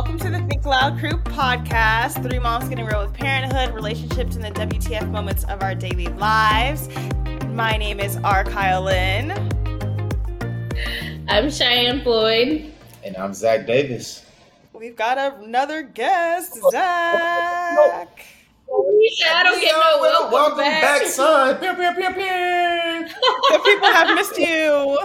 Welcome 0.00 0.18
to 0.18 0.30
the 0.30 0.38
Think 0.48 0.64
Loud 0.64 0.98
Crew 0.98 1.18
podcast. 1.24 2.22
Three 2.26 2.38
moms 2.38 2.70
getting 2.70 2.86
real 2.86 3.04
with 3.04 3.12
parenthood, 3.12 3.74
relationships, 3.74 4.34
and 4.34 4.42
the 4.42 4.50
WTF 4.50 5.10
moments 5.10 5.44
of 5.44 5.60
our 5.60 5.74
daily 5.74 6.06
lives. 6.06 6.88
My 7.48 7.76
name 7.76 8.00
is 8.00 8.16
R. 8.24 8.42
Kyle 8.44 8.80
Lynn. 8.80 9.30
I'm 11.28 11.50
Cheyenne 11.50 12.00
Floyd. 12.00 12.72
And 13.04 13.14
I'm 13.18 13.34
Zach 13.34 13.66
Davis. 13.66 14.24
We've 14.72 14.96
got 14.96 15.18
another 15.18 15.82
guest, 15.82 16.58
Zach. 16.70 18.24
I 18.72 19.42
don't 19.42 19.60
get 19.60 19.72
no 19.72 19.98
welcome, 20.00 20.32
welcome 20.32 20.58
back. 20.60 21.02
back, 21.02 21.06
son. 21.08 21.56
Pew, 21.58 21.74
pew, 21.74 21.92
pew, 21.92 22.14
pew. 22.14 23.08
The 23.50 23.60
people 23.66 23.88
have 23.92 24.14
missed 24.14 24.38
you. 24.38 24.98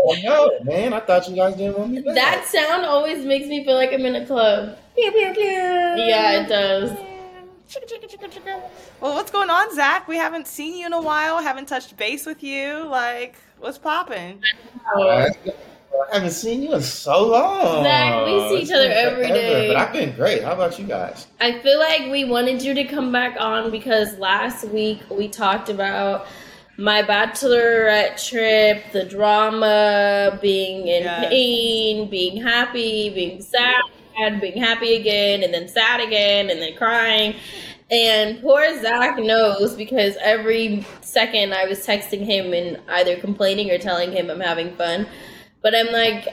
Oh, 0.00 0.14
I 0.14 0.20
know, 0.22 0.58
man. 0.62 0.92
I 0.92 1.00
thought 1.00 1.28
you 1.28 1.34
guys 1.34 1.56
didn't 1.56 1.76
want 1.76 1.90
me 1.90 2.00
back. 2.00 2.14
That 2.14 2.46
sound 2.46 2.84
always 2.84 3.24
makes 3.24 3.48
me 3.48 3.64
feel 3.64 3.74
like 3.74 3.92
I'm 3.92 4.06
in 4.06 4.14
a 4.14 4.26
club. 4.26 4.78
Yeah, 4.96 6.40
it 6.40 6.48
does. 6.48 6.96
Well, 9.00 9.14
what's 9.14 9.30
going 9.30 9.50
on, 9.50 9.74
Zach? 9.74 10.08
We 10.08 10.16
haven't 10.16 10.46
seen 10.46 10.76
you 10.78 10.86
in 10.86 10.92
a 10.92 11.02
while. 11.02 11.42
Haven't 11.42 11.66
touched 11.66 11.96
base 11.96 12.26
with 12.26 12.42
you. 12.42 12.84
Like, 12.86 13.36
what's 13.58 13.78
popping? 13.78 14.42
Oh. 14.94 15.28
I 16.10 16.14
haven't 16.14 16.30
seen 16.30 16.62
you 16.62 16.74
in 16.74 16.82
so 16.82 17.26
long. 17.26 17.82
Zach, 17.82 18.24
we 18.24 18.48
see 18.48 18.62
each 18.62 18.70
other 18.70 18.86
It's 18.86 18.96
every 18.96 19.26
forever, 19.26 19.34
day. 19.34 19.68
But 19.68 19.76
I've 19.76 19.92
been 19.92 20.14
great. 20.14 20.44
How 20.44 20.52
about 20.52 20.78
you 20.78 20.86
guys? 20.86 21.26
I 21.40 21.58
feel 21.58 21.78
like 21.78 22.10
we 22.10 22.24
wanted 22.24 22.62
you 22.62 22.72
to 22.74 22.84
come 22.84 23.10
back 23.10 23.36
on 23.38 23.70
because 23.70 24.16
last 24.18 24.64
week 24.68 25.00
we 25.10 25.28
talked 25.28 25.68
about 25.68 26.26
my 26.78 27.02
bachelorette 27.02 28.24
trip, 28.28 28.84
the 28.92 29.04
drama, 29.04 30.38
being 30.40 30.86
in 30.86 31.02
Yes. 31.02 31.28
pain, 31.28 32.08
being 32.08 32.40
happy, 32.40 33.10
being 33.10 33.42
sad, 33.42 33.82
being 34.40 34.56
happy 34.62 34.94
again, 34.94 35.42
and 35.42 35.52
then 35.52 35.66
sad 35.66 36.00
again, 36.00 36.48
and 36.50 36.62
then 36.62 36.74
crying. 36.76 37.34
And 37.90 38.40
poor 38.40 38.80
Zach 38.80 39.18
knows 39.18 39.74
because 39.74 40.16
every 40.22 40.86
second 41.00 41.52
I 41.52 41.64
was 41.64 41.84
texting 41.84 42.24
him 42.24 42.52
and 42.52 42.78
either 42.88 43.16
complaining 43.16 43.70
or 43.72 43.78
telling 43.78 44.12
him 44.12 44.30
I'm 44.30 44.40
having 44.40 44.76
fun. 44.76 45.06
But 45.62 45.74
I'm 45.74 45.90
like, 45.92 46.28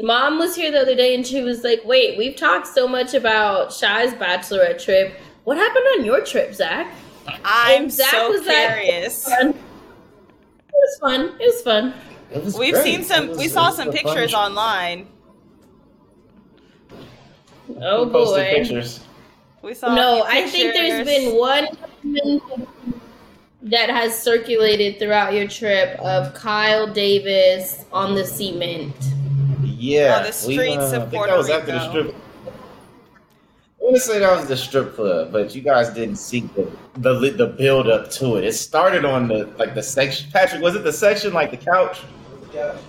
Mom 0.00 0.38
was 0.38 0.54
here 0.54 0.70
the 0.70 0.82
other 0.82 0.94
day 0.94 1.14
and 1.14 1.26
she 1.26 1.42
was 1.42 1.64
like, 1.64 1.80
Wait, 1.84 2.16
we've 2.18 2.36
talked 2.36 2.66
so 2.68 2.86
much 2.86 3.14
about 3.14 3.72
Shy's 3.72 4.12
bachelorette 4.14 4.80
trip. 4.82 5.18
What 5.44 5.56
happened 5.56 5.86
on 5.98 6.04
your 6.04 6.20
trip, 6.20 6.54
Zach? 6.54 6.92
I'm 7.44 7.82
And 7.84 7.92
Zach 7.92 8.10
so 8.10 8.30
was 8.30 8.46
like- 8.46 8.56
curious. 8.74 9.26
It 9.28 9.54
was 10.72 10.98
fun. 11.00 11.20
It 11.40 11.46
was 11.46 11.62
fun. 11.62 11.94
It 12.32 12.44
was 12.44 12.56
We've 12.58 12.74
great. 12.74 12.84
seen 12.84 13.02
some. 13.04 13.28
was- 13.28 13.38
We 13.38 13.48
saw 13.48 13.70
some 13.70 13.88
a 13.88 13.92
fun 13.92 14.02
pictures 14.04 14.34
online. 14.34 15.06
Oh 17.80 18.04
We 18.04 18.12
posted 18.12 18.44
boy. 18.46 18.54
pictures. 18.54 19.00
We 19.62 19.74
saw. 19.74 19.94
No, 19.94 20.24
I 20.26 20.46
think 20.46 20.74
there's 20.74 21.04
been 21.06 21.36
one 21.36 21.66
that 23.62 23.90
has 23.90 24.16
circulated 24.22 24.98
throughout 24.98 25.32
your 25.34 25.48
trip 25.48 25.98
of 25.98 26.32
Kyle 26.34 26.86
Davis 26.86 27.84
on 27.92 28.14
the 28.14 28.24
cement. 28.24 28.94
Yeah. 29.64 30.18
On 30.18 30.22
the 30.22 30.28
we, 30.46 30.54
streets 30.54 30.92
uh, 30.92 30.96
of 30.96 31.02
I 31.02 31.06
think 31.10 31.26
that 31.26 31.36
was 31.38 31.50
after 31.50 31.72
the 31.72 31.88
strip. 31.88 32.14
I 33.86 33.90
want 33.90 34.02
to 34.02 34.02
say 34.02 34.18
that 34.18 34.36
was 34.36 34.48
the 34.48 34.56
strip 34.56 34.96
club, 34.96 35.30
but 35.30 35.54
you 35.54 35.62
guys 35.62 35.90
didn't 35.90 36.16
see 36.16 36.40
the 36.56 36.68
the 36.96 37.30
the 37.30 37.46
build 37.46 37.86
up 37.88 38.10
to 38.12 38.34
it. 38.34 38.42
It 38.42 38.54
started 38.54 39.04
on 39.04 39.28
the 39.28 39.46
like 39.58 39.76
the 39.76 39.82
section. 39.82 40.28
Patrick, 40.32 40.60
was 40.60 40.74
it 40.74 40.82
the 40.82 40.92
section 40.92 41.32
like 41.32 41.52
the 41.52 41.56
couch? 41.56 42.00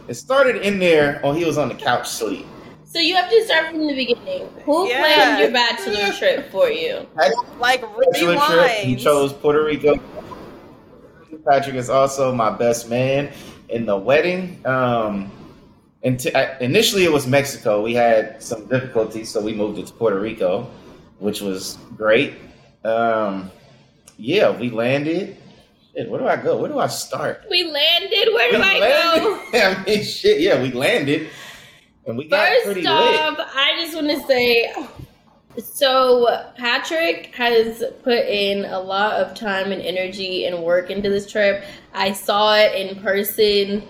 It 0.07 0.15
started 0.15 0.55
in 0.63 0.79
there. 0.79 1.21
Oh, 1.23 1.33
he 1.33 1.45
was 1.45 1.59
on 1.59 1.67
the 1.67 1.75
couch 1.75 2.07
sleep. 2.09 2.47
So 2.85 2.97
you 2.97 3.13
have 3.13 3.29
to 3.29 3.45
start 3.45 3.67
from 3.67 3.85
the 3.85 3.93
beginning. 3.93 4.49
Who 4.65 4.87
Yeah. 4.87 4.99
planned 5.01 5.39
your 5.39 5.51
bachelor 5.51 6.11
trip 6.13 6.51
for 6.51 6.69
you? 6.71 7.05
like 7.59 7.81
bachelor 7.81 8.37
trip. 8.47 8.71
He 8.77 8.95
chose 8.95 9.33
Puerto 9.33 9.63
Rico. 9.63 9.99
Patrick 11.47 11.75
is 11.75 11.91
also 11.91 12.33
my 12.33 12.49
best 12.49 12.89
man 12.89 13.29
in 13.69 13.85
the 13.85 13.95
wedding. 13.95 14.65
Um, 14.65 15.29
and 16.01 16.19
t- 16.19 16.33
I, 16.33 16.57
initially 16.57 17.03
it 17.03 17.11
was 17.11 17.27
Mexico. 17.27 17.83
We 17.83 17.93
had 17.93 18.41
some 18.41 18.65
difficulties, 18.65 19.29
so 19.29 19.41
we 19.41 19.53
moved 19.53 19.77
it 19.77 19.85
to 19.87 19.93
Puerto 19.93 20.19
Rico, 20.19 20.67
which 21.19 21.41
was 21.41 21.77
great. 21.95 22.35
Um, 22.83 23.51
yeah, 24.17 24.49
we 24.57 24.69
landed. 24.69 25.37
Shit, 25.95 26.09
where 26.09 26.19
do 26.19 26.27
I 26.27 26.37
go? 26.37 26.57
Where 26.57 26.69
do 26.69 26.79
I 26.79 26.87
start? 26.87 27.43
We 27.49 27.63
landed. 27.63 28.33
Where 28.33 28.51
do 28.51 28.57
We 28.57 28.63
I 28.63 28.79
landed. 28.79 29.23
go? 29.23 29.41
I 29.53 29.83
mean, 29.85 30.03
shit. 30.03 30.41
Yeah, 30.41 30.61
we 30.61 30.71
landed, 30.71 31.29
and 32.05 32.17
we 32.17 32.27
got 32.27 32.51
pretty 32.63 32.85
off, 32.85 33.37
I 33.39 33.75
just 33.79 33.95
want 33.95 34.09
to 34.09 34.19
say 34.27 34.73
So 35.63 36.51
Patrick 36.55 37.33
has 37.35 37.83
put 38.03 38.25
in 38.25 38.65
a 38.65 38.79
lot 38.79 39.13
of 39.13 39.33
time 39.35 39.71
and 39.71 39.81
energy 39.81 40.45
and 40.45 40.63
work 40.63 40.91
into 40.91 41.09
this 41.09 41.29
trip. 41.29 41.63
I 41.93 42.11
saw 42.13 42.55
it 42.55 42.75
in 42.75 43.01
person. 43.01 43.83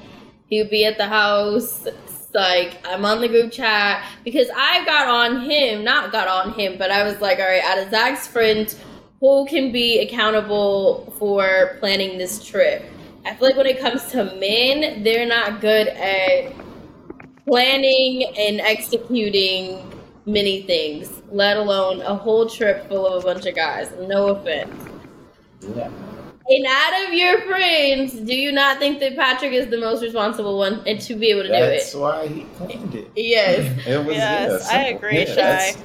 He 0.49 0.61
would 0.61 0.69
be 0.71 0.85
at 0.85 0.97
the 0.97 1.07
house. 1.07 1.85
Like 2.33 2.85
I'm 2.85 3.05
on 3.05 3.21
the 3.21 3.27
group 3.27 3.51
chat 3.51 4.03
because 4.23 4.47
I 4.55 4.85
got 4.85 5.07
on 5.07 5.41
him, 5.41 5.83
not 5.83 6.11
got 6.11 6.27
on 6.27 6.53
him, 6.53 6.77
but 6.77 6.91
I 6.91 7.03
was 7.03 7.19
like, 7.19 7.39
all 7.39 7.45
right, 7.45 7.63
out 7.63 7.79
of 7.79 7.89
Zach's 7.89 8.27
friends, 8.27 8.77
who 9.19 9.45
can 9.47 9.71
be 9.71 9.99
accountable 9.99 11.13
for 11.17 11.77
planning 11.79 12.17
this 12.17 12.45
trip? 12.45 12.85
I 13.25 13.33
feel 13.35 13.47
like 13.47 13.57
when 13.57 13.65
it 13.65 13.79
comes 13.79 14.05
to 14.11 14.25
men, 14.35 15.03
they're 15.03 15.27
not 15.27 15.61
good 15.61 15.87
at 15.87 16.53
planning 17.45 18.25
and 18.37 18.61
executing 18.61 19.91
many 20.25 20.61
things, 20.63 21.21
let 21.31 21.57
alone 21.57 22.01
a 22.01 22.15
whole 22.15 22.47
trip 22.47 22.87
full 22.89 23.07
of 23.07 23.23
a 23.23 23.25
bunch 23.25 23.45
of 23.45 23.55
guys. 23.55 23.91
No 24.01 24.27
offense. 24.27 24.75
Yeah. 25.75 25.89
And 26.49 26.65
out 26.65 27.07
of 27.07 27.13
your 27.13 27.41
friends, 27.41 28.13
do 28.13 28.33
you 28.35 28.51
not 28.53 28.79
think 28.79 28.99
that 28.99 29.15
Patrick 29.17 29.51
is 29.51 29.69
the 29.69 29.77
most 29.77 30.01
responsible 30.01 30.57
one 30.57 30.81
and 30.87 30.99
to 31.01 31.15
be 31.15 31.27
able 31.27 31.43
to 31.43 31.49
That's 31.49 31.61
do 31.61 31.71
it? 31.71 31.77
That's 31.77 31.95
why 31.95 32.27
he 32.27 32.43
planned 32.55 32.95
it. 32.95 33.11
it? 33.15 33.25
Yes. 33.25 33.87
It 33.87 34.05
was 34.05 34.15
Yes, 34.15 34.69
yeah, 34.71 34.77
I 34.77 34.83
agree, 34.85 35.25
Yeah, 35.25 35.71
Shy. 35.71 35.81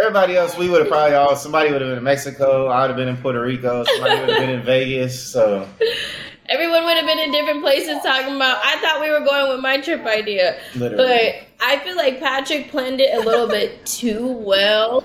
Everybody 0.00 0.36
else, 0.36 0.56
we 0.56 0.70
would 0.70 0.80
have 0.80 0.88
probably 0.88 1.14
all 1.14 1.36
somebody 1.36 1.70
would 1.72 1.82
have 1.82 1.90
been 1.90 1.98
in 1.98 2.04
Mexico. 2.04 2.68
I 2.68 2.82
would 2.82 2.90
have 2.90 2.96
been 2.96 3.08
in 3.08 3.18
Puerto 3.18 3.42
Rico. 3.42 3.84
Somebody 3.84 4.20
would 4.20 4.28
have 4.30 4.38
been 4.38 4.50
in 4.50 4.62
Vegas. 4.64 5.20
So 5.22 5.68
Everyone 6.50 6.84
would 6.84 6.96
have 6.96 7.06
been 7.06 7.20
in 7.20 7.30
different 7.30 7.62
places 7.62 8.02
talking 8.02 8.34
about. 8.34 8.60
I 8.64 8.76
thought 8.80 9.00
we 9.00 9.08
were 9.10 9.20
going 9.20 9.52
with 9.52 9.60
my 9.60 9.80
trip 9.80 10.04
idea, 10.04 10.58
literally, 10.74 10.96
but 10.96 11.34
I 11.64 11.78
feel 11.84 11.96
like 11.96 12.18
Patrick 12.18 12.70
planned 12.70 13.00
it 13.00 13.14
a 13.14 13.20
little 13.20 13.46
bit 13.46 13.86
too 13.86 14.26
well, 14.26 15.04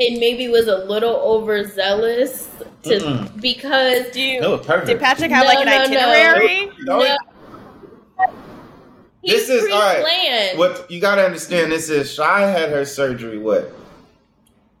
and 0.00 0.18
maybe 0.18 0.48
was 0.48 0.66
a 0.66 0.78
little 0.78 1.16
overzealous 1.16 2.48
to 2.84 2.90
Mm-mm. 2.98 3.40
because 3.40 4.10
Do 4.12 4.20
you? 4.20 4.54
it 4.54 4.62
perfect. 4.66 4.86
Did 4.86 5.00
Patrick 5.00 5.30
have 5.30 5.42
No, 5.44 5.48
like 5.48 5.58
an 5.58 5.66
no, 5.66 5.72
no. 5.72 6.10
itinerary? 6.10 6.70
No, 6.80 6.98
No. 7.00 7.16
This 9.24 9.50
is- 9.50 9.70
all 9.70 9.78
right. 9.80 10.02
pre-planned. 10.02 10.58
What 10.58 10.90
you 10.90 11.00
got 11.00 11.16
to 11.16 11.24
understand, 11.24 11.70
this 11.70 11.90
is 11.90 12.10
Shy 12.12 12.40
had 12.40 12.70
her 12.70 12.84
surgery. 12.86 13.38
What 13.38 13.70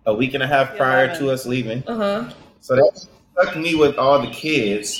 a 0.06 0.14
week 0.14 0.32
and 0.34 0.42
a 0.42 0.46
half 0.46 0.76
prior 0.76 1.04
Eleven. 1.04 1.26
to 1.26 1.30
us 1.30 1.44
leaving. 1.46 1.84
Uh 1.86 1.94
huh. 1.96 2.32
So 2.60 2.74
that 2.76 3.06
stuck 3.36 3.56
me 3.56 3.74
with 3.74 3.98
all 3.98 4.18
the 4.18 4.30
kids, 4.30 4.98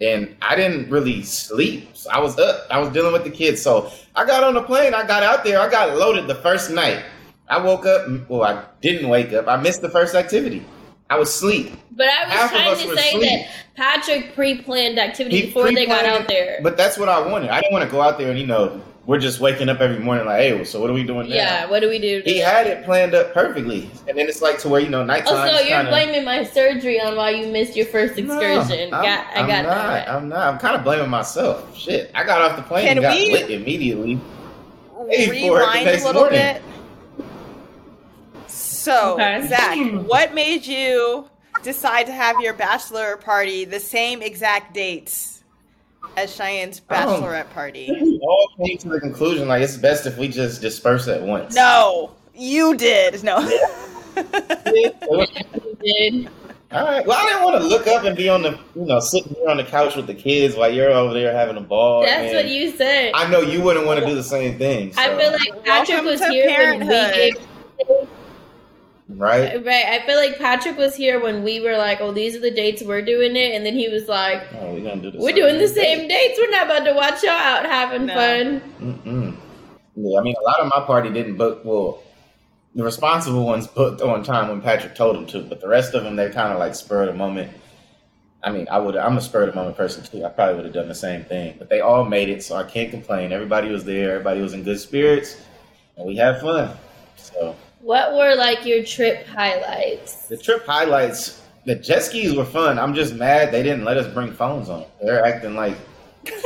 and 0.00 0.36
I 0.42 0.54
didn't 0.54 0.90
really 0.90 1.22
sleep. 1.24 1.88
So 1.96 2.08
I 2.10 2.20
was 2.20 2.38
up. 2.38 2.66
I 2.70 2.78
was 2.78 2.90
dealing 2.90 3.12
with 3.12 3.24
the 3.24 3.30
kids. 3.30 3.60
So 3.60 3.90
I 4.14 4.24
got 4.24 4.44
on 4.44 4.54
the 4.54 4.62
plane. 4.62 4.94
I 4.94 5.04
got 5.04 5.24
out 5.24 5.42
there. 5.42 5.58
I 5.60 5.68
got 5.68 5.96
loaded 5.96 6.28
the 6.28 6.36
first 6.36 6.70
night. 6.70 7.02
I 7.50 7.58
woke 7.60 7.86
up. 7.86 8.06
Well, 8.28 8.42
I 8.42 8.64
didn't 8.80 9.08
wake 9.08 9.32
up. 9.32 9.48
I 9.48 9.56
missed 9.56 9.80
the 9.82 9.88
first 9.90 10.14
activity. 10.14 10.64
I 11.10 11.18
was 11.18 11.30
asleep. 11.30 11.72
But 11.92 12.06
I 12.08 12.24
was 12.24 12.32
Half 12.32 12.50
trying 12.50 12.70
to 12.76 12.96
say 12.96 13.08
asleep. 13.14 13.22
that 13.22 13.48
Patrick 13.74 14.34
pre-planned 14.34 14.98
activity 14.98 15.40
He 15.40 15.46
before 15.46 15.72
they 15.72 15.86
got 15.86 16.04
out 16.04 16.28
there. 16.28 16.60
But 16.62 16.76
that's 16.76 16.98
what 16.98 17.08
I 17.08 17.26
wanted. 17.26 17.48
I 17.50 17.60
didn't 17.60 17.72
want 17.72 17.84
to 17.84 17.90
go 17.90 18.02
out 18.02 18.18
there 18.18 18.28
and 18.30 18.38
you 18.38 18.46
know 18.46 18.82
we're 19.06 19.18
just 19.18 19.40
waking 19.40 19.70
up 19.70 19.80
every 19.80 19.98
morning 20.00 20.26
like, 20.26 20.38
hey, 20.40 20.64
so 20.64 20.82
what 20.82 20.90
are 20.90 20.92
we 20.92 21.02
doing 21.02 21.30
now? 21.30 21.34
yeah, 21.34 21.64
what 21.66 21.80
do 21.80 21.88
we 21.88 21.98
do? 21.98 22.20
He 22.26 22.36
had 22.36 22.66
it 22.66 22.84
planned 22.84 23.14
up 23.14 23.32
perfectly, 23.32 23.88
and 24.06 24.18
then 24.18 24.28
it's 24.28 24.42
like 24.42 24.58
to 24.58 24.68
where 24.68 24.82
you 24.82 24.90
know 24.90 25.02
nighttime. 25.02 25.32
Oh, 25.34 25.46
so 25.50 25.60
you're 25.60 25.76
kinda- 25.78 25.90
blaming 25.90 26.26
my 26.26 26.44
surgery 26.44 27.00
on 27.00 27.16
why 27.16 27.30
you 27.30 27.50
missed 27.50 27.74
your 27.74 27.86
first 27.86 28.18
No, 28.18 28.34
excursion? 28.38 28.92
I'm, 28.92 29.02
got, 29.02 29.26
I 29.34 29.40
I'm 29.40 29.46
got 29.48 29.62
not. 29.64 29.88
that. 29.88 30.08
I'm 30.10 30.28
not. 30.28 30.52
I'm 30.52 30.58
kind 30.58 30.76
of 30.76 30.84
blaming 30.84 31.08
myself. 31.08 31.74
Shit, 31.74 32.10
I 32.14 32.22
got 32.24 32.42
off 32.42 32.56
the 32.58 32.62
plane 32.62 32.86
Can 32.86 32.98
and 32.98 33.02
got 33.02 33.14
we- 33.16 33.32
lit 33.32 33.50
immediately. 33.50 34.20
Hey, 35.08 35.26
for 35.26 35.32
it 35.32 35.40
the 35.40 35.48
Rewind 35.48 35.88
a 35.88 35.92
little 35.94 36.12
morning. 36.12 36.38
bit. 36.38 36.62
So, 38.88 39.14
Okay. 39.14 39.46
Zach, 39.48 39.76
hmm. 39.76 39.98
what 40.06 40.32
made 40.32 40.66
you 40.66 41.28
decide 41.62 42.06
to 42.06 42.12
have 42.12 42.40
your 42.40 42.54
bachelor 42.54 43.18
party 43.18 43.66
the 43.66 43.80
same 43.80 44.22
exact 44.22 44.72
dates 44.72 45.42
as 46.16 46.34
Cheyenne's 46.34 46.80
Oh. 46.88 46.94
bachelorette 46.94 47.50
party? 47.50 47.86
We 48.00 48.18
all 48.22 48.48
came 48.64 48.78
to 48.78 48.88
the 48.88 48.98
conclusion 48.98 49.46
like 49.46 49.60
it's 49.62 49.76
best 49.76 50.06
if 50.06 50.16
we 50.16 50.28
just 50.28 50.62
disperse 50.62 51.06
at 51.06 51.20
once. 51.20 51.54
No, 51.54 52.12
you 52.34 52.76
did. 52.78 53.22
No. 53.22 53.46
Did. 55.84 56.28
All 56.70 56.84
right. 56.84 57.06
Well, 57.06 57.16
I 57.18 57.26
didn't 57.26 57.44
want 57.44 57.62
to 57.62 57.66
look 57.66 57.86
up 57.86 58.04
and 58.04 58.14
be 58.16 58.28
on 58.28 58.42
the, 58.42 58.50
you 58.74 58.84
know, 58.84 59.00
sitting 59.00 59.34
here 59.34 59.48
on 59.48 59.56
the 59.56 59.64
couch 59.64 59.96
with 59.96 60.06
the 60.06 60.14
kids 60.14 60.54
while 60.54 60.70
you're 60.72 60.90
over 60.90 61.14
there 61.14 61.32
having 61.34 61.56
a 61.56 61.62
ball. 61.62 62.02
That's 62.02 62.32
what 62.34 62.48
you 62.48 62.70
said. 62.72 63.12
I 63.14 63.30
know 63.30 63.40
you 63.40 63.62
wouldn't 63.62 63.86
want 63.86 64.00
to 64.00 64.06
do 64.06 64.14
the 64.14 64.22
same 64.22 64.58
thing. 64.58 64.92
I 64.98 65.08
feel 65.16 65.32
like 65.32 65.64
Patrick 65.64 65.88
Welcome 65.88 66.04
was 66.06 66.20
to 66.20 66.28
here 66.28 66.70
when 66.72 66.80
we 66.80 66.86
parenthood. 66.86 67.14
gave. 67.14 67.47
Right. 69.18 69.56
Uh, 69.56 69.60
right, 69.60 69.84
I 69.86 70.06
feel 70.06 70.16
like 70.16 70.38
Patrick 70.38 70.76
was 70.78 70.94
here 70.96 71.20
when 71.20 71.42
we 71.42 71.60
were 71.60 71.76
like, 71.76 72.00
"Oh, 72.00 72.12
these 72.12 72.34
are 72.36 72.40
the 72.40 72.50
dates 72.50 72.82
we're 72.82 73.02
doing 73.02 73.36
it," 73.36 73.54
and 73.54 73.66
then 73.66 73.74
he 73.74 73.88
was 73.88 74.08
like, 74.08 74.42
Oh, 74.60 74.72
we're 74.74 74.80
gonna 74.88 75.02
do 75.02 75.10
the 75.10 75.18
"We're 75.18 75.32
doing 75.34 75.58
the 75.58 75.68
thing. 75.68 75.98
same 75.98 76.08
dates. 76.08 76.38
We're 76.40 76.50
not 76.50 76.66
about 76.66 76.84
to 76.84 76.94
watch 76.94 77.22
y'all 77.22 77.32
out 77.32 77.66
having 77.66 78.06
No. 78.06 78.14
fun." 78.14 78.62
Mm-mm. 78.80 79.36
Yeah, 79.96 80.20
I 80.20 80.22
mean, 80.22 80.34
a 80.40 80.44
lot 80.44 80.60
of 80.60 80.68
my 80.68 80.84
party 80.86 81.10
didn't 81.10 81.36
book. 81.36 81.62
Well, 81.64 82.02
the 82.74 82.84
responsible 82.84 83.44
ones 83.44 83.66
booked 83.66 84.00
on 84.00 84.22
time 84.22 84.48
when 84.48 84.60
Patrick 84.60 84.94
told 84.94 85.16
them 85.16 85.26
to, 85.26 85.42
but 85.42 85.60
the 85.60 85.68
rest 85.68 85.94
of 85.94 86.04
them 86.04 86.16
they 86.16 86.30
kind 86.30 86.52
of 86.52 86.58
like 86.58 86.74
spur 86.74 87.02
of 87.02 87.08
the 87.08 87.14
moment. 87.14 87.50
I 88.44 88.52
mean, 88.52 88.68
I 88.70 88.78
would. 88.78 88.96
I'm 88.96 89.16
a 89.16 89.20
spur 89.20 89.42
of 89.42 89.48
the 89.50 89.56
moment 89.56 89.76
person 89.76 90.04
too. 90.04 90.24
I 90.24 90.28
probably 90.28 90.54
would 90.54 90.64
have 90.66 90.74
done 90.74 90.86
the 90.88 90.94
same 90.94 91.24
thing, 91.24 91.56
but 91.58 91.68
they 91.68 91.80
all 91.80 92.04
made 92.04 92.28
it, 92.28 92.44
so 92.44 92.54
I 92.54 92.62
can't 92.62 92.90
complain. 92.90 93.32
Everybody 93.32 93.68
was 93.70 93.84
there. 93.84 94.12
Everybody 94.12 94.40
was 94.40 94.52
in 94.54 94.62
good 94.62 94.78
spirits, 94.78 95.36
and 95.96 96.06
we 96.06 96.14
had 96.16 96.40
fun. 96.40 96.70
So 97.16 97.56
What 97.80 98.14
were 98.14 98.34
like 98.34 98.64
your 98.66 98.84
trip 98.84 99.26
highlights? 99.26 100.26
the 100.26 100.36
trip 100.36 100.66
highlights. 100.66 101.42
The 101.64 101.74
jet 101.74 102.02
skis 102.02 102.34
were 102.34 102.44
fun. 102.44 102.78
I'm 102.78 102.94
just 102.94 103.14
mad 103.14 103.52
they 103.52 103.62
didn't 103.62 103.84
let 103.84 103.96
us 103.96 104.12
bring 104.12 104.32
phones 104.32 104.68
on. 104.70 104.84
They're 105.02 105.24
acting 105.24 105.54
like 105.54 105.76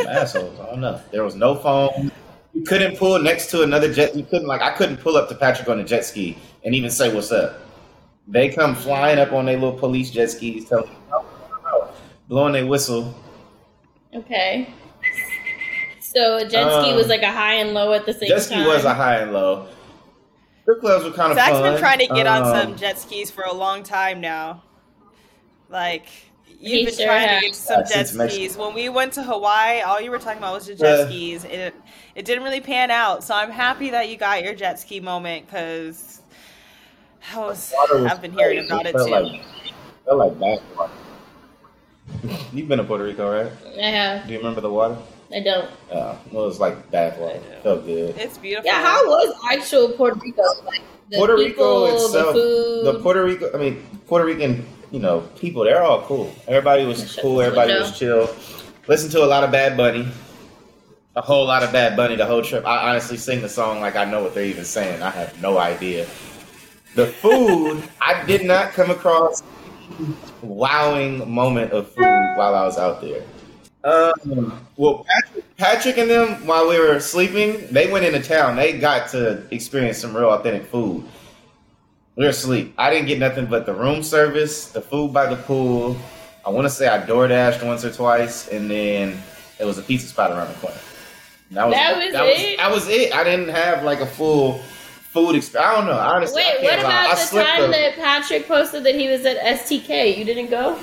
assholes. 0.08 0.58
I 0.60 0.66
don't 0.66 0.80
know. 0.80 1.00
There 1.12 1.22
was 1.24 1.34
no 1.36 1.54
phone. 1.54 2.10
You 2.54 2.62
couldn't 2.62 2.96
pull 2.98 3.18
next 3.20 3.50
to 3.52 3.62
another 3.62 3.92
jet. 3.92 4.14
You 4.16 4.24
couldn't 4.24 4.46
like 4.46 4.60
I 4.62 4.72
couldn't 4.72 4.98
pull 4.98 5.16
up 5.16 5.28
to 5.28 5.34
Patrick 5.34 5.68
on 5.68 5.80
a 5.80 5.84
jet 5.84 6.04
ski 6.04 6.36
and 6.64 6.74
even 6.74 6.90
say 6.90 7.12
what's 7.14 7.32
up. 7.32 7.60
They 8.28 8.48
come 8.48 8.74
flying 8.74 9.18
up 9.18 9.32
on 9.32 9.46
their 9.46 9.54
little 9.58 9.78
police 9.78 10.10
jet 10.10 10.30
skis, 10.30 10.68
telling 10.68 10.90
"No, 11.10 11.24
no, 11.50 11.58
no," 11.64 11.88
blowing 12.28 12.52
their 12.52 12.66
whistle. 12.66 13.14
Okay. 14.14 14.68
So 16.00 16.36
a 16.36 16.42
jet 16.48 16.82
ski 16.82 16.90
Um, 16.90 16.96
was 16.96 17.08
like 17.08 17.22
a 17.22 17.32
high 17.32 17.54
and 17.54 17.72
low 17.74 17.92
at 17.94 18.04
the 18.06 18.12
same 18.12 18.28
time. 18.28 18.38
Jet 18.38 18.44
ski 18.44 18.54
time. 18.56 18.66
was 18.66 18.84
a 18.84 18.92
high 18.94 19.16
and 19.18 19.32
low. 19.32 19.66
Strip 20.72 20.80
clubs 20.80 21.04
were 21.04 21.10
kind 21.10 21.32
of 21.32 21.36
Zach's 21.38 21.50
fun. 21.52 21.62
been 21.72 21.78
trying 21.80 21.98
to 22.00 22.06
get 22.06 22.26
on 22.26 22.42
Um, 22.42 22.48
some 22.54 22.76
jet 22.76 22.98
skis 22.98 23.30
for 23.30 23.44
a 23.44 23.52
long 23.52 23.82
time 23.82 24.20
now. 24.20 24.62
Like 25.68 26.06
you've 26.60 26.86
been 26.86 26.94
sure 26.94 27.06
trying 27.06 27.28
has. 27.28 27.40
to 27.40 27.46
get 27.46 27.54
some 27.56 27.80
Uh, 27.80 27.82
jet 27.82 27.88
since 28.08 28.14
Mexico. 28.14 28.42
skis. 28.46 28.56
When 28.56 28.74
we 28.74 28.88
went 28.88 29.12
to 29.14 29.22
Hawaii, 29.22 29.80
all 29.80 30.00
you 30.00 30.10
were 30.10 30.18
talking 30.18 30.38
about 30.38 30.54
was 30.54 30.66
the 30.66 30.74
jet 30.74 31.00
Uh, 31.00 31.06
skis. 31.08 31.44
It 31.44 31.74
it 32.14 32.24
didn't 32.24 32.44
really 32.44 32.60
pan 32.60 32.90
out. 32.90 33.24
So 33.24 33.34
I'm 33.34 33.50
happy 33.50 33.90
that 33.90 34.08
you 34.08 34.16
got 34.16 34.42
your 34.44 34.54
jet 34.54 34.78
ski 34.80 35.00
moment 35.00 35.46
because 35.46 36.20
I 37.34 37.38
was, 37.38 37.72
was 37.92 38.04
I've 38.10 38.20
been 38.20 38.32
hearing 38.32 38.58
crazy. 38.66 38.72
about 38.72 38.86
it 38.86 38.92
felt 38.92 39.08
too. 39.08 39.14
Like, 39.14 39.42
felt 40.04 40.18
like 40.18 40.40
bad 40.40 40.60
water. 40.76 40.92
You've 42.52 42.68
been 42.68 42.78
to 42.78 42.84
Puerto 42.84 43.04
Rico, 43.04 43.30
right? 43.42 43.52
I 43.78 43.86
have. 43.90 44.26
Do 44.26 44.32
you 44.32 44.38
remember 44.38 44.60
the 44.60 44.70
water? 44.70 44.96
I 45.34 45.40
don't. 45.40 45.68
Uh, 45.90 46.16
it 46.26 46.32
was 46.32 46.60
like 46.60 46.90
bath 46.90 47.18
water. 47.18 47.40
Felt 47.62 47.84
good. 47.86 48.16
it's 48.18 48.38
beautiful. 48.38 48.66
Yeah, 48.70 48.82
how 48.82 49.06
was 49.06 49.34
actual 49.50 49.88
Puerto 49.90 50.18
Rico? 50.20 50.42
Like 50.64 50.82
the 51.10 51.16
Puerto 51.18 51.36
people, 51.36 51.84
Rico 51.86 51.94
itself, 51.94 52.26
the 52.28 52.32
food. 52.32 52.84
the 52.86 53.00
Puerto 53.00 53.24
Rico, 53.24 53.50
I 53.54 53.58
mean, 53.58 53.82
Puerto 54.06 54.24
Rican, 54.26 54.66
you 54.90 54.98
know, 55.00 55.20
people, 55.38 55.64
they're 55.64 55.82
all 55.82 56.02
cool. 56.02 56.34
Everybody 56.46 56.84
was 56.84 57.18
cool. 57.20 57.40
Everybody 57.40 57.74
was 57.74 57.98
chill. 57.98 58.34
Listen 58.88 59.10
to 59.10 59.24
a 59.24 59.26
lot 59.26 59.44
of 59.44 59.50
Bad 59.50 59.76
Bunny. 59.76 60.06
A 61.14 61.20
whole 61.20 61.46
lot 61.46 61.62
of 61.62 61.72
Bad 61.72 61.96
Bunny 61.96 62.16
the 62.16 62.24
whole 62.26 62.42
trip. 62.42 62.66
I 62.66 62.88
honestly 62.90 63.18
sing 63.18 63.42
the 63.42 63.48
song 63.48 63.80
like 63.80 63.96
I 63.96 64.04
know 64.04 64.22
what 64.22 64.34
they're 64.34 64.44
even 64.46 64.64
saying. 64.64 65.02
I 65.02 65.10
have 65.10 65.40
no 65.42 65.58
idea. 65.58 66.06
The 66.94 67.06
food, 67.06 67.82
I 68.00 68.24
did 68.24 68.44
not 68.44 68.72
come 68.72 68.90
across 68.90 69.42
wowing 70.42 71.30
moment 71.30 71.72
of 71.72 71.88
food 71.92 72.02
while 72.36 72.54
I 72.54 72.64
was 72.64 72.78
out 72.78 73.00
there. 73.00 73.22
Um, 73.84 74.66
well, 74.76 75.04
Patrick, 75.08 75.56
Patrick 75.56 75.98
and 75.98 76.08
them, 76.10 76.46
while 76.46 76.68
we 76.68 76.78
were 76.78 77.00
sleeping, 77.00 77.66
they 77.70 77.90
went 77.90 78.04
into 78.04 78.20
town. 78.20 78.56
They 78.56 78.78
got 78.78 79.10
to 79.10 79.42
experience 79.50 79.98
some 79.98 80.16
real 80.16 80.30
authentic 80.30 80.66
food. 80.66 81.04
We 82.16 82.24
were 82.24 82.30
asleep. 82.30 82.74
I 82.78 82.90
didn't 82.90 83.06
get 83.06 83.18
nothing 83.18 83.46
but 83.46 83.66
the 83.66 83.74
room 83.74 84.02
service, 84.02 84.66
the 84.68 84.80
food 84.80 85.12
by 85.12 85.26
the 85.26 85.36
pool. 85.42 85.96
I 86.46 86.50
want 86.50 86.66
to 86.66 86.70
say 86.70 86.86
I 86.88 87.04
door 87.04 87.26
dashed 87.28 87.62
once 87.62 87.84
or 87.84 87.92
twice, 87.92 88.48
and 88.48 88.70
then 88.70 89.20
it 89.58 89.64
was 89.64 89.78
a 89.78 89.82
pizza 89.82 90.06
spot 90.06 90.30
around 90.30 90.48
the 90.48 90.54
corner. 90.60 90.76
And 91.48 91.56
That 91.56 91.66
was 91.66 91.74
That 91.74 91.96
was 91.96 92.12
that 92.12 92.22
was, 92.24 92.40
it? 92.42 92.56
that 92.58 92.70
was 92.70 92.88
it. 92.88 93.14
I 93.14 93.24
didn't 93.24 93.48
have 93.48 93.82
like 93.84 94.00
a 94.00 94.06
full 94.06 94.58
food 94.58 95.34
experience. 95.36 95.68
I 95.70 95.76
don't 95.76 95.86
know. 95.86 95.98
Honestly, 95.98 96.42
I 96.42 96.56
Wait, 96.60 96.64
what 96.64 96.78
about 96.80 97.16
I 97.18 97.24
the 97.24 97.42
time 97.44 97.62
the- 97.62 97.68
that 97.68 97.96
Patrick 97.96 98.46
posted 98.46 98.84
that 98.84 98.94
he 98.94 99.08
was 99.08 99.24
at 99.24 99.38
STK? 99.38 100.16
You 100.16 100.24
didn't 100.24 100.50
go? 100.50 100.78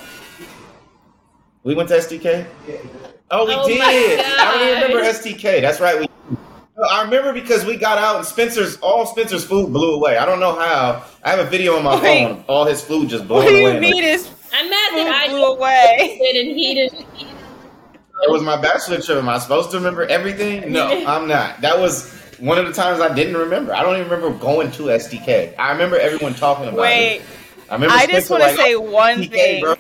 We 1.63 1.75
went 1.75 1.89
to 1.89 1.96
STK. 1.96 2.46
Oh, 3.32 3.46
we 3.46 3.54
Oh 3.54 3.68
did. 3.68 3.82
I 3.82 4.51
don't 4.51 4.62
even 4.68 4.74
remember 4.82 5.04
gosh. 5.04 5.22
STK. 5.22 5.62
That's 5.62 5.80
right. 5.80 6.00
We 6.00 6.08
I 6.89 7.04
remember 7.04 7.34
because 7.34 7.66
we 7.66 7.75
got 7.75 7.98
out 7.98 8.16
and 8.18 8.25
Spencer's 8.25 8.78
all 8.78 9.06
Spencer's 9.06 9.44
food 9.44 9.74
blew 9.74 9.96
away. 9.96 10.18
I 10.18 10.25
don't 10.25 10.39
know 10.39 10.58
how. 10.58 11.04
I 11.24 11.32
have 11.32 11.39
a 11.39 11.50
video 11.50 11.75
on 11.75 11.84
my 11.84 12.01
Wait. 12.01 12.25
phone. 12.25 12.44
All 12.48 12.66
his 12.66 12.82
food 12.82 13.10
just 13.10 13.28
blew 13.28 13.38
away. 13.38 13.46
What 13.46 13.51
do 13.51 13.58
you 13.58 13.68
away. 13.68 13.80
mean 13.80 14.04
is 14.04 14.30
I'm 14.54 14.70
mad 14.70 14.92
food 14.92 15.06
that 15.08 15.25
I 15.25 15.30
blew 15.30 15.44
away? 15.44 16.20
and 16.36 16.58
he 16.58 16.74
didn't. 16.75 17.06
It 18.22 18.30
was 18.32 18.42
my 18.42 18.60
bachelor 18.60 19.01
trip. 19.01 19.18
Am 19.18 19.28
I 19.30 19.39
supposed 19.39 19.72
to 19.72 19.78
remember 19.78 20.04
everything? 20.04 20.72
No, 20.72 20.88
I'm 21.08 21.28
not. 21.28 21.60
That 21.62 21.78
was 21.78 22.13
one 22.39 22.58
of 22.58 22.66
the 22.66 22.74
times 22.74 23.01
I 23.01 23.13
didn't 23.13 23.36
remember. 23.36 23.74
I 23.74 23.84
don't 23.84 23.98
even 23.98 24.10
remember 24.10 24.38
going 24.39 24.72
to 24.72 24.84
STK. 24.84 25.56
I 25.60 25.72
remember 25.72 25.98
everyone 25.98 26.34
talking 26.34 26.66
about 26.70 26.80
Wait, 26.80 27.18
it. 27.18 27.22
I 27.70 27.74
remember. 27.75 27.96
I 27.96 28.06
just 28.08 28.30
want 28.30 28.44
to 28.44 28.50
like, 28.50 28.58
say 28.58 28.75
"Oh, 28.75 28.80
one 28.82 29.18
STK, 29.24 29.30
thing. 29.32 29.62
bro." 29.62 29.75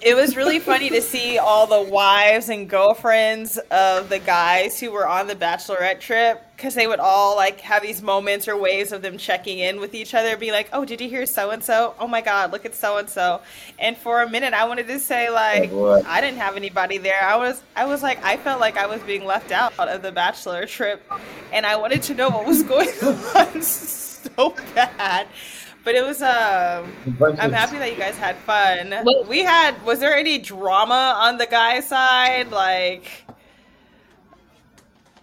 It 0.00 0.14
was 0.14 0.36
really 0.36 0.60
funny 0.60 0.90
to 0.90 1.02
see 1.02 1.38
all 1.38 1.66
the 1.66 1.90
wives 1.90 2.48
and 2.48 2.68
girlfriends 2.68 3.58
of 3.70 4.08
the 4.08 4.20
guys 4.20 4.78
who 4.78 4.92
were 4.92 5.06
on 5.06 5.26
the 5.26 5.34
bachelorette 5.34 6.00
trip 6.00 6.44
because 6.56 6.74
they 6.74 6.86
would 6.86 7.00
all 7.00 7.36
like 7.36 7.60
have 7.60 7.82
these 7.82 8.02
moments 8.02 8.48
or 8.48 8.56
waves 8.56 8.92
of 8.92 9.02
them 9.02 9.18
checking 9.18 9.58
in 9.58 9.80
with 9.80 9.94
each 9.94 10.14
other, 10.14 10.36
be 10.36 10.52
like, 10.52 10.68
"Oh, 10.72 10.84
did 10.84 11.00
you 11.00 11.08
hear 11.08 11.26
so 11.26 11.50
and 11.50 11.62
so? 11.62 11.94
Oh 11.98 12.06
my 12.06 12.20
God, 12.20 12.52
look 12.52 12.64
at 12.64 12.74
so 12.74 12.98
and 12.98 13.08
so." 13.08 13.40
And 13.78 13.96
for 13.96 14.22
a 14.22 14.28
minute, 14.28 14.54
I 14.54 14.66
wanted 14.66 14.86
to 14.88 14.98
say 15.00 15.30
like, 15.30 15.70
oh, 15.70 16.00
boy. 16.00 16.02
I 16.06 16.20
didn't 16.20 16.38
have 16.38 16.56
anybody 16.56 16.98
there. 16.98 17.22
I 17.22 17.36
was, 17.36 17.62
I 17.74 17.86
was 17.86 18.02
like, 18.02 18.22
I 18.24 18.36
felt 18.36 18.60
like 18.60 18.76
I 18.76 18.86
was 18.86 19.00
being 19.02 19.24
left 19.24 19.50
out 19.52 19.72
of 19.78 20.02
the 20.02 20.12
bachelor 20.12 20.66
trip, 20.66 21.02
and 21.52 21.66
I 21.66 21.76
wanted 21.76 22.02
to 22.04 22.14
know 22.14 22.28
what 22.28 22.46
was 22.46 22.62
going 22.64 22.90
on 23.34 23.62
so 23.62 24.54
bad. 24.74 25.26
But 25.88 25.94
it 25.94 26.04
was 26.04 26.20
um. 26.20 26.92
I'm 27.40 27.50
happy 27.50 27.78
that 27.78 27.90
you 27.90 27.96
guys 27.96 28.14
had 28.18 28.36
fun. 28.36 28.90
Well- 29.06 29.24
we 29.24 29.42
had. 29.42 29.82
Was 29.86 30.00
there 30.00 30.14
any 30.14 30.36
drama 30.36 31.14
on 31.16 31.38
the 31.38 31.46
guy 31.46 31.80
side? 31.80 32.50
Like, 32.50 33.06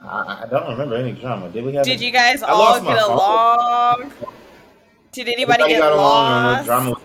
I, 0.02 0.42
I 0.42 0.48
don't 0.50 0.68
remember 0.72 0.96
any 0.96 1.12
drama. 1.12 1.50
Did 1.50 1.66
we 1.66 1.76
have? 1.76 1.86
did 1.86 1.98
any- 1.98 2.08
you 2.08 2.12
guys 2.12 2.42
I 2.42 2.48
all 2.50 2.82
get 2.82 3.00
along? 3.00 4.12
Did 5.12 5.28
anybody 5.28 5.62
Everybody 5.62 5.74
get 5.76 5.80
got 5.82 5.94
along 5.94 6.44
lost? 6.44 6.60
no 6.62 6.66
drama. 6.66 6.96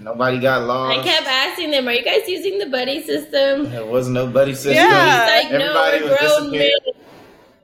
Nobody 0.00 0.38
got 0.38 0.62
lost. 0.62 0.98
I 0.98 1.02
kept 1.02 1.26
asking 1.26 1.72
them, 1.72 1.88
"Are 1.88 1.92
you 1.92 2.02
guys 2.02 2.26
using 2.26 2.58
the 2.58 2.70
buddy 2.70 3.02
system?" 3.02 3.70
There 3.70 3.84
was 3.84 4.08
no 4.08 4.26
buddy 4.28 4.54
system. 4.54 4.76
Yeah. 4.76 5.26
He's 5.42 5.44
like, 5.44 5.52
"No, 5.60 5.84
Everybody 5.84 6.04
we're 6.04 6.10
was 6.10 6.38
grown 6.38 6.50
men." 6.52 6.70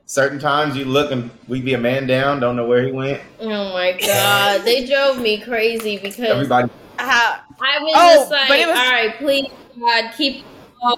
Disappearing. 0.09 0.39
Certain 0.39 0.39
times 0.39 0.75
you 0.77 0.85
look 0.85 1.11
and 1.11 1.29
we'd 1.47 1.65
be 1.65 1.73
a 1.73 1.77
man 1.77 2.07
down, 2.07 2.39
don't 2.39 2.55
know 2.55 2.65
where 2.67 2.83
he 2.85 2.91
went. 2.91 3.21
Oh 3.39 3.73
my 3.73 3.97
god, 3.99 4.61
they 4.63 4.85
drove 4.91 5.19
me 5.19 5.39
crazy 5.39 5.97
because 5.97 6.19
Everybody 6.25 6.69
How- 6.97 7.39
I 7.61 7.79
was 7.83 7.93
Oh, 7.95 8.15
just 8.19 8.31
like, 8.31 8.47
but 8.49 8.59
it 8.59 8.67
was- 8.67 8.77
"All 8.77 8.85
right, 8.91 9.17
please, 9.17 9.47
God, 9.79 10.11
keep 10.17 10.43
them 10.81 10.95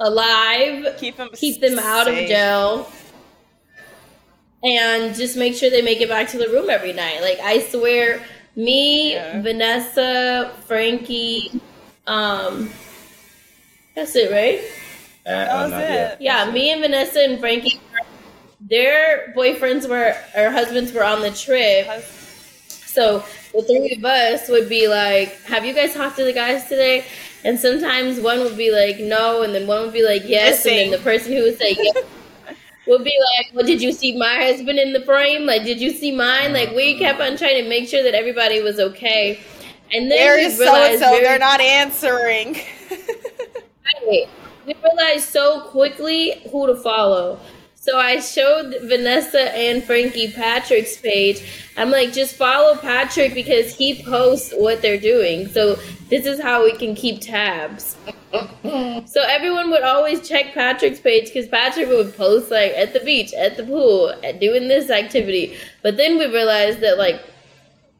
alive, 0.00 0.96
keep 0.98 1.16
them 1.16 1.28
keep 1.34 1.60
them 1.60 1.78
out 1.78 2.08
of 2.08 2.14
jail." 2.14 2.90
And 4.62 5.14
just 5.14 5.36
make 5.36 5.54
sure 5.54 5.68
they 5.68 5.82
make 5.82 6.00
it 6.00 6.08
back 6.08 6.28
to 6.30 6.38
the 6.38 6.48
room 6.48 6.70
every 6.70 6.94
night. 6.94 7.20
Like 7.20 7.38
I 7.40 7.60
swear, 7.60 8.22
me, 8.56 9.12
Yeah. 9.12 9.42
Vanessa, 9.42 10.52
Frankie, 10.66 11.60
um, 12.06 12.70
that's 13.94 14.16
it, 14.16 14.30
right? 14.32 14.60
Uh, 15.26 15.30
That 15.30 15.48
uh, 15.50 15.62
was 15.64 15.72
it. 15.72 15.76
yet. 15.76 16.22
Yeah, 16.22 16.50
me 16.50 16.72
and 16.72 16.80
Vanessa 16.80 17.18
and 17.22 17.38
Frankie, 17.40 17.78
their 18.68 19.32
boyfriends 19.36 19.88
were 19.88 20.16
or 20.36 20.50
husbands 20.50 20.92
were 20.92 21.04
on 21.04 21.20
the 21.20 21.30
trip. 21.30 21.86
So 22.68 23.24
the 23.52 23.62
three 23.62 23.96
of 23.96 24.04
us 24.04 24.48
would 24.48 24.68
be 24.68 24.88
like, 24.88 25.40
"Have 25.44 25.64
you 25.64 25.74
guys 25.74 25.94
talked 25.94 26.16
to 26.16 26.24
the 26.24 26.32
guys 26.32 26.68
today?" 26.68 27.04
And 27.44 27.58
sometimes 27.58 28.20
one 28.20 28.40
would 28.40 28.56
be 28.56 28.70
like, 28.70 28.98
"No," 29.00 29.42
and 29.42 29.54
then 29.54 29.66
one 29.66 29.82
would 29.82 29.92
be 29.92 30.04
like, 30.04 30.22
"Yes," 30.26 30.64
and 30.64 30.76
then 30.76 30.90
the 30.90 30.98
person 30.98 31.32
who 31.32 31.42
would 31.42 31.58
say 31.58 31.76
yes 31.78 32.04
would 32.86 33.04
be 33.04 33.18
like, 33.36 33.54
"Well, 33.54 33.66
did 33.66 33.82
you 33.82 33.92
see 33.92 34.16
my 34.16 34.36
husband 34.36 34.78
in 34.78 34.92
the 34.92 35.04
frame? 35.04 35.44
Like, 35.44 35.64
did 35.64 35.80
you 35.80 35.90
see 35.90 36.12
mine?" 36.12 36.52
Like, 36.52 36.70
we 36.70 36.94
mm-hmm. 36.94 37.00
kept 37.00 37.20
on 37.20 37.36
trying 37.36 37.62
to 37.62 37.68
make 37.68 37.88
sure 37.88 38.02
that 38.02 38.14
everybody 38.14 38.62
was 38.62 38.78
okay. 38.78 39.40
And 39.92 40.10
then 40.10 40.18
Where 40.18 40.36
we 40.36 40.50
so 40.50 40.64
realized 40.64 41.02
and 41.02 41.16
so? 41.16 41.20
They're 41.20 41.38
not 41.38 41.60
answering. 41.60 42.56
Right. 44.06 44.28
We 44.66 44.74
realized 44.82 45.28
so 45.28 45.60
quickly 45.60 46.42
who 46.50 46.66
to 46.66 46.74
follow. 46.74 47.38
So 47.84 47.98
I 47.98 48.18
showed 48.20 48.74
Vanessa 48.84 49.54
and 49.54 49.84
Frankie 49.84 50.32
Patrick's 50.32 50.96
page. 50.96 51.42
I'm 51.76 51.90
like, 51.90 52.14
just 52.14 52.34
follow 52.34 52.78
Patrick 52.78 53.34
because 53.34 53.76
he 53.76 54.02
posts 54.02 54.54
what 54.56 54.80
they're 54.80 54.98
doing. 54.98 55.48
So 55.48 55.74
this 56.08 56.24
is 56.24 56.40
how 56.40 56.64
we 56.64 56.72
can 56.72 56.94
keep 56.94 57.20
tabs. 57.20 57.94
so 58.32 59.20
everyone 59.28 59.70
would 59.70 59.82
always 59.82 60.26
check 60.26 60.54
Patrick's 60.54 60.98
page 60.98 61.26
because 61.26 61.46
Patrick 61.46 61.88
would 61.88 62.16
post 62.16 62.50
like 62.50 62.72
at 62.72 62.94
the 62.94 63.00
beach, 63.00 63.34
at 63.34 63.58
the 63.58 63.64
pool, 63.64 64.14
at 64.24 64.40
doing 64.40 64.66
this 64.66 64.88
activity. 64.88 65.54
But 65.82 65.98
then 65.98 66.18
we 66.18 66.24
realized 66.24 66.80
that 66.80 66.96
like 66.96 67.20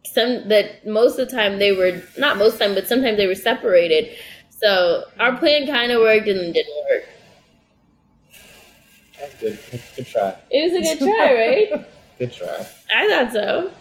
some 0.06 0.48
that 0.48 0.86
most 0.86 1.18
of 1.18 1.28
the 1.28 1.36
time 1.36 1.58
they 1.58 1.72
were 1.72 2.02
not 2.16 2.38
most 2.38 2.54
of 2.54 2.58
the 2.60 2.64
time, 2.64 2.74
but 2.74 2.88
sometimes 2.88 3.18
they 3.18 3.26
were 3.26 3.34
separated. 3.34 4.16
So 4.48 5.04
our 5.20 5.36
plan 5.36 5.66
kind 5.66 5.92
of 5.92 6.00
worked 6.00 6.26
and 6.26 6.54
didn't 6.54 6.84
work. 6.90 7.04
That's 9.24 9.40
good. 9.40 9.58
Good 9.96 10.06
try. 10.06 10.36
It 10.50 10.72
was 10.72 10.72
a 10.72 10.98
good 10.98 11.14
try, 11.14 11.34
right? 11.34 11.86
Good 12.18 12.32
try. 12.32 12.66
I 12.94 13.08
thought 13.08 13.32
so. 13.32 13.72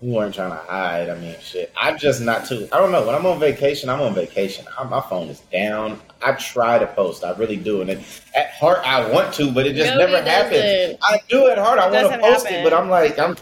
We 0.00 0.10
weren't 0.12 0.34
trying 0.34 0.50
to 0.50 0.56
hide. 0.56 1.10
I 1.10 1.18
mean, 1.18 1.36
shit. 1.42 1.70
I'm 1.76 1.98
just 1.98 2.22
not 2.22 2.46
too. 2.46 2.66
I 2.72 2.78
don't 2.78 2.90
know. 2.90 3.04
When 3.06 3.14
I'm 3.14 3.26
on 3.26 3.38
vacation, 3.38 3.90
I'm 3.90 4.00
on 4.00 4.14
vacation. 4.14 4.64
I, 4.78 4.84
my 4.84 5.02
phone 5.02 5.28
is 5.28 5.40
down. 5.52 6.00
I 6.22 6.32
try 6.32 6.78
to 6.78 6.86
post. 6.86 7.22
I 7.22 7.32
really 7.36 7.56
do, 7.58 7.82
and 7.82 7.90
it, 7.90 7.98
at 8.34 8.50
heart, 8.52 8.78
I 8.84 9.10
want 9.12 9.34
to, 9.34 9.52
but 9.52 9.66
it 9.66 9.74
just 9.74 9.90
No, 9.92 9.98
never 9.98 10.22
he 10.22 10.28
happens. 10.28 10.52
doesn't. 10.62 10.98
I 11.02 11.20
do 11.28 11.48
at 11.48 11.58
heart. 11.58 11.78
I 11.78 11.90
want 11.90 12.12
to 12.14 12.18
post 12.18 12.46
happen. 12.46 12.60
it, 12.60 12.64
but 12.64 12.72
I'm 12.72 12.88
like, 12.88 13.18
I'm. 13.18 13.36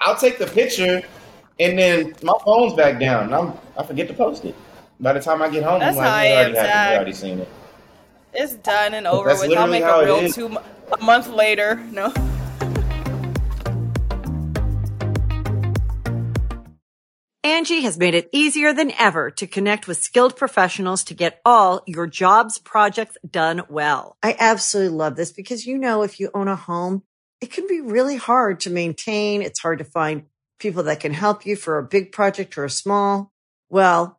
I'll 0.00 0.16
take 0.16 0.38
the 0.38 0.46
picture, 0.46 1.02
and 1.58 1.76
then 1.78 2.14
my 2.22 2.34
phone's 2.44 2.74
back 2.74 3.00
down. 3.00 3.24
And 3.24 3.34
I'm. 3.34 3.52
I 3.76 3.82
forget 3.84 4.06
to 4.08 4.14
post 4.14 4.44
it. 4.44 4.54
By 5.00 5.12
the 5.14 5.20
time 5.20 5.42
I 5.42 5.48
get 5.48 5.64
home, 5.64 5.80
That's 5.80 5.96
I'm 5.96 6.02
like, 6.04 6.08
how 6.08 6.14
I 6.16 6.24
it 6.26 6.30
already 6.36 6.56
happened. 6.56 6.96
Already 6.96 7.12
seen 7.12 7.38
it. 7.40 7.48
It's 8.36 8.54
done 8.54 8.94
and 8.94 9.06
over 9.06 9.28
That's 9.28 9.42
with. 9.42 9.56
I'll 9.56 9.68
make 9.68 9.84
a 9.84 10.00
it 10.00 10.04
real 10.04 10.28
two 10.28 10.58
a 10.92 11.02
month 11.02 11.28
later. 11.28 11.76
No. 11.92 12.12
Angie 17.44 17.82
has 17.82 17.96
made 17.96 18.14
it 18.14 18.28
easier 18.32 18.72
than 18.72 18.90
ever 18.98 19.30
to 19.30 19.46
connect 19.46 19.86
with 19.86 19.98
skilled 19.98 20.34
professionals 20.36 21.04
to 21.04 21.14
get 21.14 21.40
all 21.44 21.82
your 21.86 22.06
jobs 22.06 22.58
projects 22.58 23.16
done 23.28 23.62
well. 23.68 24.16
I 24.22 24.34
absolutely 24.38 24.96
love 24.96 25.14
this 25.14 25.30
because, 25.30 25.64
you 25.64 25.78
know, 25.78 26.02
if 26.02 26.18
you 26.18 26.30
own 26.34 26.48
a 26.48 26.56
home, 26.56 27.04
it 27.40 27.52
can 27.52 27.68
be 27.68 27.80
really 27.80 28.16
hard 28.16 28.60
to 28.60 28.70
maintain. 28.70 29.42
It's 29.42 29.60
hard 29.60 29.78
to 29.78 29.84
find 29.84 30.24
people 30.58 30.82
that 30.84 31.00
can 31.00 31.12
help 31.12 31.46
you 31.46 31.54
for 31.54 31.78
a 31.78 31.84
big 31.84 32.10
project 32.10 32.58
or 32.58 32.64
a 32.64 32.70
small. 32.70 33.30
Well, 33.70 34.18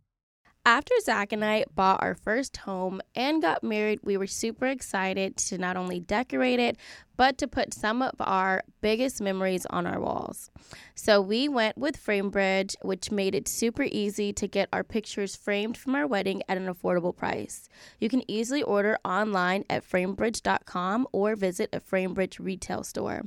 After 0.63 0.93
Zach 1.01 1.33
and 1.33 1.43
I 1.43 1.65
bought 1.73 2.03
our 2.03 2.13
first 2.13 2.57
home 2.57 3.01
and 3.15 3.41
got 3.41 3.63
married, 3.63 4.01
we 4.03 4.15
were 4.15 4.27
super 4.27 4.67
excited 4.67 5.35
to 5.37 5.57
not 5.57 5.75
only 5.75 5.99
decorate 5.99 6.59
it, 6.59 6.77
but 7.17 7.39
to 7.39 7.47
put 7.47 7.73
some 7.73 8.03
of 8.03 8.13
our 8.19 8.61
biggest 8.79 9.21
memories 9.21 9.65
on 9.71 9.87
our 9.87 9.99
walls. 9.99 10.51
So 10.93 11.19
we 11.19 11.49
went 11.49 11.79
with 11.79 12.03
FrameBridge, 12.03 12.75
which 12.83 13.09
made 13.09 13.33
it 13.33 13.47
super 13.47 13.87
easy 13.91 14.33
to 14.33 14.47
get 14.47 14.69
our 14.71 14.83
pictures 14.83 15.35
framed 15.35 15.77
from 15.77 15.95
our 15.95 16.05
wedding 16.05 16.43
at 16.47 16.57
an 16.57 16.71
affordable 16.71 17.15
price. 17.15 17.67
You 17.99 18.09
can 18.09 18.23
easily 18.29 18.61
order 18.61 18.99
online 19.03 19.65
at 19.67 19.87
framebridge.com 19.87 21.07
or 21.11 21.35
visit 21.35 21.69
a 21.73 21.79
FrameBridge 21.79 22.37
retail 22.39 22.83
store. 22.83 23.23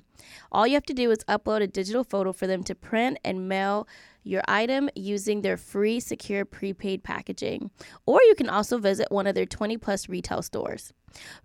All 0.53 0.69
you 0.69 0.75
have 0.75 0.87
to 0.87 0.95
do 0.95 1.11
is 1.11 1.25
upload 1.29 1.63
a 1.63 1.67
digital 1.67 2.05
photo 2.05 2.33
for 2.33 2.47
them 2.47 2.63
to 2.63 2.77
print 2.77 3.19
and 3.25 3.49
mail 3.49 3.89
your 4.25 4.43
item 4.49 4.91
using 4.95 5.43
their 5.43 5.57
free 5.57 6.01
secure 6.01 6.45
prepaid 6.45 7.05
packaging. 7.05 7.71
Or 8.07 8.21
you 8.23 8.35
can 8.35 8.49
also 8.49 8.79
visit 8.79 9.13
one 9.13 9.27
of 9.27 9.35
their 9.35 9.47
20 9.47 9.77
plus 9.79 10.09
retail 10.09 10.43
stores. 10.43 10.93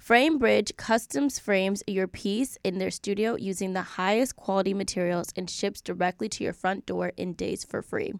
FrameBridge 0.04 0.78
customs 0.78 1.38
frames 1.38 1.84
your 1.86 2.08
piece 2.08 2.58
in 2.64 2.80
their 2.80 2.90
studio 2.90 3.36
using 3.36 3.74
the 3.74 3.82
highest 3.82 4.36
quality 4.36 4.74
materials 4.74 5.32
and 5.36 5.50
ships 5.50 5.82
directly 5.82 6.28
to 6.30 6.44
your 6.44 6.54
front 6.54 6.86
door 6.86 7.12
in 7.18 7.34
days 7.34 7.64
for 7.64 7.82
free. 7.82 8.14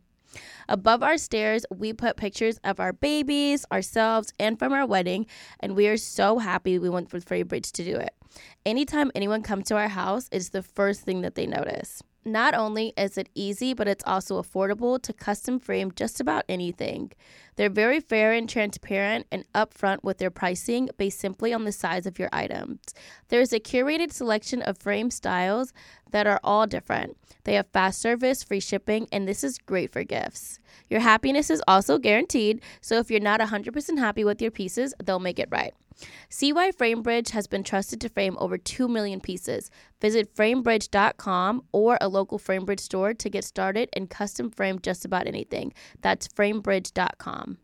Above 0.68 1.02
our 1.02 1.18
stairs, 1.18 1.66
we 1.72 1.92
put 1.92 2.18
pictures 2.18 2.60
of 2.64 2.80
our 2.80 2.94
babies, 2.94 3.66
ourselves, 3.72 4.32
and 4.40 4.60
from 4.60 4.74
our 4.74 4.86
wedding, 4.86 5.26
and 5.60 5.76
we 5.76 5.88
are 5.88 5.98
so 5.98 6.38
happy 6.38 6.78
we 6.78 6.90
went 6.90 7.12
with 7.12 7.28
FrameBridge 7.28 7.72
to 7.72 7.84
do 7.84 7.96
it. 7.96 8.14
Anytime 8.66 9.12
anyone 9.16 9.42
comes 9.42 9.68
to 9.70 9.76
our 9.76 9.88
house, 9.88 10.30
it's 10.32 10.50
the 10.50 10.62
first 10.62 11.02
thing 11.02 11.22
that 11.22 11.34
they 11.34 11.48
notice. 11.48 12.04
Not 12.26 12.54
only 12.54 12.94
is 12.98 13.18
it 13.18 13.30
easy, 13.34 13.74
but 13.74 13.88
it's 13.88 14.04
also 14.06 14.42
affordable 14.42 15.02
to 15.02 15.14
custom 15.14 15.60
frame 15.60 15.92
just 15.96 16.20
about 16.20 16.44
anything. 16.50 17.12
They're 17.56 17.70
very 17.70 18.00
fair 18.00 18.34
and 18.34 18.48
transparent 18.48 19.26
and 19.32 19.46
upfront 19.54 20.04
with 20.04 20.18
their 20.18 20.30
pricing 20.30 20.90
based 20.98 21.20
simply 21.20 21.54
on 21.54 21.64
the 21.64 21.72
size 21.72 22.06
of 22.06 22.20
your 22.20 22.30
items. 22.32 22.80
There's 23.30 23.54
a 23.54 23.60
curated 23.60 24.12
selection 24.12 24.62
of 24.62 24.78
frame 24.78 25.12
styles 25.12 25.74
that 26.12 26.28
are 26.28 26.40
all 26.44 26.68
different. 26.68 27.18
They 27.46 27.54
have 27.54 27.68
fast 27.68 28.02
service, 28.02 28.44
free 28.44 28.60
shipping, 28.60 29.08
and 29.12 29.28
this 29.28 29.44
is 29.44 29.58
great 29.58 29.92
for 29.92 30.04
gifts. 30.04 30.60
Your 30.90 31.00
happiness 31.00 31.50
is 31.50 31.64
also 31.68 31.98
guaranteed, 31.98 32.62
so 32.82 32.98
if 32.98 33.10
you're 33.10 33.20
not 33.20 33.40
100% 33.40 33.98
happy 33.98 34.24
with 34.24 34.42
your 34.42 34.52
pieces, 34.52 34.94
they'll 35.04 35.20
make 35.20 35.40
it 35.40 35.50
right. 35.52 35.74
See 36.30 36.54
why 36.54 36.72
FrameBridge 36.72 37.30
has 37.30 37.48
been 37.48 37.64
trusted 37.64 38.02
to 38.02 38.10
frame 38.10 38.38
over 38.40 38.58
2 38.58 38.88
million 38.88 39.20
pieces. 39.20 39.70
Visit 40.02 40.36
framebridge.com 40.36 41.64
or 41.72 41.98
a 42.00 42.08
local 42.08 42.40
FrameBridge 42.40 42.80
store 42.80 43.14
to 43.14 43.30
get 43.30 43.44
started 43.44 43.90
and 43.94 44.10
custom 44.10 44.50
frame 44.52 44.80
just 44.80 45.06
about 45.06 45.28
anything. 45.28 45.74
That's 46.02 46.28
framebridge.com. 46.28 47.58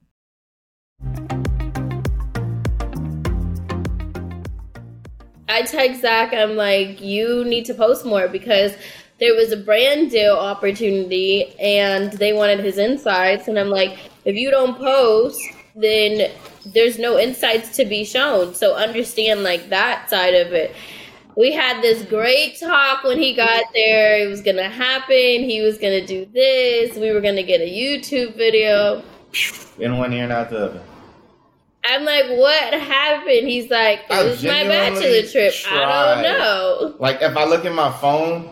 I 5.48 5.62
text 5.62 6.01
Zach, 6.01 6.34
I'm 6.34 6.56
like, 6.56 7.00
you 7.01 7.46
need 7.46 7.65
to 7.65 7.74
post 7.74 8.06
more 8.06 8.27
because 8.27 8.75
there 9.20 9.36
was 9.36 9.51
a 9.51 9.58
brand 9.58 10.12
deal 10.12 10.36
opportunity 10.36 11.58
and 11.60 12.12
they 12.13 12.34
wanted 12.34 12.60
his 12.60 12.77
insights. 12.77 13.48
And 13.48 13.58
I'm 13.58 13.70
like, 13.70 13.98
if 14.25 14.36
you 14.36 14.51
don't 14.51 14.77
post, 14.77 15.39
then 15.75 16.32
there's 16.65 16.98
no 16.98 17.20
insights 17.20 17.75
to 17.77 17.86
be 17.86 18.03
shown. 18.03 18.53
So 18.53 18.75
understand 18.75 19.44
like 19.44 19.70
that 19.70 20.10
side 20.10 20.34
of 20.34 20.53
it. 20.53 20.75
We 21.38 21.51
had 21.51 21.82
this 21.82 22.03
great 22.03 22.58
talk 22.60 23.03
when 23.03 23.17
he 23.17 23.34
got 23.34 23.65
there. 23.74 24.25
It 24.25 24.29
was 24.29 24.41
going 24.41 24.55
to 24.55 24.70
happen. 24.70 25.44
He 25.44 25.62
was 25.62 25.77
going 25.77 26.00
to 26.00 26.05
do 26.05 26.25
this. 26.32 26.96
We 26.96 27.12
were 27.12 27.20
going 27.20 27.36
to 27.36 27.44
get 27.44 27.60
a 27.60 27.70
YouTube 27.70 28.38
video. 28.38 29.03
In 29.77 29.98
one 29.98 30.13
ear 30.13 30.24
and 30.24 30.32
out 30.32 30.50
the 30.50 30.65
other. 30.65 30.82
I'm 31.84 32.05
like, 32.05 32.25
what 32.29 32.74
happened? 32.74 33.48
He's 33.48 33.70
like, 33.70 34.00
it 34.10 34.25
was 34.25 34.44
my 34.44 34.63
bachelor 34.63 35.22
trip. 35.29 35.53
Tried. 35.53 35.84
I 35.84 36.13
don't 36.13 36.24
know. 36.24 36.96
Like, 37.00 37.22
if 37.22 37.36
I 37.36 37.44
look 37.44 37.65
at 37.65 37.74
my 37.74 37.91
phone, 38.00 38.50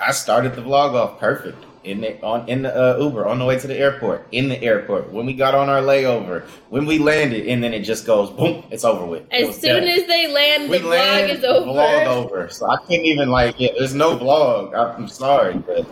I 0.00 0.12
started 0.12 0.54
the 0.54 0.62
vlog 0.62 0.94
off 0.94 1.18
perfect 1.18 1.64
in 1.84 2.00
the 2.00 2.20
on 2.22 2.48
in 2.48 2.62
the 2.62 2.74
uh, 2.74 2.98
Uber 2.98 3.26
on 3.26 3.38
the 3.38 3.44
way 3.44 3.58
to 3.58 3.66
the 3.66 3.76
airport, 3.76 4.26
in 4.32 4.48
the 4.48 4.60
airport, 4.62 5.12
when 5.12 5.26
we 5.26 5.34
got 5.34 5.54
on 5.54 5.68
our 5.68 5.80
layover, 5.80 6.46
when 6.70 6.86
we 6.86 6.98
landed, 6.98 7.46
and 7.46 7.62
then 7.62 7.72
it 7.72 7.80
just 7.80 8.06
goes 8.06 8.30
boom, 8.30 8.64
it's 8.70 8.84
over 8.84 9.04
with. 9.04 9.24
As 9.30 9.56
soon 9.58 9.84
done. 9.84 9.88
as 9.88 10.06
they 10.06 10.26
land, 10.32 10.70
we 10.70 10.78
the 10.78 10.88
land, 10.88 11.30
vlog 11.30 11.38
is 11.38 11.44
over. 11.44 11.70
Vlog 11.70 12.06
over. 12.06 12.48
So 12.48 12.68
I 12.68 12.76
can't 12.86 13.04
even 13.04 13.28
like, 13.28 13.58
yeah, 13.58 13.70
there's 13.78 13.94
no 13.94 14.18
vlog. 14.18 14.74
I'm 14.74 15.08
sorry, 15.08 15.58
but 15.58 15.86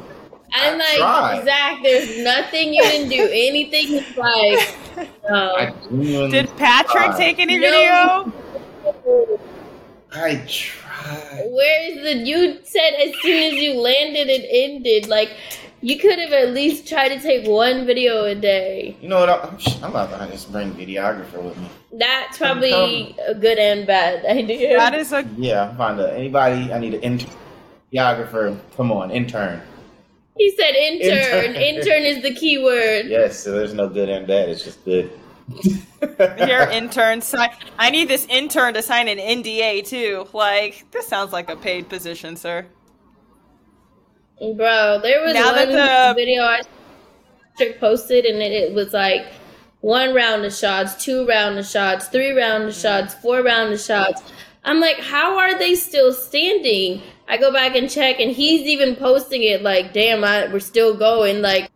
I'm 0.53 0.79
like, 0.79 0.97
tried. 0.97 1.45
Zach, 1.45 1.83
there's 1.83 2.19
nothing 2.23 2.75
you 2.75 2.83
didn't 2.83 3.09
do 3.09 3.23
anything. 3.33 4.05
Like, 4.17 4.77
no. 5.29 6.29
Did 6.31 6.55
Patrick 6.57 7.05
tried. 7.05 7.17
take 7.17 7.39
any 7.39 7.59
no. 7.59 8.25
video? 8.25 9.33
I 10.15 10.37
tried. 10.47 10.83
Where 11.51 11.91
is 11.91 12.03
the? 12.03 12.27
You 12.27 12.61
said 12.65 12.91
as 12.95 13.15
soon 13.23 13.43
as 13.43 13.55
you 13.55 13.75
landed, 13.81 14.29
it 14.29 14.47
ended. 14.51 15.09
Like, 15.09 15.31
you 15.83 15.99
could 15.99 16.19
have 16.19 16.33
at 16.33 16.51
least 16.51 16.89
tried 16.89 17.09
to 17.09 17.21
take 17.21 17.47
one 17.47 17.85
video 17.85 18.25
a 18.25 18.35
day. 18.35 18.97
You 19.01 19.09
know 19.09 19.19
what? 19.19 19.29
I'm, 19.29 19.59
I'm 19.83 19.91
about 19.91 20.19
to 20.19 20.33
just 20.33 20.51
bring 20.53 20.73
videographer 20.75 21.43
with 21.43 21.59
me. 21.59 21.69
That's 21.93 22.39
probably 22.39 23.17
a 23.27 23.35
good 23.35 23.59
and 23.59 23.87
bad 23.87 24.25
idea. 24.39 24.77
That 24.79 24.95
is 24.95 25.13
a 25.13 25.29
yeah. 25.37 25.77
Find 25.77 26.01
a, 26.01 26.15
anybody. 26.15 26.73
I 26.73 26.79
need 26.79 26.95
an 26.95 27.03
intern, 27.03 27.31
videographer. 27.93 28.59
Come 28.77 28.93
on, 28.93 29.11
intern. 29.11 29.61
He 30.39 30.51
said 30.57 30.75
intern. 30.75 31.57
intern. 31.57 31.63
intern 31.63 32.03
is 32.05 32.23
the 32.23 32.35
key 32.35 32.63
word. 32.63 33.07
Yes, 33.07 33.39
so 33.39 33.53
there's 33.53 33.75
no 33.75 33.89
good 33.89 34.09
and 34.09 34.27
bad. 34.27 34.49
It's 34.49 34.65
just 34.65 34.83
good. 34.85 35.11
Here, 36.39 36.63
intern. 36.73 37.21
Sign. 37.21 37.51
I 37.79 37.91
need 37.91 38.09
this 38.09 38.27
intern 38.27 38.75
to 38.75 38.83
sign 38.83 39.09
an 39.09 39.19
NDA 39.19 39.87
too. 39.87 40.29
Like 40.33 40.91
this 40.93 41.09
sounds 41.09 41.33
like 41.33 41.51
a 41.51 41.57
paid 41.57 41.89
position, 41.89 42.37
sir. 42.37 42.67
Bro, 44.43 45.03
there 45.05 45.23
was 45.23 45.35
now 45.35 45.55
one 45.55 45.71
the... 45.71 46.15
video 46.17 46.43
I 46.43 46.63
posted, 47.79 48.25
and 48.25 48.43
it, 48.43 48.51
it 48.51 48.75
was 48.75 48.93
like 48.93 49.25
one 49.83 50.15
round 50.15 50.45
of 50.45 50.53
shots, 50.53 50.97
two 51.03 51.25
round 51.29 51.61
of 51.61 51.67
shots, 51.67 52.09
three 52.09 52.33
round 52.33 52.65
of 52.65 52.75
shots, 52.75 53.15
four 53.15 53.41
round 53.45 53.73
of 53.73 53.81
shots. 53.81 54.21
I'm 54.65 54.81
like, 54.81 54.99
how 54.99 55.39
are 55.39 55.57
they 55.57 55.77
still 55.77 56.13
standing? 56.13 57.03
I 57.29 57.37
go 57.37 57.53
back 57.53 57.77
and 57.77 57.89
check, 57.89 58.19
and 58.19 58.33
he's 58.33 58.63
even 58.63 58.97
posting 58.97 59.45
it 59.45 59.63
like, 59.63 59.93
damn, 59.93 60.25
I, 60.25 60.49
we're 60.53 60.59
still 60.59 60.97
going. 60.97 61.41
Like, 61.41 61.71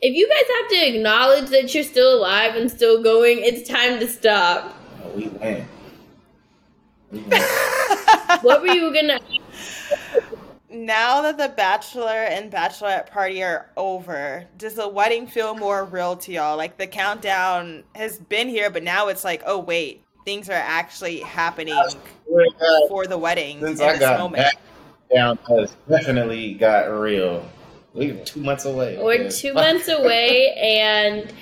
if 0.00 0.14
you 0.14 0.28
guys 0.28 0.44
have 0.60 0.70
to 0.70 0.96
acknowledge 0.96 1.50
that 1.50 1.74
you're 1.74 1.82
still 1.82 2.16
alive 2.16 2.54
and 2.54 2.70
still 2.70 3.02
going, 3.02 3.38
it's 3.40 3.68
time 3.68 3.98
to 3.98 4.06
stop. 4.06 4.72
Oh, 5.02 5.10
we 5.16 5.26
win. 5.26 5.66
what 8.42 8.60
were 8.60 8.68
you 8.68 8.94
gonna? 8.94 9.18
Now 10.84 11.22
that 11.22 11.38
the 11.38 11.48
bachelor 11.48 12.10
and 12.10 12.52
bachelorette 12.52 13.06
party 13.06 13.42
are 13.42 13.70
over, 13.74 14.44
does 14.58 14.74
the 14.74 14.86
wedding 14.86 15.26
feel 15.26 15.54
more 15.54 15.86
real 15.86 16.14
to 16.16 16.32
y'all? 16.32 16.58
Like 16.58 16.76
the 16.76 16.86
countdown 16.86 17.84
has 17.94 18.18
been 18.18 18.50
here, 18.50 18.68
but 18.68 18.82
now 18.82 19.08
it's 19.08 19.24
like, 19.24 19.42
oh 19.46 19.58
wait, 19.58 20.04
things 20.26 20.50
are 20.50 20.52
actually 20.52 21.20
happening 21.20 21.72
uh, 21.72 21.88
for 22.88 23.06
the 23.06 23.16
wedding. 23.16 23.60
Since 23.60 23.80
I 23.80 23.98
got 23.98 24.18
moment. 24.18 24.42
back 24.42 24.58
down, 25.14 25.38
has 25.48 25.74
definitely 25.88 26.52
got 26.52 26.88
real. 26.88 27.48
We're 27.94 28.22
two 28.22 28.40
months 28.40 28.66
away. 28.66 28.98
We're 29.00 29.30
two 29.30 29.54
months 29.54 29.88
away, 29.88 30.52
and 30.58 31.32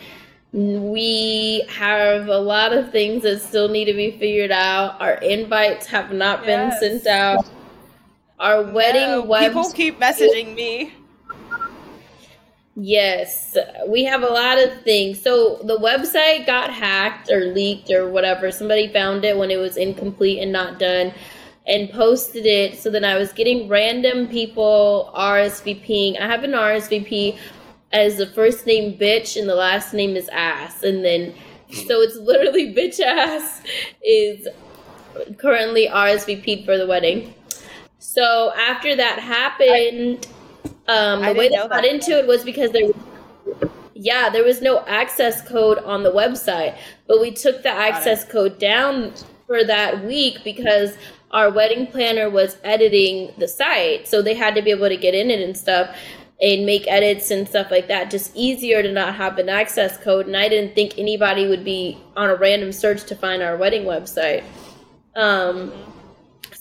we 0.52 1.64
have 1.68 2.28
a 2.28 2.38
lot 2.38 2.72
of 2.72 2.92
things 2.92 3.24
that 3.24 3.40
still 3.40 3.68
need 3.68 3.86
to 3.86 3.94
be 3.94 4.12
figured 4.12 4.52
out. 4.52 5.00
Our 5.00 5.14
invites 5.14 5.86
have 5.86 6.12
not 6.12 6.46
yes. 6.46 6.78
been 6.78 7.00
sent 7.00 7.06
out. 7.08 7.44
Our 8.42 8.64
wedding 8.64 9.02
no, 9.02 9.22
webs- 9.22 9.46
People 9.46 9.70
keep 9.70 10.00
messaging 10.00 10.56
me. 10.56 10.92
Yes, 12.74 13.56
we 13.86 14.02
have 14.04 14.22
a 14.22 14.26
lot 14.26 14.58
of 14.58 14.82
things. 14.82 15.22
So 15.22 15.60
the 15.62 15.78
website 15.78 16.44
got 16.44 16.72
hacked 16.72 17.30
or 17.30 17.52
leaked 17.52 17.90
or 17.92 18.10
whatever. 18.10 18.50
Somebody 18.50 18.92
found 18.92 19.24
it 19.24 19.36
when 19.36 19.52
it 19.52 19.58
was 19.58 19.76
incomplete 19.76 20.40
and 20.40 20.50
not 20.50 20.80
done 20.80 21.12
and 21.68 21.88
posted 21.90 22.44
it. 22.44 22.80
So 22.80 22.90
then 22.90 23.04
I 23.04 23.16
was 23.16 23.32
getting 23.32 23.68
random 23.68 24.26
people 24.26 25.12
RSVPing. 25.14 26.20
I 26.20 26.26
have 26.26 26.42
an 26.42 26.52
RSVP 26.52 27.38
as 27.92 28.16
the 28.16 28.26
first 28.26 28.66
name 28.66 28.98
bitch 28.98 29.38
and 29.38 29.48
the 29.48 29.54
last 29.54 29.94
name 29.94 30.16
is 30.16 30.28
ass. 30.30 30.82
And 30.82 31.04
then 31.04 31.32
so 31.70 32.00
it's 32.00 32.16
literally 32.16 32.74
bitch 32.76 32.98
ass 32.98 33.62
is 34.02 34.48
currently 35.36 35.86
RSVP'd 35.88 36.64
for 36.64 36.76
the 36.76 36.88
wedding. 36.88 37.34
So 38.02 38.52
after 38.54 38.96
that 38.96 39.20
happened, 39.20 40.26
um, 40.88 41.22
the 41.22 41.34
way 41.34 41.48
they 41.48 41.54
got 41.54 41.84
into 41.84 42.18
it 42.18 42.26
was 42.26 42.42
because 42.42 42.72
there, 42.72 42.90
yeah, 43.94 44.28
there 44.28 44.42
was 44.42 44.60
no 44.60 44.84
access 44.86 45.40
code 45.48 45.78
on 45.78 46.02
the 46.02 46.10
website, 46.10 46.76
but 47.06 47.20
we 47.20 47.30
took 47.30 47.62
the 47.62 47.70
access 47.70 48.24
code 48.24 48.58
down 48.58 49.12
for 49.46 49.62
that 49.62 50.04
week 50.04 50.42
because 50.42 50.96
our 51.30 51.48
wedding 51.48 51.86
planner 51.86 52.28
was 52.28 52.56
editing 52.64 53.32
the 53.38 53.46
site, 53.46 54.08
so 54.08 54.20
they 54.20 54.34
had 54.34 54.56
to 54.56 54.62
be 54.62 54.72
able 54.72 54.88
to 54.88 54.96
get 54.96 55.14
in 55.14 55.30
it 55.30 55.40
and 55.40 55.56
stuff. 55.56 55.96
and 56.42 56.66
make 56.66 56.88
edits 56.88 57.30
and 57.30 57.48
stuff 57.48 57.70
like 57.70 57.86
that. 57.86 58.10
Just 58.10 58.34
easier 58.34 58.82
to 58.82 58.90
not 58.90 59.14
have 59.14 59.38
an 59.38 59.48
access 59.48 59.96
code. 59.96 60.26
And 60.26 60.36
I 60.36 60.48
didn't 60.48 60.74
think 60.74 60.98
anybody 60.98 61.46
would 61.46 61.64
be 61.64 61.96
on 62.16 62.30
a 62.30 62.34
random 62.34 62.72
search 62.72 63.04
to 63.04 63.14
find 63.14 63.42
our 63.44 63.56
wedding 63.56 63.84
website. 63.84 64.42
Um, 65.14 65.72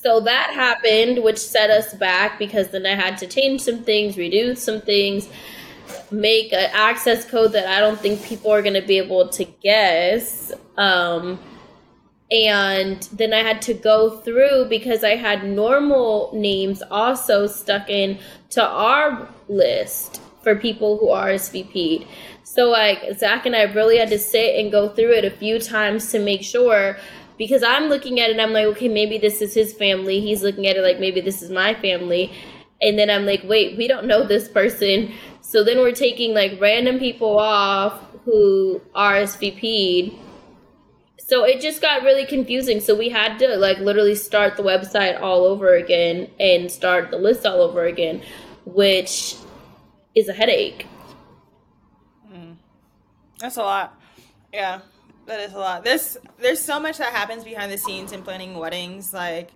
so 0.01 0.19
that 0.21 0.51
happened, 0.53 1.23
which 1.23 1.37
set 1.37 1.69
us 1.69 1.93
back 1.93 2.39
because 2.39 2.69
then 2.69 2.87
I 2.87 2.95
had 2.95 3.17
to 3.19 3.27
change 3.27 3.61
some 3.61 3.83
things, 3.83 4.15
redo 4.15 4.57
some 4.57 4.81
things, 4.81 5.29
make 6.09 6.51
an 6.53 6.71
access 6.73 7.23
code 7.29 7.51
that 7.51 7.67
I 7.67 7.79
don't 7.79 7.99
think 7.99 8.23
people 8.23 8.51
are 8.51 8.63
going 8.63 8.73
to 8.73 8.81
be 8.81 8.97
able 8.97 9.29
to 9.29 9.45
guess. 9.45 10.51
Um, 10.75 11.39
and 12.31 13.01
then 13.13 13.31
I 13.31 13.39
had 13.39 13.61
to 13.63 13.75
go 13.75 14.09
through 14.09 14.65
because 14.69 15.03
I 15.03 15.17
had 15.17 15.45
normal 15.45 16.31
names 16.33 16.81
also 16.89 17.45
stuck 17.45 17.87
in 17.87 18.17
to 18.51 18.65
our 18.65 19.27
list 19.49 20.21
for 20.41 20.55
people 20.55 20.97
who 20.97 21.09
RSVP'd. 21.09 22.07
So 22.43 22.69
like 22.69 23.17
Zach 23.17 23.45
and 23.45 23.55
I 23.55 23.63
really 23.63 23.97
had 23.97 24.09
to 24.09 24.17
sit 24.19 24.59
and 24.59 24.71
go 24.71 24.89
through 24.89 25.13
it 25.13 25.25
a 25.25 25.29
few 25.29 25.59
times 25.59 26.11
to 26.11 26.19
make 26.19 26.41
sure 26.41 26.97
because 27.41 27.63
I'm 27.63 27.89
looking 27.89 28.19
at 28.19 28.30
it 28.30 28.39
I'm 28.39 28.54
like, 28.54 28.65
okay, 28.65 28.88
maybe 28.88 29.17
this 29.17 29.41
is 29.41 29.56
his 29.56 29.73
family. 29.73 30.21
He's 30.21 30.43
looking 30.43 30.67
at 30.67 30.75
it 30.77 30.84
like 30.84 30.99
maybe 30.99 31.21
this 31.21 31.41
is 31.41 31.49
my 31.49 31.73
family. 31.73 32.32
And 32.80 32.99
then 32.99 33.10
I'm 33.10 33.25
like, 33.25 33.41
wait, 33.43 33.80
we 33.80 33.88
don't 33.88 34.06
know 34.06 34.27
this 34.27 34.47
person. 34.47 35.12
So 35.41 35.63
then 35.63 35.80
we're 35.80 35.91
taking 35.91 36.36
like 36.36 36.62
random 36.62 36.99
people 36.99 37.39
off 37.39 37.99
who 38.25 38.80
RSVP'd 38.93 40.13
so 41.17 41.43
it 41.43 41.62
just 41.62 41.82
got 41.82 42.04
really 42.04 42.27
confusing 42.27 42.80
so 42.80 42.95
we 42.95 43.10
had 43.10 43.39
to 43.39 43.47
like 43.58 43.80
literally 43.80 44.13
start 44.13 44.56
the 44.56 44.62
website 44.62 45.19
all 45.19 45.45
over 45.45 45.73
again 45.73 46.30
and 46.39 46.69
start 46.69 47.10
the 47.10 47.17
list 47.17 47.45
all 47.45 47.62
over 47.62 47.86
again 47.86 48.21
which 48.65 49.36
is 50.13 50.27
a 50.30 50.34
headache 50.34 50.86
mm. 52.32 52.56
that's 53.39 53.58
a 53.58 53.62
lot 53.62 53.99
yeah 54.54 54.82
that 55.32 55.39
is 55.39 55.54
a 55.54 55.60
lot. 55.60 55.84
There's 55.84 56.17
there's 56.39 56.62
so 56.62 56.80
much 56.80 56.98
that 56.98 57.13
happens 57.13 57.44
behind 57.44 57.72
the 57.72 57.78
scenes 57.78 58.12
in 58.12 58.22
planning 58.22 58.58
weddings 58.58 59.13
like 59.13 59.52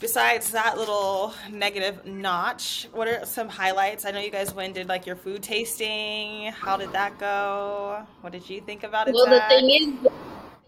besides 0.00 0.50
that 0.52 0.78
little 0.78 1.34
negative 1.50 2.06
notch 2.06 2.88
what 2.92 3.06
are 3.06 3.24
some 3.26 3.48
highlights? 3.48 4.04
I 4.06 4.12
know 4.12 4.20
you 4.20 4.30
guys 4.30 4.54
went 4.54 4.74
did 4.74 4.88
like 4.88 5.06
your 5.06 5.16
food 5.16 5.42
tasting. 5.42 6.52
How 6.52 6.76
did 6.76 6.92
that 6.92 7.18
go? 7.18 8.02
What 8.22 8.32
did 8.32 8.48
you 8.48 8.60
think 8.60 8.82
about 8.82 9.08
it 9.08 9.14
well 9.14 9.26
Zach? 9.26 9.50
the 9.50 9.56
thing 9.56 9.70
is 9.70 10.12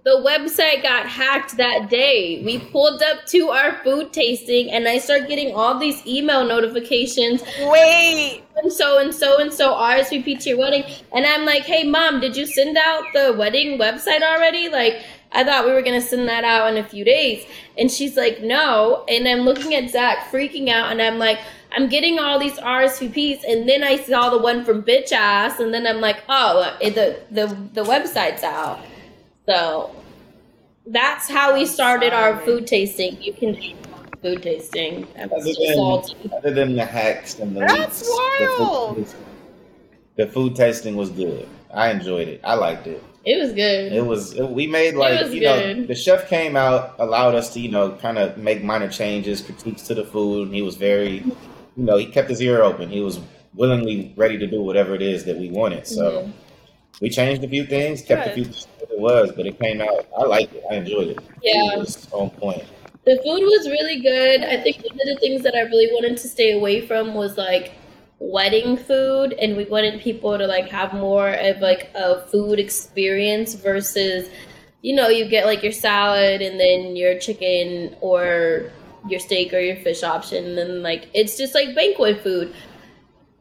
the 0.03 0.23
website 0.27 0.83
got 0.83 1.07
hacked 1.07 1.57
that 1.59 1.91
day. 1.91 2.43
We 2.45 2.59
pulled 2.59 3.03
up 3.03 3.27
to 3.27 3.51
our 3.51 3.77
food 3.85 4.13
tasting 4.13 4.71
and 4.71 4.89
I 4.89 4.99
start 4.99 5.29
getting 5.29 5.55
all 5.55 5.79
these 5.79 6.05
email 6.07 6.45
notifications. 6.47 7.43
Wait. 7.61 8.43
And 8.63 8.73
so 8.73 8.99
and 8.99 9.15
so 9.15 9.39
and 9.39 9.53
so 9.53 9.75
RSVP 9.75 10.41
to 10.41 10.49
your 10.51 10.59
wedding. 10.59 10.85
And 11.13 11.27
I'm 11.27 11.45
like, 11.45 11.65
hey 11.65 11.85
mom, 11.85 12.21
did 12.21 12.35
you 12.35 12.47
send 12.47 12.79
out 12.79 13.05
the 13.13 13.35
wedding 13.37 13.79
website 13.79 14.23
already? 14.23 14.71
Like 14.71 15.03
I 15.33 15.45
thought 15.45 15.67
we 15.67 15.73
were 15.73 15.83
gonna 15.83 16.01
send 16.01 16.29
that 16.29 16.45
out 16.45 16.73
in 16.73 16.79
a 16.79 16.89
few 16.89 17.05
days. 17.05 17.45
And 17.77 17.91
she's 17.91 18.17
like, 18.17 18.43
no. 18.43 19.05
And 19.07 19.29
I'm 19.29 19.41
looking 19.41 19.75
at 19.75 19.91
Zach 19.91 20.31
freaking 20.31 20.71
out 20.71 20.91
and 20.93 21.03
I'm 21.03 21.19
like, 21.19 21.41
I'm 21.73 21.89
getting 21.89 22.19
all 22.19 22.41
these 22.41 22.55
RSVPs, 22.55 23.45
and 23.47 23.69
then 23.69 23.85
I 23.85 23.97
saw 23.99 24.29
the 24.29 24.39
one 24.39 24.65
from 24.65 24.83
bitch 24.83 25.13
ass, 25.13 25.61
and 25.61 25.73
then 25.73 25.87
I'm 25.87 26.01
like, 26.01 26.21
oh, 26.29 26.77
the 26.81 27.21
the 27.31 27.47
the 27.75 27.85
website's 27.85 28.43
out. 28.43 28.81
So 29.51 29.91
that's 30.87 31.29
how 31.29 31.55
we 31.55 31.67
started 31.67 32.13
our 32.13 32.39
food 32.43 32.69
tasting. 32.69 33.21
You 33.21 33.33
can 33.33 33.57
food 34.23 34.45
tasting. 34.45 35.09
Other 35.17 35.43
than, 35.43 36.33
other 36.33 36.51
than 36.53 36.77
the 36.77 36.85
hacks 36.85 37.41
and 37.41 37.57
the 37.57 37.61
That's 37.61 38.01
leaks, 38.01 38.11
wild. 38.41 38.97
The 38.97 39.05
food, 39.05 39.15
the 40.15 40.27
food 40.29 40.55
tasting 40.55 40.95
was 40.95 41.11
good. 41.11 41.49
I 41.75 41.91
enjoyed 41.91 42.29
it. 42.29 42.41
I 42.45 42.55
liked 42.55 42.87
it. 42.87 43.03
It 43.25 43.41
was 43.41 43.53
good. 43.53 43.93
It 43.93 44.07
was. 44.07 44.35
It, 44.35 44.49
we 44.49 44.69
made 44.69 44.95
like 44.95 45.33
you 45.33 45.41
good. 45.41 45.79
know 45.79 45.87
the 45.87 45.97
chef 45.97 46.29
came 46.29 46.55
out, 46.55 46.95
allowed 47.01 47.35
us 47.35 47.53
to 47.55 47.61
you 47.61 47.73
know 47.73 47.91
kind 47.97 48.19
of 48.19 48.39
make 48.39 48.63
minor 48.63 48.89
changes, 48.89 49.43
critiques 49.43 49.83
to 49.89 49.95
the 49.95 50.05
food. 50.05 50.47
And 50.47 50.55
he 50.55 50.63
was 50.63 50.77
very, 50.77 51.25
you 51.25 51.35
know, 51.77 51.97
he 51.97 52.07
kept 52.07 52.31
his 52.31 52.41
ear 52.41 52.63
open. 52.63 52.89
He 52.89 53.01
was 53.01 53.19
willingly 53.55 54.15
ready 54.17 54.39
to 54.39 54.47
do 54.47 54.63
whatever 54.63 54.95
it 54.95 55.03
is 55.03 55.25
that 55.25 55.39
we 55.39 55.51
wanted. 55.51 55.89
So. 55.89 56.23
Mm-hmm 56.23 56.31
we 57.01 57.09
changed 57.09 57.43
a 57.43 57.49
few 57.49 57.65
things, 57.65 58.03
kept 58.03 58.25
Good. 58.25 58.31
a 58.31 58.35
few 58.35 58.45
things 58.45 58.57
as 58.57 58.65
it 58.65 58.70
was, 59.01 59.33
but 59.33 59.47
it 59.47 59.59
came 59.59 59.81
out. 59.81 60.07
I 60.17 60.25
liked 60.25 60.55
it. 60.55 60.65
I 60.71 60.75
enjoyed 60.75 61.09
it. 61.09 61.19
Yeah, 61.43 61.75
it 61.75 61.79
was 61.79 62.09
on 62.13 62.31
point. 62.31 62.65
The 63.05 63.17
food 63.17 63.43
was 63.43 63.67
really 63.69 64.01
good. 64.01 64.43
I 64.43 64.61
think 64.61 64.85
one 64.85 65.01
of 65.01 65.15
the 65.15 65.19
things 65.21 65.43
that 65.43 65.55
I 65.55 65.61
really 65.63 65.89
wanted 65.93 66.19
to 66.19 66.29
stay 66.29 66.53
away 66.53 66.87
from 66.87 67.15
was 67.15 67.39
like 67.39 67.73
wedding 68.19 68.77
food, 68.77 69.33
and 69.33 69.57
we 69.57 69.65
wanted 69.65 70.01
people 70.01 70.37
to 70.37 70.47
like 70.47 70.69
have 70.69 70.93
more 70.93 71.33
of 71.33 71.59
like 71.61 71.91
a 71.95 72.21
food 72.27 72.59
experience 72.59 73.55
versus, 73.55 74.29
you 74.83 74.95
know, 74.95 75.09
you 75.09 75.29
get 75.29 75.47
like 75.47 75.63
your 75.63 75.73
salad 75.73 76.43
and 76.43 76.61
then 76.61 76.95
your 76.95 77.19
chicken 77.19 77.97
or 78.03 78.71
your 79.09 79.19
steak 79.19 79.55
or 79.55 79.61
your 79.61 79.77
fish 79.77 80.03
option, 80.03 80.45
and 80.45 80.59
then 80.59 80.83
like 80.83 81.09
it's 81.15 81.39
just 81.39 81.55
like 81.55 81.75
banquet 81.75 82.23
food. 82.23 82.55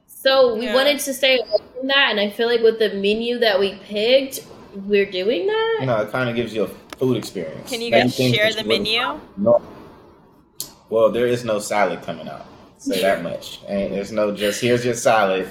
So 0.07 0.55
we 0.55 0.65
yeah. 0.65 0.73
wanted 0.73 0.99
to 0.99 1.13
stay 1.13 1.39
away 1.39 1.57
from 1.77 1.87
that, 1.87 2.11
and 2.11 2.19
I 2.19 2.29
feel 2.29 2.47
like 2.47 2.61
with 2.61 2.79
the 2.79 2.93
menu 2.93 3.39
that 3.39 3.59
we 3.59 3.75
picked, 3.83 4.45
we're 4.73 5.09
doing 5.09 5.47
that. 5.47 5.79
No, 5.83 6.01
it 6.01 6.11
kind 6.11 6.29
of 6.29 6.35
gives 6.35 6.53
you 6.53 6.63
a 6.63 6.67
food 6.97 7.17
experience. 7.17 7.69
Can 7.69 7.81
you 7.81 7.91
guys 7.91 8.15
share 8.15 8.53
the 8.53 8.63
menu? 8.63 9.19
No. 9.37 9.61
Well, 10.89 11.11
there 11.11 11.27
is 11.27 11.43
no 11.43 11.59
salad 11.59 12.01
coming 12.01 12.27
out. 12.27 12.45
Say 12.77 13.01
that 13.01 13.23
much. 13.23 13.59
And 13.67 13.93
there's 13.93 14.11
no 14.11 14.33
just 14.35 14.61
here's 14.61 14.85
your 14.85 14.93
salad. 14.93 15.47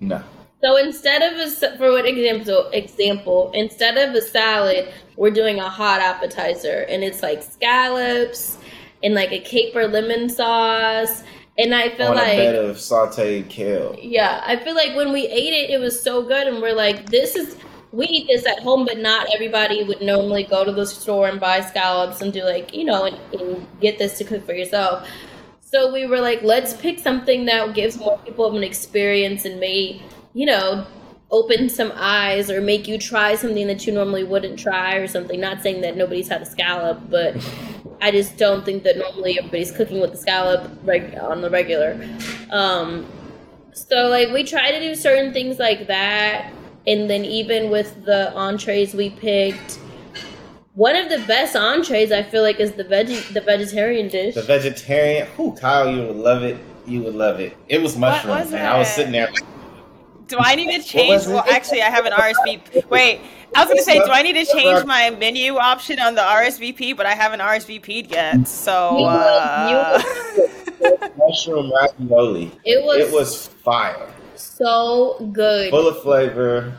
No. 0.00 0.22
So 0.62 0.76
instead 0.76 1.22
of 1.22 1.38
a 1.38 1.76
for 1.78 1.92
what 1.92 2.04
example 2.06 2.68
example 2.72 3.50
instead 3.54 3.96
of 3.96 4.14
a 4.14 4.22
salad, 4.22 4.92
we're 5.16 5.30
doing 5.30 5.58
a 5.58 5.68
hot 5.68 6.00
appetizer, 6.00 6.86
and 6.88 7.02
it's 7.02 7.22
like 7.22 7.42
scallops 7.42 8.58
and 9.02 9.14
like 9.14 9.32
a 9.32 9.40
caper 9.40 9.86
lemon 9.86 10.28
sauce 10.28 11.22
and 11.58 11.74
I 11.74 11.90
feel 11.90 12.08
on 12.08 12.16
like 12.16 12.34
a 12.34 12.36
bed 12.36 12.54
of 12.54 12.76
sauteed 12.76 13.48
kale. 13.48 13.96
Yeah, 14.00 14.42
I 14.46 14.56
feel 14.56 14.74
like 14.74 14.94
when 14.94 15.12
we 15.12 15.26
ate 15.26 15.52
it, 15.52 15.70
it 15.70 15.80
was 15.80 16.00
so 16.00 16.22
good, 16.22 16.46
and 16.46 16.62
we're 16.62 16.74
like, 16.74 17.10
this 17.10 17.34
is 17.34 17.56
we 17.92 18.06
eat 18.06 18.26
this 18.28 18.46
at 18.46 18.60
home, 18.60 18.84
but 18.84 18.98
not 18.98 19.28
everybody 19.34 19.82
would 19.84 20.02
normally 20.02 20.44
go 20.44 20.64
to 20.64 20.72
the 20.72 20.86
store 20.86 21.28
and 21.28 21.40
buy 21.40 21.60
scallops 21.60 22.20
and 22.20 22.32
do 22.32 22.44
like 22.44 22.74
you 22.74 22.84
know 22.84 23.04
and, 23.04 23.18
and 23.40 23.66
get 23.80 23.98
this 23.98 24.18
to 24.18 24.24
cook 24.24 24.44
for 24.44 24.52
yourself. 24.52 25.08
So 25.60 25.92
we 25.92 26.06
were 26.06 26.20
like, 26.20 26.42
let's 26.42 26.74
pick 26.74 26.98
something 26.98 27.44
that 27.46 27.74
gives 27.74 27.98
more 27.98 28.18
people 28.24 28.56
an 28.56 28.62
experience 28.62 29.44
and 29.44 29.60
may 29.60 30.02
you 30.34 30.46
know 30.46 30.86
open 31.30 31.68
some 31.68 31.92
eyes 31.94 32.50
or 32.50 32.60
make 32.60 32.88
you 32.88 32.98
try 32.98 33.34
something 33.34 33.66
that 33.66 33.86
you 33.86 33.92
normally 33.92 34.24
wouldn't 34.24 34.58
try 34.58 34.94
or 34.94 35.06
something. 35.06 35.40
Not 35.40 35.62
saying 35.62 35.82
that 35.82 35.96
nobody's 35.96 36.28
had 36.28 36.40
a 36.40 36.46
scallop, 36.46 37.10
but 37.10 37.36
I 38.00 38.10
just 38.10 38.36
don't 38.36 38.64
think 38.64 38.82
that 38.84 38.96
normally 38.96 39.38
everybody's 39.38 39.72
cooking 39.72 40.00
with 40.00 40.12
the 40.12 40.16
scallop 40.16 40.70
reg- 40.84 41.18
on 41.18 41.42
the 41.42 41.50
regular. 41.50 42.00
Um, 42.50 43.06
so 43.72 44.08
like 44.08 44.30
we 44.30 44.44
try 44.44 44.70
to 44.70 44.80
do 44.80 44.94
certain 44.94 45.32
things 45.32 45.58
like 45.58 45.86
that, 45.88 46.52
and 46.88 47.08
then 47.08 47.24
even 47.24 47.70
with 47.70 48.04
the 48.04 48.34
entrees 48.34 48.94
we 48.94 49.10
picked. 49.10 49.78
One 50.74 50.96
of 50.96 51.08
the 51.08 51.18
best 51.26 51.54
entrees 51.56 52.12
I 52.12 52.22
feel 52.22 52.42
like 52.42 52.60
is 52.60 52.72
the 52.72 52.84
veggie 52.84 53.32
the 53.32 53.40
vegetarian 53.40 54.08
dish. 54.08 54.34
The 54.34 54.42
vegetarian, 54.42 55.26
who 55.36 55.54
Kyle, 55.54 55.88
you 55.88 56.02
would 56.02 56.16
love 56.16 56.42
it. 56.42 56.58
You 56.86 57.02
would 57.02 57.14
love 57.14 57.40
it. 57.40 57.56
It 57.68 57.82
was 57.82 57.96
mushrooms, 57.96 58.46
was 58.46 58.52
and 58.52 58.66
I 58.66 58.78
was 58.78 58.88
sitting 58.88 59.12
there 59.12 59.28
do 60.28 60.36
I 60.38 60.54
need 60.54 60.80
to 60.80 60.86
change? 60.86 61.26
Well, 61.26 61.44
actually, 61.50 61.82
I 61.82 61.90
have 61.90 62.04
an 62.04 62.12
RSVP. 62.12 62.88
Wait, 62.90 63.20
I 63.54 63.64
was 63.64 63.68
gonna 63.68 63.82
say, 63.82 63.98
do 63.98 64.10
I 64.10 64.22
need 64.22 64.34
to 64.34 64.44
change 64.44 64.84
my 64.84 65.10
menu 65.10 65.56
option 65.56 65.98
on 65.98 66.14
the 66.14 66.20
RSVP? 66.20 66.96
But 66.96 67.06
I 67.06 67.14
haven't 67.14 67.40
RSVP'd 67.40 68.10
yet, 68.10 68.46
so. 68.46 69.04
Uh... 69.04 70.02
Mushroom 71.16 71.72
ravioli. 71.72 72.52
It 72.64 72.84
was. 72.84 72.98
It 72.98 73.12
was 73.12 73.48
fire. 73.48 74.14
So 74.38 75.30
good. 75.32 75.70
Full 75.70 75.88
of 75.88 76.00
flavor. 76.02 76.74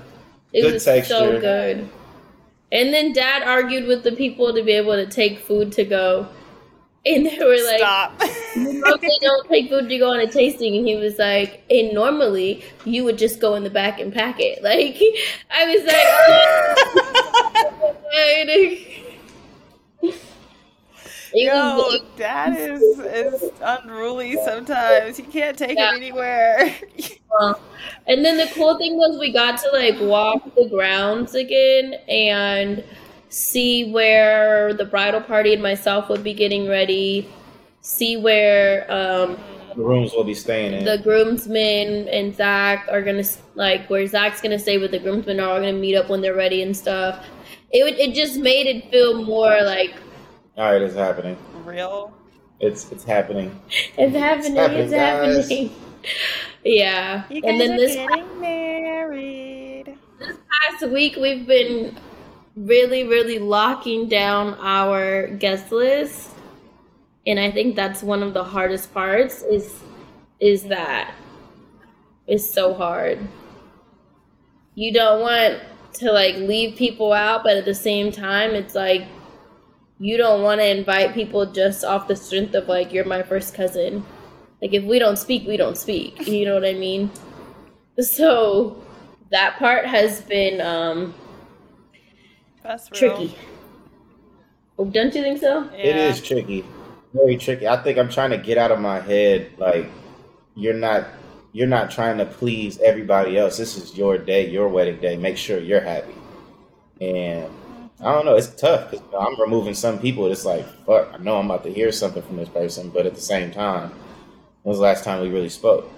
It 0.54 0.62
good 0.62 0.74
was 0.74 0.86
texture. 0.86 1.14
so 1.14 1.40
good. 1.40 1.90
And 2.72 2.94
then 2.94 3.14
Dad 3.14 3.44
argued 3.44 3.88
with 3.88 4.04
the 4.04 4.12
people 4.12 4.54
to 4.54 4.64
be 4.64 4.72
able 4.74 4.94
to 4.94 5.06
take 5.08 5.40
food 5.40 5.72
to 5.74 5.84
go. 5.84 6.28
And 7.06 7.26
they 7.26 7.38
were 7.40 7.58
like, 7.66 7.80
Stop. 7.80 8.22
okay, 8.22 9.18
don't 9.22 9.48
take 9.48 9.70
food 9.70 9.90
to 9.90 9.98
go 9.98 10.12
on 10.12 10.20
a 10.20 10.28
tasting. 10.28 10.76
And 10.76 10.86
he 10.86 10.96
was 10.96 11.18
like, 11.18 11.64
and 11.70 11.94
normally 11.94 12.64
you 12.86 13.04
would 13.06 13.18
just 13.18 13.40
go 13.40 13.56
in 13.56 13.64
the 13.64 13.70
back 13.70 14.00
and 14.00 14.14
pack 14.14 14.36
it. 14.40 14.62
Like, 14.64 15.02
I 15.50 15.66
was 15.66 15.86
like, 15.86 15.96
oh, 17.74 18.96
Yo, 21.34 21.92
dad 22.18 22.58
is, 22.58 22.82
is 22.82 23.52
unruly 23.62 24.36
sometimes. 24.44 25.18
He 25.18 25.24
can't 25.24 25.58
take 25.58 25.78
yeah. 25.78 25.94
it 25.94 25.98
anywhere. 25.98 26.76
and 28.08 28.26
then 28.26 28.38
the 28.38 28.50
cool 28.54 28.78
thing 28.78 28.96
was 28.96 29.18
we 29.20 29.32
got 29.32 29.60
to 29.60 29.70
like 29.72 30.00
walk 30.02 30.56
the 30.56 30.68
grounds 30.70 31.36
again 31.36 31.96
and 32.08 32.84
see 33.30 33.92
where 33.92 34.74
the 34.74 34.86
bridal 34.86 35.22
party 35.22 35.54
and 35.54 35.62
myself 35.62 36.10
would 36.10 36.24
be 36.24 36.34
getting 36.34 36.68
ready, 36.68 37.30
see 37.82 38.18
where 38.18 38.92
um, 38.92 39.38
the 39.76 39.84
rooms 39.84 40.12
we'll 40.14 40.24
be 40.24 40.34
staying 40.34 40.74
in. 40.74 40.84
the 40.84 40.98
groomsmen 40.98 42.08
and 42.10 42.36
Zach 42.36 42.88
are 42.92 43.02
gonna 43.02 43.24
like 43.56 43.88
where 43.90 44.06
Zach's 44.08 44.42
gonna 44.42 44.60
stay 44.60 44.78
with 44.78 44.92
the 44.92 45.00
groomsmen 45.00 45.40
are 45.40 45.50
all 45.50 45.60
gonna 45.60 45.74
meet 45.74 45.96
up 45.96 46.10
when 46.10 46.22
they're 46.22 46.36
ready 46.36 46.64
and 46.64 46.76
stuff. 46.76 47.24
It 47.72 47.84
would 47.84 48.00
it 48.00 48.16
just 48.16 48.40
made 48.40 48.66
it 48.66 48.90
feel 48.90 49.24
more 49.24 49.62
like 49.62 49.94
All 50.60 50.66
right, 50.66 50.82
it's 50.82 50.94
happening. 50.94 51.38
Real. 51.64 52.14
It's 52.60 52.92
it's 52.92 53.06
happening. 53.06 53.58
it's 53.98 54.14
happening, 54.14 54.56
happening, 54.58 54.80
it's 54.82 54.92
guys. 54.92 55.38
happening. 55.38 55.72
yeah, 56.66 57.24
You 57.30 57.42
guys 57.42 57.50
and 57.50 57.62
then 57.62 57.72
are 57.72 57.78
this 57.78 57.96
getting 57.96 58.42
married. 58.42 59.98
This 60.20 60.38
past 60.70 60.92
week 60.92 61.16
we've 61.16 61.48
been 61.48 61.98
really 62.58 63.06
really 63.08 63.40
locking 63.40 64.10
down 64.10 64.54
our 64.56 65.28
guest 65.28 65.72
list 65.72 66.32
and 67.26 67.40
i 67.40 67.50
think 67.50 67.74
that's 67.74 68.04
one 68.04 68.22
of 68.22 68.34
the 68.34 68.44
hardest 68.44 68.94
parts 68.94 69.44
is 69.44 69.82
is 70.42 70.64
that 70.64 71.14
it's 72.28 72.52
so 72.52 72.74
hard 72.74 73.18
you 74.76 74.92
don't 74.92 75.22
want 75.22 75.58
to 75.94 76.12
like 76.12 76.36
leave 76.36 76.76
people 76.76 77.14
out 77.14 77.44
but 77.44 77.56
at 77.56 77.64
the 77.64 77.74
same 77.74 78.12
time 78.12 78.52
it's 78.52 78.76
like 78.76 79.08
you 80.00 80.18
don't 80.18 80.42
want 80.44 80.60
to 80.62 80.68
invite 80.68 81.14
people 81.14 81.46
just 81.52 81.84
off 81.84 82.08
the 82.08 82.16
strength 82.16 82.54
of 82.56 82.68
like 82.68 82.94
you're 82.94 83.06
my 83.06 83.22
first 83.24 83.54
cousin 83.54 84.04
like 84.62 84.74
if 84.74 84.84
we 84.84 85.00
don't 85.00 85.18
speak 85.18 85.48
we 85.48 85.58
don't 85.58 85.78
speak 85.78 86.28
you 86.28 86.46
know 86.46 86.54
what 86.56 86.66
i 86.66 86.74
mean 86.74 87.10
so 88.00 88.82
that 89.32 89.58
part 89.60 89.86
has 89.86 90.22
been 90.22 90.62
um 90.62 91.14
That's 92.64 92.88
tricky. 92.90 93.36
Oh, 94.78 94.86
don't 94.86 95.14
you 95.14 95.22
think 95.22 95.40
so? 95.40 95.70
It 95.82 95.96
Yeah. 95.96 96.08
is 96.10 96.22
tricky, 96.22 96.64
very 97.14 97.38
tricky. 97.38 97.68
I 97.68 97.82
think 97.84 97.98
I'm 97.98 98.10
trying 98.10 98.32
to 98.32 98.38
get 98.38 98.58
out 98.58 98.72
of 98.72 98.80
my 98.80 99.00
head. 99.00 99.52
Like 99.58 99.90
you're 100.56 100.74
not 100.74 101.08
you're 101.54 101.68
not 101.68 101.92
trying 101.92 102.18
to 102.20 102.26
please 102.26 102.80
everybody 102.80 103.38
else. 103.38 103.58
This 103.58 103.78
is 103.78 103.98
your 103.98 104.18
day, 104.18 104.50
your 104.50 104.68
wedding 104.70 105.00
day. 105.02 105.18
Make 105.18 105.38
sure 105.38 105.60
you're 105.60 105.82
happy. 105.82 106.16
And 107.02 107.50
I 108.02 108.14
don't 108.14 108.26
know. 108.26 108.36
It's 108.36 108.48
tough 108.48 108.92
because 108.92 109.06
I'm 109.18 109.40
removing 109.40 109.74
some 109.74 110.00
people. 110.00 110.32
It's 110.32 110.46
like 110.46 110.66
fuck. 110.86 111.10
I 111.14 111.18
know 111.18 111.38
I'm 111.38 111.46
about 111.50 111.64
to 111.64 111.74
hear 111.74 111.92
something 111.92 112.24
from 112.24 112.38
this 112.38 112.50
person, 112.50 112.90
but 112.90 113.06
at 113.06 113.16
the 113.16 113.22
same 113.22 113.52
time, 113.52 113.90
when 114.64 114.72
was 114.72 114.78
the 114.78 114.84
last 114.84 115.04
time 115.04 115.22
we 115.22 115.30
really 115.30 115.50
spoke? 115.50 115.92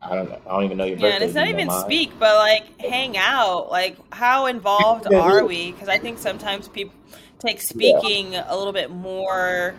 I 0.00 0.14
don't 0.14 0.28
know. 0.28 0.40
I 0.46 0.50
don't 0.50 0.64
even 0.64 0.76
know 0.76 0.84
your 0.84 0.96
birthday. 0.96 1.08
Yeah, 1.08 1.14
and 1.16 1.24
it's 1.24 1.34
not 1.34 1.48
even 1.48 1.66
mine. 1.66 1.84
speak, 1.84 2.12
but 2.18 2.36
like 2.36 2.80
hang 2.80 3.16
out. 3.16 3.70
Like, 3.70 3.96
how 4.12 4.46
involved 4.46 5.08
Yeah. 5.10 5.18
are 5.18 5.44
we? 5.44 5.72
Because 5.72 5.88
I 5.88 5.98
think 5.98 6.18
sometimes 6.18 6.68
people 6.68 6.94
take 7.40 7.60
speaking 7.60 8.36
a 8.36 8.56
little 8.56 8.72
bit 8.72 8.90
more 8.90 9.74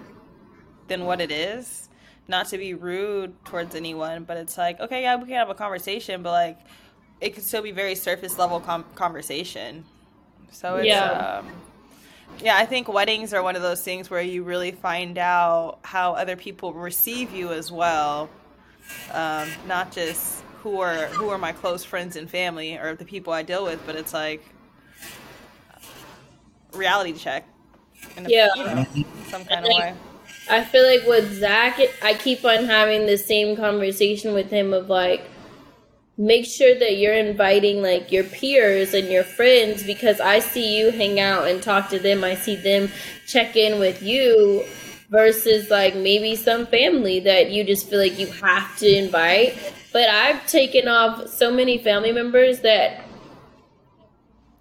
than 0.89 1.05
what 1.05 1.21
it 1.21 1.31
is. 1.31 1.87
Not 2.27 2.49
to 2.49 2.57
be 2.57 2.73
rude 2.73 3.33
towards 3.45 3.73
anyone, 3.73 4.25
but 4.25 4.35
it's 4.35 4.57
like, 4.57 4.81
okay, 4.81 5.03
yeah, 5.03 5.15
we 5.15 5.27
can 5.27 5.35
have 5.35 5.49
a 5.49 5.55
conversation, 5.55 6.21
but 6.23 6.31
like, 6.31 6.59
it 7.21 7.33
could 7.33 7.43
still 7.43 7.61
be 7.61 7.71
very 7.71 7.95
surface 7.95 8.37
level 8.37 8.59
com- 8.59 8.83
conversation. 8.95 9.85
So 10.51 10.77
it's, 10.77 10.87
Yeah. 10.87 11.39
um, 11.39 11.47
yeah, 12.41 12.57
I 12.57 12.65
think 12.65 12.87
weddings 12.87 13.33
are 13.33 13.41
one 13.43 13.55
of 13.55 13.61
those 13.61 13.81
things 13.83 14.09
where 14.09 14.21
you 14.21 14.43
really 14.43 14.71
find 14.71 15.17
out 15.17 15.79
how 15.83 16.13
other 16.13 16.35
people 16.35 16.73
receive 16.73 17.33
you 17.33 17.51
as 17.51 17.71
well 17.71 18.29
um, 19.11 19.49
not 19.67 19.91
just 19.91 20.41
who 20.63 20.79
are 20.79 21.07
who 21.07 21.27
are 21.29 21.37
my 21.37 21.51
close 21.51 21.83
friends 21.83 22.15
and 22.15 22.29
family 22.29 22.77
or 22.77 22.95
the 22.95 23.03
people 23.05 23.33
I 23.33 23.43
deal 23.43 23.63
with, 23.65 23.85
but 23.85 23.95
it's 23.95 24.13
like 24.13 24.41
reality 26.73 27.13
check. 27.13 27.45
In 28.15 28.25
a, 28.25 28.29
Yeah. 28.29 28.47
you 28.55 28.63
know, 28.63 28.85
some 29.29 29.45
kind 29.45 29.61
of 29.61 29.67
think- 29.67 29.79
way. 29.79 29.93
I 30.49 30.63
feel 30.63 30.85
like 30.85 31.05
with 31.05 31.39
Zach, 31.39 31.77
I 32.01 32.13
keep 32.13 32.45
on 32.45 32.65
having 32.65 33.05
the 33.05 33.17
same 33.17 33.57
conversation 33.57 34.33
with 34.33 34.49
him 34.49 34.73
of 34.73 34.89
like, 34.89 35.21
make 36.17 36.45
sure 36.45 36.73
that 36.73 36.97
you're 36.97 37.13
inviting 37.13 37.81
like 37.81 38.11
your 38.11 38.23
peers 38.23 38.93
and 38.93 39.07
your 39.09 39.23
friends 39.23 39.83
because 39.83 40.19
I 40.19 40.39
see 40.39 40.77
you 40.77 40.91
hang 40.91 41.19
out 41.19 41.47
and 41.47 41.61
talk 41.61 41.89
to 41.89 41.99
them. 41.99 42.23
I 42.23 42.35
see 42.35 42.55
them 42.55 42.89
check 43.27 43.55
in 43.55 43.79
with 43.79 44.01
you 44.01 44.65
versus 45.09 45.69
like 45.69 45.95
maybe 45.95 46.35
some 46.35 46.65
family 46.65 47.19
that 47.21 47.51
you 47.51 47.63
just 47.63 47.87
feel 47.89 47.99
like 47.99 48.17
you 48.17 48.27
have 48.27 48.77
to 48.79 48.87
invite. 48.87 49.73
But 49.93 50.09
I've 50.09 50.45
taken 50.47 50.87
off 50.87 51.29
so 51.29 51.51
many 51.51 51.77
family 51.77 52.11
members 52.11 52.61
that 52.61 53.05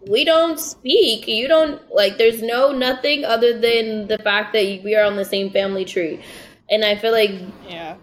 we 0.09 0.25
don't 0.25 0.61
speak. 0.61 1.27
You 1.27 1.49
don't 1.49 1.83
like. 1.93 2.17
There's 2.19 2.43
no 2.43 2.73
nothing 2.73 3.25
other 3.25 3.59
than 3.59 4.07
the 4.07 4.19
fact 4.19 4.53
that 4.53 4.81
we 4.85 4.95
are 4.95 5.05
on 5.05 5.17
the 5.17 5.25
same 5.25 5.51
family 5.51 5.85
tree, 5.85 6.23
and 6.71 6.85
I 6.85 6.97
feel 6.97 7.13
like 7.13 7.33
Yeah. 7.69 7.97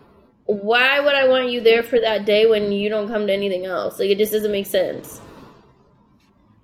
Why 0.46 1.00
would 1.00 1.16
I 1.16 1.28
want 1.28 1.50
you 1.50 1.62
there 1.62 1.84
for 1.84 2.00
that 2.00 2.26
day 2.26 2.46
when 2.46 2.72
you 2.72 2.90
don't 2.90 3.08
come 3.08 3.28
to 3.28 3.34
anything 3.34 3.66
else? 3.66 4.00
Like 4.00 4.10
it 4.10 4.18
just 4.18 4.34
doesn't 4.34 4.52
make 4.52 4.68
sense. 4.68 5.22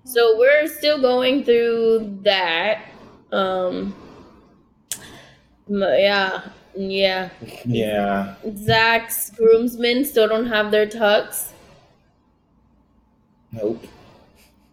So 0.05 0.37
we're 0.37 0.67
still 0.67 0.99
going 1.01 1.43
through 1.43 2.19
that. 2.23 2.85
Um. 3.31 3.95
m- 5.69 5.81
Yeah. 5.81 6.41
Yeah. 6.75 7.29
Yeah. 7.65 8.35
Zach's 8.55 9.29
groomsmen 9.31 10.05
still 10.05 10.27
don't 10.27 10.47
have 10.47 10.71
their 10.71 10.87
tux. 10.87 11.51
Nope. 13.51 13.85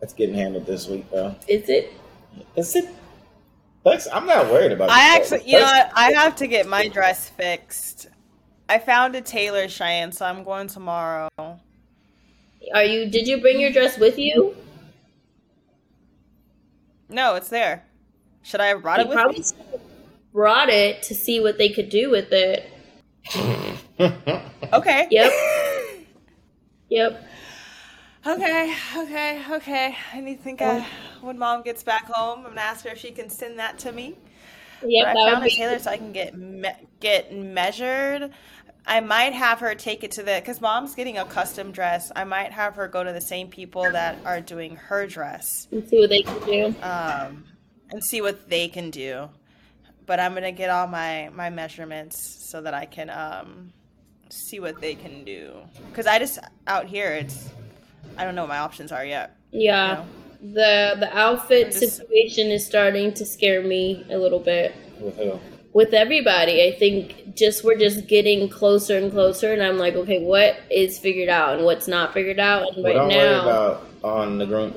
That's 0.01 0.13
getting 0.13 0.35
handled 0.35 0.67
this 0.67 0.87
week, 0.89 1.11
though. 1.11 1.35
Is 1.49 1.69
it? 1.69 1.93
Is 2.57 2.77
it? 2.77 2.89
That's, 3.85 4.07
I'm 4.13 4.27
not 4.27 4.47
worried 4.51 4.73
about. 4.73 4.89
It. 4.91 4.93
I 4.93 5.15
it. 5.17 5.21
actually, 5.21 5.51
you 5.51 5.59
know 5.59 5.65
what? 5.65 5.91
I 5.95 6.13
have 6.13 6.37
to 6.37 6.47
get 6.47 6.67
my 6.67 6.89
dress 6.89 7.31
fixed. 7.31 8.09
I 8.69 8.79
found 8.79 9.15
a 9.15 9.21
tailor, 9.21 9.69
Cheyenne, 9.69 10.13
so 10.13 10.27
I'm 10.27 10.43
going 10.43 10.67
tomorrow. 10.69 11.29
Are 11.39 12.83
you? 12.85 13.09
Did 13.09 13.29
you 13.29 13.41
bring 13.41 13.61
your 13.61 13.71
dress 13.71 13.99
with 13.99 14.19
you? 14.19 14.57
No, 17.09 17.37
it's 17.37 17.49
there. 17.49 17.85
Should 18.43 18.61
I 18.61 18.67
have 18.67 18.83
brought 18.83 18.99
it 19.01 19.05
You 19.05 19.09
with 19.11 19.17
probably 19.17 19.39
me? 19.41 19.79
brought 20.33 20.69
it 20.69 21.03
to 21.05 21.15
see 21.15 21.41
what 21.41 21.59
they 21.59 21.69
could 21.69 21.89
do 21.89 22.11
with 22.11 22.33
it. 22.33 22.71
Okay. 24.73 25.07
Yep. 25.11 25.33
Yep. 26.89 27.25
Okay, 28.27 28.75
okay, 28.97 29.43
okay. 29.51 29.97
I 30.13 30.21
need 30.21 30.37
to 30.37 30.43
think 30.43 30.63
uh, 30.63 30.85
when 31.21 31.37
mom 31.39 31.63
gets 31.63 31.83
back 31.83 32.05
home, 32.05 32.41
I'm 32.41 32.51
gonna 32.51 32.61
ask 32.61 32.85
her 32.85 32.91
if 32.91 32.99
she 32.99 33.11
can 33.11 33.29
send 33.29 33.59
that 33.59 33.79
to 33.81 33.93
me. 33.93 34.17
Yep. 34.85 35.05
But 35.05 35.17
I 35.17 35.33
found 35.33 35.45
a 35.47 35.51
tailor 35.51 35.79
so 35.81 35.91
I 35.91 35.97
can 35.97 36.13
get 36.13 36.37
me- 36.37 36.69
get 37.01 37.33
measured. 37.35 38.31
I 38.87 39.01
might 39.01 39.33
have 39.33 39.59
her 39.61 39.75
take 39.75 40.05
it 40.05 40.13
to 40.13 40.23
the 40.23 40.37
because 40.41 40.61
mom's 40.61 40.95
getting 40.95 41.19
a 41.19 41.25
custom 41.25 41.73
dress. 41.73 42.13
I 42.15 42.25
might 42.25 42.53
have 42.53 42.77
her 42.77 42.87
go 42.87 43.03
to 43.03 43.13
the 43.13 43.21
same 43.21 43.49
people 43.49 43.83
that 43.83 44.17
are 44.25 44.41
doing 44.41 44.77
her 44.77 45.07
dress 45.07 45.67
and 45.73 45.89
see 45.89 45.99
what 46.01 46.11
they 46.11 46.23
can 46.23 46.41
do. 46.47 46.67
um, 46.83 47.45
and 47.91 48.03
see 48.05 48.21
what 48.21 48.49
they 48.49 48.69
can 48.69 48.91
do. 48.91 49.29
But 50.07 50.21
I'm 50.21 50.35
gonna 50.35 50.53
get 50.53 50.71
all 50.71 50.87
my 50.87 51.31
my 51.35 51.51
measurements 51.51 52.49
so 52.51 52.61
that 52.63 52.75
I 52.75 52.85
can 52.87 53.11
um, 53.11 53.73
see 54.31 54.61
what 54.61 54.81
they 54.81 54.95
can 54.95 55.25
do. 55.25 55.55
Because 55.91 56.07
I 56.07 56.19
just 56.21 56.39
out 56.69 56.87
here, 56.87 57.11
it's 57.13 57.51
I 58.17 58.25
don't 58.25 58.37
know 58.37 58.43
what 58.43 58.51
my 58.51 58.59
options 58.59 58.93
are 58.93 59.05
yet. 59.05 59.37
Yeah. 59.51 60.05
The 60.41 60.97
the 61.01 61.11
outfit 61.17 61.73
just- 61.73 61.97
situation 61.97 62.53
is 62.53 62.65
starting 62.65 63.13
to 63.15 63.27
scare 63.27 63.63
me 63.63 64.07
a 64.11 64.17
little 64.17 64.39
bit. 64.39 64.75
With 65.01 65.17
who? 65.17 65.41
With 65.77 65.93
everybody, 65.93 66.63
I 66.65 66.73
think 66.79 67.35
just 67.35 67.63
we're 67.63 67.77
just 67.77 68.07
getting 68.07 68.49
closer 68.49 68.97
and 68.97 69.13
closer, 69.13 69.53
and 69.53 69.63
I'm 69.63 69.77
like, 69.77 69.95
okay, 69.95 70.25
what 70.25 70.57
is 70.71 70.99
figured 70.99 71.29
out 71.29 71.57
and 71.57 71.67
what's 71.67 71.87
not 71.87 72.15
figured 72.15 72.41
out? 72.41 72.75
And 72.75 72.83
Well, 72.83 72.95
right 72.95 72.95
don't 72.95 73.09
worry 73.09 73.19
now, 73.19 73.43
about 73.43 73.87
on 74.03 74.39
the 74.39 74.47
groom. 74.47 74.73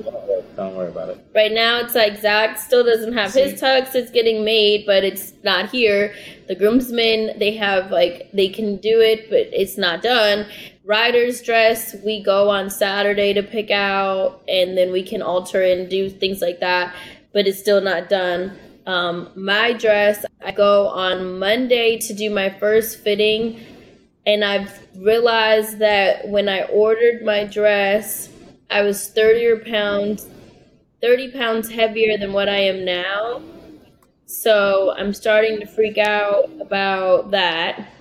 Don't 0.56 0.76
worry 0.76 0.88
about 0.90 1.08
it. 1.08 1.26
right 1.34 1.52
now 1.52 1.80
it's 1.80 1.94
like 1.94 2.20
Zach 2.20 2.58
still 2.58 2.84
doesn't 2.84 3.14
have 3.14 3.32
his 3.32 3.58
tux. 3.58 3.94
It's 3.94 4.10
getting 4.10 4.44
made, 4.44 4.84
but 4.84 5.02
it's 5.02 5.32
not 5.42 5.70
here. 5.70 6.14
The 6.48 6.54
groomsmen 6.54 7.38
they 7.38 7.56
have 7.56 7.90
like 7.90 8.28
they 8.34 8.48
can 8.50 8.76
do 8.76 9.00
it, 9.00 9.30
but 9.30 9.48
it's 9.54 9.78
not 9.78 10.02
done. 10.02 10.44
Ryder's 10.84 11.40
dress 11.40 11.96
we 12.04 12.22
go 12.22 12.50
on 12.50 12.68
Saturday 12.68 13.32
to 13.32 13.42
pick 13.42 13.70
out, 13.70 14.42
and 14.48 14.76
then 14.76 14.92
we 14.92 15.02
can 15.02 15.22
alter 15.22 15.62
and 15.62 15.88
do 15.88 16.10
things 16.10 16.42
like 16.42 16.60
that, 16.60 16.94
but 17.32 17.46
it's 17.46 17.58
still 17.58 17.80
not 17.80 18.10
done. 18.10 18.52
Um, 18.90 19.30
my 19.36 19.72
dress 19.72 20.24
I 20.44 20.50
go 20.50 20.88
on 20.88 21.38
Monday 21.38 21.96
to 21.98 22.12
do 22.12 22.28
my 22.28 22.50
first 22.50 22.98
fitting, 22.98 23.60
and 24.26 24.44
I've 24.44 24.84
realized 24.96 25.78
that 25.78 26.26
when 26.26 26.48
I 26.48 26.62
ordered 26.62 27.22
my 27.22 27.44
dress, 27.44 28.30
I 28.68 28.82
was 28.82 29.08
30 29.10 29.70
pounds 29.70 30.26
30 31.00 31.30
pounds 31.30 31.70
heavier 31.70 32.18
than 32.18 32.32
what 32.32 32.48
I 32.48 32.58
am 32.58 32.84
now. 32.84 33.40
So 34.26 34.92
I'm 34.98 35.14
starting 35.14 35.60
to 35.60 35.66
freak 35.66 35.96
out 35.96 36.50
about 36.60 37.30
that. 37.30 37.92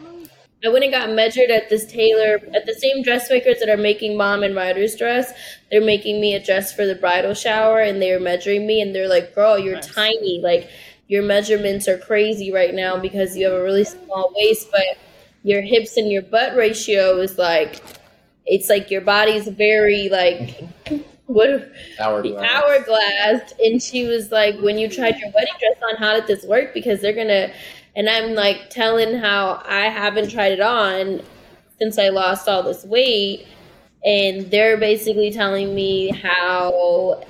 I 0.64 0.70
went 0.70 0.84
and 0.84 0.92
got 0.94 1.10
measured 1.12 1.50
at 1.52 1.70
this 1.70 1.86
tailor, 1.86 2.42
at 2.54 2.66
the 2.66 2.74
same 2.74 3.02
dressmakers 3.02 3.60
that 3.60 3.70
are 3.70 3.78
making 3.78 4.18
mom 4.18 4.44
and 4.44 4.56
Ryder's 4.56 4.96
dress. 4.96 5.32
They're 5.72 5.80
making 5.84 6.20
me 6.20 6.36
a 6.36 6.44
dress 6.44 6.74
for 6.74 6.86
the 6.86 6.96
bridal 6.96 7.34
shower 7.34 7.80
and 7.80 8.02
they're 8.02 8.20
measuring 8.20 8.68
me 8.68 8.82
and 8.82 8.94
they're 8.94 9.08
like, 9.08 9.34
girl, 9.34 9.58
you're 9.58 9.76
Nice. 9.76 9.94
tiny. 9.94 10.42
Like, 10.42 10.70
your 11.08 11.24
measurements 11.24 11.88
are 11.88 11.98
crazy 11.98 12.52
right 12.52 12.74
now 12.74 12.98
because 13.00 13.36
you 13.38 13.46
have 13.46 13.54
a 13.60 13.64
really 13.64 13.84
small 13.86 14.32
waist. 14.36 14.70
But 14.72 14.84
your 15.44 15.62
hips 15.62 15.96
and 15.98 16.12
your 16.12 16.22
butt 16.22 16.56
ratio 16.56 17.18
is 17.20 17.38
like 17.38 17.82
it's 18.46 18.68
like 18.70 18.92
your 18.92 19.02
body's 19.02 19.48
very 19.48 20.10
like 20.10 20.60
what 21.28 21.72
Hourglass. 22.00 22.52
hourglass 22.52 23.54
and 23.64 23.82
she 23.82 24.06
was 24.06 24.32
like 24.32 24.60
when 24.60 24.78
you 24.78 24.90
tried 24.90 25.18
your 25.18 25.32
wedding 25.34 25.54
dress 25.60 25.78
on 25.90 25.96
how 25.96 26.14
did 26.14 26.28
this 26.28 26.44
work 26.46 26.74
because 26.74 27.00
they're 27.02 27.14
gonna 27.14 27.52
and 27.96 28.10
i'm 28.10 28.34
like 28.34 28.70
telling 28.70 29.18
how 29.18 29.62
i 29.66 29.86
haven't 29.90 30.30
tried 30.30 30.52
it 30.52 30.62
on 30.62 31.22
since 31.80 31.98
i 31.98 32.10
lost 32.10 32.48
all 32.48 32.62
this 32.62 32.84
weight. 32.84 33.48
And 34.06 34.50
they're 34.50 34.78
basically 34.78 35.32
telling 35.32 35.76
me 35.76 36.10
how 36.10 37.24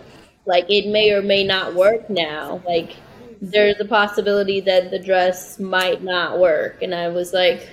like 0.46 0.66
it 0.70 0.88
may 0.88 1.12
or 1.12 1.22
may 1.22 1.44
not 1.44 1.74
work 1.74 2.10
now. 2.10 2.62
Like 2.66 2.96
there's 3.42 3.80
a 3.80 3.86
possibility 3.86 4.60
that 4.62 4.92
the 4.92 5.00
dress 5.00 5.60
might 5.60 6.04
not 6.04 6.40
work. 6.40 6.82
And 6.82 6.94
i 6.94 7.08
was 7.08 7.34
like 7.34 7.68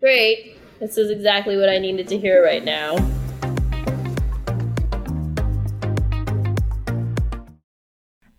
great. 0.00 0.56
This 0.78 0.96
is 0.96 1.10
exactly 1.10 1.56
what 1.56 1.68
i 1.68 1.78
needed 1.78 2.08
to 2.08 2.18
hear 2.18 2.42
right 2.42 2.64
now 2.64 3.19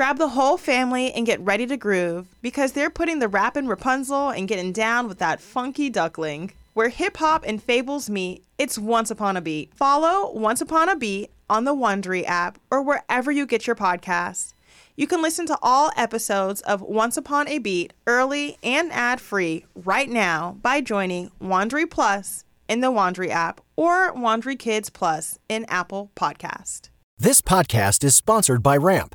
Grab 0.00 0.16
the 0.16 0.28
whole 0.28 0.56
family 0.56 1.12
and 1.12 1.26
get 1.26 1.42
ready 1.42 1.66
to 1.66 1.76
groove 1.76 2.34
because 2.40 2.72
they're 2.72 2.88
putting 2.88 3.18
the 3.18 3.28
rap 3.28 3.54
in 3.54 3.68
Rapunzel 3.68 4.30
and 4.30 4.48
getting 4.48 4.72
down 4.72 5.06
with 5.06 5.18
that 5.18 5.42
funky 5.42 5.90
duckling. 5.90 6.52
Where 6.72 6.88
hip 6.88 7.18
hop 7.18 7.44
and 7.46 7.62
fables 7.62 8.08
meet, 8.08 8.42
it's 8.56 8.78
Once 8.78 9.10
Upon 9.10 9.36
a 9.36 9.42
Beat. 9.42 9.74
Follow 9.74 10.32
Once 10.32 10.62
Upon 10.62 10.88
a 10.88 10.96
Beat 10.96 11.30
on 11.50 11.64
the 11.64 11.74
Wondery 11.74 12.24
app 12.24 12.58
or 12.70 12.80
wherever 12.80 13.30
you 13.30 13.44
get 13.44 13.66
your 13.66 13.76
podcasts. 13.76 14.54
You 14.96 15.06
can 15.06 15.20
listen 15.20 15.44
to 15.48 15.58
all 15.60 15.90
episodes 15.98 16.62
of 16.62 16.80
Once 16.80 17.18
Upon 17.18 17.46
a 17.46 17.58
Beat 17.58 17.92
early 18.06 18.56
and 18.62 18.90
ad 18.92 19.20
free 19.20 19.66
right 19.74 20.08
now 20.08 20.56
by 20.62 20.80
joining 20.80 21.30
Wondery 21.42 21.90
Plus 21.90 22.46
in 22.70 22.80
the 22.80 22.90
Wondery 22.90 23.28
app 23.28 23.60
or 23.76 24.14
Wondery 24.14 24.58
Kids 24.58 24.88
Plus 24.88 25.38
in 25.50 25.66
Apple 25.68 26.10
Podcast. 26.16 26.88
This 27.18 27.42
podcast 27.42 28.02
is 28.02 28.14
sponsored 28.14 28.62
by 28.62 28.78
Ramp. 28.78 29.14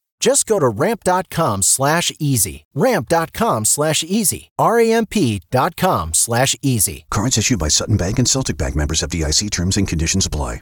Just 0.21 0.45
go 0.45 0.59
to 0.59 0.69
ramp.com 0.69 1.63
slash 1.63 2.11
easy. 2.19 2.65
Ramp.com 2.75 3.65
slash 3.65 4.03
easy. 4.03 4.51
R-A-M-P 4.59 5.41
dot 5.49 5.75
com 5.75 6.13
slash 6.13 6.55
easy. 6.61 7.05
Cards 7.09 7.37
issued 7.39 7.57
by 7.57 7.67
Sutton 7.67 7.97
Bank 7.97 8.19
and 8.19 8.29
Celtic 8.29 8.55
Bank 8.55 8.75
members 8.75 9.01
FDIC 9.01 9.49
terms 9.49 9.77
and 9.77 9.87
conditions 9.87 10.27
apply. 10.27 10.61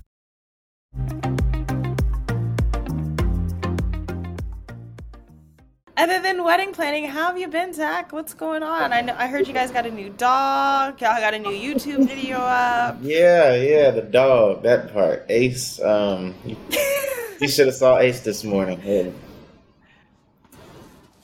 Other 5.97 6.21
than 6.21 6.45
wedding 6.45 6.71
planning, 6.71 7.03
how 7.03 7.27
have 7.27 7.37
you 7.37 7.49
been, 7.49 7.73
Zach? 7.73 8.13
What's 8.13 8.33
going 8.33 8.63
on? 8.63 8.93
I 8.93 9.01
know 9.01 9.13
I 9.17 9.27
heard 9.27 9.49
you 9.49 9.53
guys 9.53 9.69
got 9.71 9.85
a 9.85 9.91
new 9.91 10.09
dog. 10.11 11.01
Y'all 11.01 11.19
got 11.19 11.33
a 11.33 11.39
new 11.39 11.49
YouTube 11.49 12.07
video 12.07 12.37
up. 12.37 12.97
Yeah, 13.01 13.53
yeah, 13.55 13.91
the 13.91 14.03
dog, 14.03 14.63
that 14.63 14.93
part. 14.93 15.25
Ace, 15.27 15.81
um, 15.81 16.33
you, 16.45 16.55
you 17.41 17.49
should 17.49 17.67
have 17.67 17.75
saw 17.75 17.99
Ace 17.99 18.21
this 18.21 18.45
morning. 18.45 18.79
Yeah. 18.85 19.09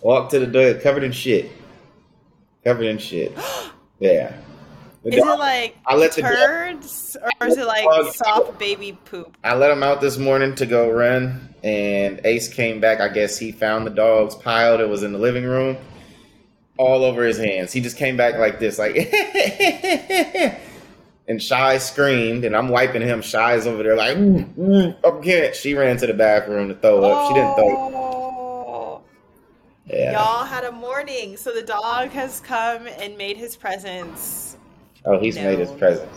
Walked 0.06 0.30
to 0.34 0.40
the 0.40 0.46
door, 0.46 0.76
covered 0.76 1.04
in 1.04 1.12
shit. 1.12 1.50
Covered 2.64 2.86
in 2.86 3.00
shit. 3.00 3.36
Yeah. 3.98 4.36
The 5.04 5.12
Is 5.12 5.24
it 5.24 5.40
like 5.40 5.78
I 5.88 5.96
let 5.96 6.12
the 6.12 6.22
dog- 6.22 6.34
turds 6.34 7.16
or 7.40 7.48
is 7.48 7.58
it 7.58 7.66
like 7.66 7.86
Dog- 7.86 8.14
soft 8.14 8.60
baby 8.60 9.00
poop? 9.06 9.38
I 9.42 9.56
let 9.56 9.72
him 9.72 9.84
out 9.84 10.02
this 10.02 10.18
morning 10.18 10.54
to 10.56 10.66
go 10.66 10.92
run, 10.92 11.56
and 11.64 12.20
Ace 12.26 12.54
came 12.54 12.82
back. 12.82 13.00
I 13.00 13.08
guess 13.08 13.38
he 13.38 13.54
found 13.54 13.88
the 13.88 13.90
dog's 13.90 14.36
pile 14.36 14.78
that 14.80 14.90
was 14.90 15.02
in 15.04 15.14
the 15.14 15.18
living 15.18 15.46
room, 15.46 15.78
all 16.78 17.06
over 17.06 17.24
his 17.24 17.38
hands. 17.38 17.72
He 17.72 17.80
just 17.80 17.96
came 17.96 18.18
back 18.18 18.38
like 18.38 18.60
this, 18.60 18.78
like, 18.78 18.98
and 21.30 21.42
Shy 21.42 21.78
screamed, 21.78 22.44
and 22.44 22.54
I'm 22.54 22.68
wiping 22.68 23.02
him. 23.02 23.22
Shy's 23.22 23.66
over 23.66 23.82
there 23.82 23.96
like, 23.96 24.18
"Mm, 24.18 24.54
mm, 24.56 25.24
can't. 25.24 25.56
She 25.56 25.74
ran 25.74 25.96
to 25.98 26.08
the 26.08 26.14
bathroom 26.14 26.68
to 26.68 26.76
throw 26.76 27.02
up. 27.06 27.30
She 27.30 27.34
didn't 27.36 27.56
throw. 27.56 27.70
Oh. 27.70 28.05
Yeah. 29.88 30.14
Y'all 30.14 30.46
had 30.46 30.64
a 30.64 30.72
morning, 30.72 31.38
so 31.38 31.52
the 31.54 31.62
dog 31.62 32.10
has 32.10 32.40
come 32.40 32.88
and 32.88 33.18
made 33.18 33.38
his 33.38 33.56
presence. 33.56 34.58
Oh, 35.06 35.20
he's 35.20 35.36
made 35.36 35.60
his 35.60 35.72
presence. 35.72 36.12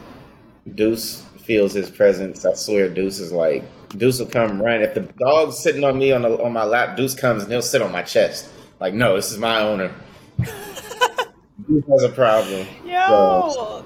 Deuce 0.75 1.23
feels 1.43 1.73
his 1.75 1.91
presence. 1.91 2.45
I 2.45 2.55
swear, 2.55 2.89
Deuce 2.89 3.19
is 3.21 3.33
like 3.33 3.63
Deuce 3.91 4.19
will 4.19 4.27
come 4.27 4.61
run. 4.63 4.81
If 4.83 4.95
the 4.95 5.01
dog's 5.01 5.59
sitting 5.59 5.85
on 5.85 5.99
me 5.99 6.13
on 6.13 6.23
the, 6.23 6.43
on 6.43 6.53
my 6.53 6.65
lap, 6.65 6.97
Deuce 6.97 7.15
comes 7.15 7.43
and 7.43 7.53
he'll 7.53 7.63
sit 7.63 7.83
on 7.83 7.93
my 7.93 8.03
chest. 8.03 8.49
Like, 8.81 8.95
no, 8.95 9.17
this 9.17 9.31
is 9.33 9.39
my 9.39 9.61
owner. 9.61 9.93
Deuce 10.39 11.85
has 11.91 12.03
a 12.05 12.09
problem. 12.11 12.67
Yo, 12.87 13.51
So, 13.53 13.85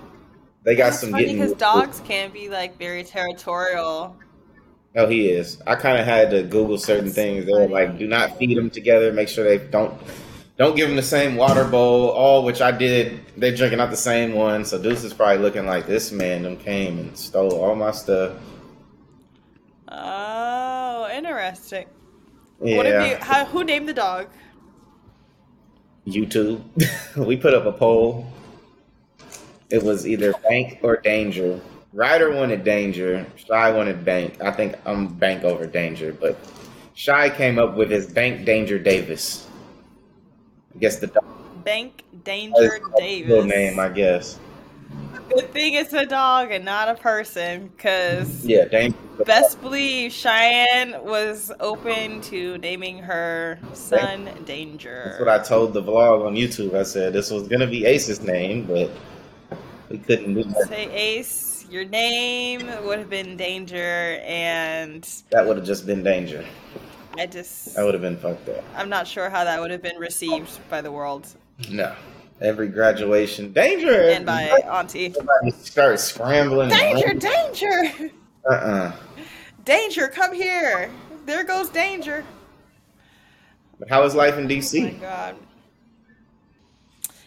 they 0.64 0.76
got 0.76 0.86
that's 0.90 1.00
some 1.00 1.10
funny 1.10 1.24
getting. 1.24 1.40
because 1.40 1.56
dogs 1.56 2.00
can 2.04 2.30
be 2.30 2.48
like 2.48 2.78
very 2.78 3.02
territorial. 3.02 4.16
Oh, 4.94 5.06
he 5.06 5.28
is. 5.28 5.60
I 5.66 5.74
kind 5.74 5.98
of 5.98 6.04
had 6.04 6.30
to 6.30 6.42
Google 6.42 6.76
certain 6.76 7.06
That's 7.06 7.14
things. 7.14 7.46
They 7.46 7.52
were 7.52 7.68
like, 7.68 7.98
do 7.98 8.06
not 8.06 8.36
feed 8.36 8.56
them 8.56 8.68
together. 8.68 9.12
Make 9.12 9.28
sure 9.28 9.44
they 9.44 9.66
don't 9.68 9.98
don't 10.58 10.76
give 10.76 10.88
them 10.88 10.96
the 10.96 11.02
same 11.02 11.36
water 11.36 11.64
bowl. 11.64 12.10
All 12.10 12.44
which 12.44 12.60
I 12.60 12.70
did. 12.72 13.20
They're 13.36 13.56
drinking 13.56 13.80
out 13.80 13.90
the 13.90 13.96
same 13.96 14.34
one. 14.34 14.64
So 14.64 14.80
Deuce 14.80 15.02
is 15.02 15.14
probably 15.14 15.38
looking 15.38 15.66
like 15.66 15.86
this 15.86 16.12
man. 16.12 16.42
Them 16.42 16.56
came 16.56 16.98
and 16.98 17.16
stole 17.16 17.58
all 17.58 17.74
my 17.74 17.90
stuff. 17.90 18.36
Oh, 19.88 21.08
interesting. 21.12 21.86
Yeah. 22.62 22.76
What 22.76 22.86
have 22.86 23.06
you? 23.06 23.16
How, 23.16 23.44
who 23.46 23.64
named 23.64 23.88
the 23.88 23.94
dog? 23.94 24.28
YouTube. 26.06 26.62
we 27.16 27.36
put 27.36 27.54
up 27.54 27.64
a 27.64 27.72
poll. 27.72 28.26
It 29.70 29.82
was 29.82 30.06
either 30.06 30.34
bank 30.48 30.80
or 30.82 30.98
danger. 30.98 31.60
Ryder 31.92 32.34
wanted 32.34 32.64
danger. 32.64 33.26
Shy 33.36 33.70
wanted 33.70 34.04
bank. 34.04 34.40
I 34.40 34.50
think 34.50 34.76
I'm 34.86 35.08
bank 35.08 35.44
over 35.44 35.66
danger, 35.66 36.12
but 36.12 36.38
Shy 36.94 37.28
came 37.30 37.58
up 37.58 37.76
with 37.76 37.90
his 37.90 38.10
bank 38.10 38.44
danger 38.46 38.78
Davis. 38.78 39.46
I 40.74 40.78
guess 40.78 40.96
the 40.98 41.08
dog 41.08 41.24
Bank 41.64 42.02
Danger 42.24 42.80
Davis. 42.96 43.28
real 43.30 43.44
name, 43.44 43.78
I 43.78 43.88
guess. 43.88 44.38
Good 45.28 45.52
thing 45.52 45.74
it's 45.74 45.92
a 45.92 46.04
dog 46.04 46.50
and 46.50 46.64
not 46.64 46.88
a 46.88 46.94
person, 46.94 47.68
because 47.68 48.44
Yeah, 48.44 48.64
danger. 48.64 48.96
best 49.24 49.60
believe 49.60 50.12
Cheyenne 50.12 50.96
was 51.04 51.52
open 51.60 52.20
to 52.22 52.58
naming 52.58 52.98
her 52.98 53.58
son 53.74 54.28
Danger. 54.44 55.02
That's 55.06 55.20
what 55.20 55.28
I 55.28 55.38
told 55.38 55.72
the 55.74 55.82
vlog 55.82 56.26
on 56.26 56.34
YouTube. 56.34 56.74
I 56.74 56.82
said 56.82 57.12
this 57.12 57.30
was 57.30 57.48
gonna 57.48 57.66
be 57.66 57.86
Ace's 57.86 58.20
name, 58.22 58.64
but 58.64 58.90
we 59.88 59.98
couldn't 59.98 60.34
do 60.34 60.42
that. 60.44 60.68
Say 60.68 60.90
Ace, 60.90 61.41
your 61.72 61.84
name 61.86 62.70
would 62.84 62.98
have 62.98 63.08
been 63.08 63.36
Danger, 63.36 64.20
and 64.26 65.02
That 65.30 65.46
would 65.46 65.56
have 65.56 65.64
just 65.64 65.86
been 65.86 66.02
danger. 66.02 66.44
I 67.18 67.26
just, 67.26 67.74
That 67.74 67.84
would 67.84 67.94
have 67.94 68.02
been 68.02 68.18
fucked 68.18 68.48
up. 68.50 68.62
I'm 68.76 68.90
not 68.90 69.06
sure 69.06 69.30
how 69.30 69.44
that 69.44 69.58
would 69.60 69.70
have 69.70 69.82
been 69.82 69.96
received 69.96 70.60
by 70.68 70.82
the 70.82 70.92
world. 70.92 71.26
No. 71.70 71.94
every 72.42 72.68
graduation. 72.68 73.52
Danger! 73.52 74.10
And 74.10 74.26
by 74.26 74.44
Auntie. 74.70 75.06
Everybody 75.06 75.50
starts 75.52 76.02
scrambling. 76.02 76.68
Danger! 76.68 77.14
Danger! 77.14 78.10
Uh 78.48 78.52
uh 78.52 78.92
Danger! 79.64 80.08
Come 80.08 80.34
here! 80.34 80.90
There 81.24 81.44
goes 81.44 81.68
danger! 81.70 82.24
But 83.78 83.88
how 83.88 84.02
is 84.02 84.14
life 84.14 84.36
in 84.36 84.48
DC? 84.48 84.80
Oh 84.80 84.92
my 84.92 84.98
god. 84.98 85.36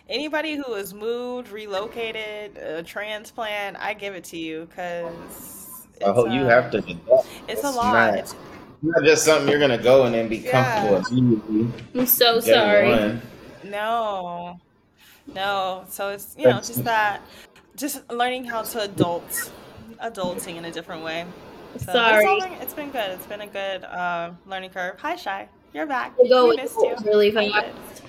Anybody 0.10 0.56
who 0.56 0.74
has 0.76 0.93
moved, 0.93 1.49
relocated, 1.49 2.58
a 2.58 2.84
transplant, 2.84 3.76
I 3.80 3.93
give 3.95 4.14
it 4.14 4.24
to 4.26 4.38
you 4.38 4.68
because 4.70 5.88
I 6.06 6.12
hope 6.12 6.30
you 6.32 6.43
have 6.45 6.70
to. 6.72 6.78
adapt. 6.78 7.28
It's 7.47 7.64
a 7.64 7.72
lot. 7.72 8.14
not- 8.14 8.20
It's 8.20 8.36
not 8.84 9.03
just 9.03 9.26
something 9.26 9.49
you're 9.49 9.60
gonna 9.60 9.80
go 9.82 10.03
and 10.03 10.14
then 10.14 10.28
be 10.28 10.38
Yeah. 10.38 10.51
comfortable 10.51 11.18
immediately. 11.18 11.84
I'm 11.99 12.06
so 12.06 12.39
day 12.39 12.53
sorry. 12.53 12.89
one. 12.89 13.22
No, 13.64 14.60
no. 15.34 15.86
So 15.89 16.10
it's 16.10 16.36
you 16.38 16.45
know 16.45 16.58
just 16.58 16.84
that, 16.84 17.22
just 17.76 18.08
learning 18.12 18.45
how 18.45 18.62
to 18.62 18.82
adult, 18.82 19.51
adulting 20.03 20.58
in 20.58 20.66
a 20.66 20.72
different 20.72 21.03
way. 21.03 21.26
So 21.80 21.93
Sorry. 21.93 22.24
It's, 22.26 22.43
been, 22.45 22.53
it's 22.62 22.74
been 22.76 22.91
good. 22.91 23.10
It's 23.12 23.26
been 23.26 23.41
a 23.41 23.47
good 23.47 23.84
uh, 23.86 24.32
learning 24.45 24.70
curve. 24.70 24.99
Hi, 24.99 25.16
Shy. 25.16 25.47
You're 25.74 25.88
back. 25.88 26.14
I 26.24 26.28
go 26.30 26.49
We 26.49 26.58
missed 26.58 26.76
you. 26.78 26.95
really 27.03 27.32
How 27.32 27.41
you 27.41 27.51
fast. 27.51 28.03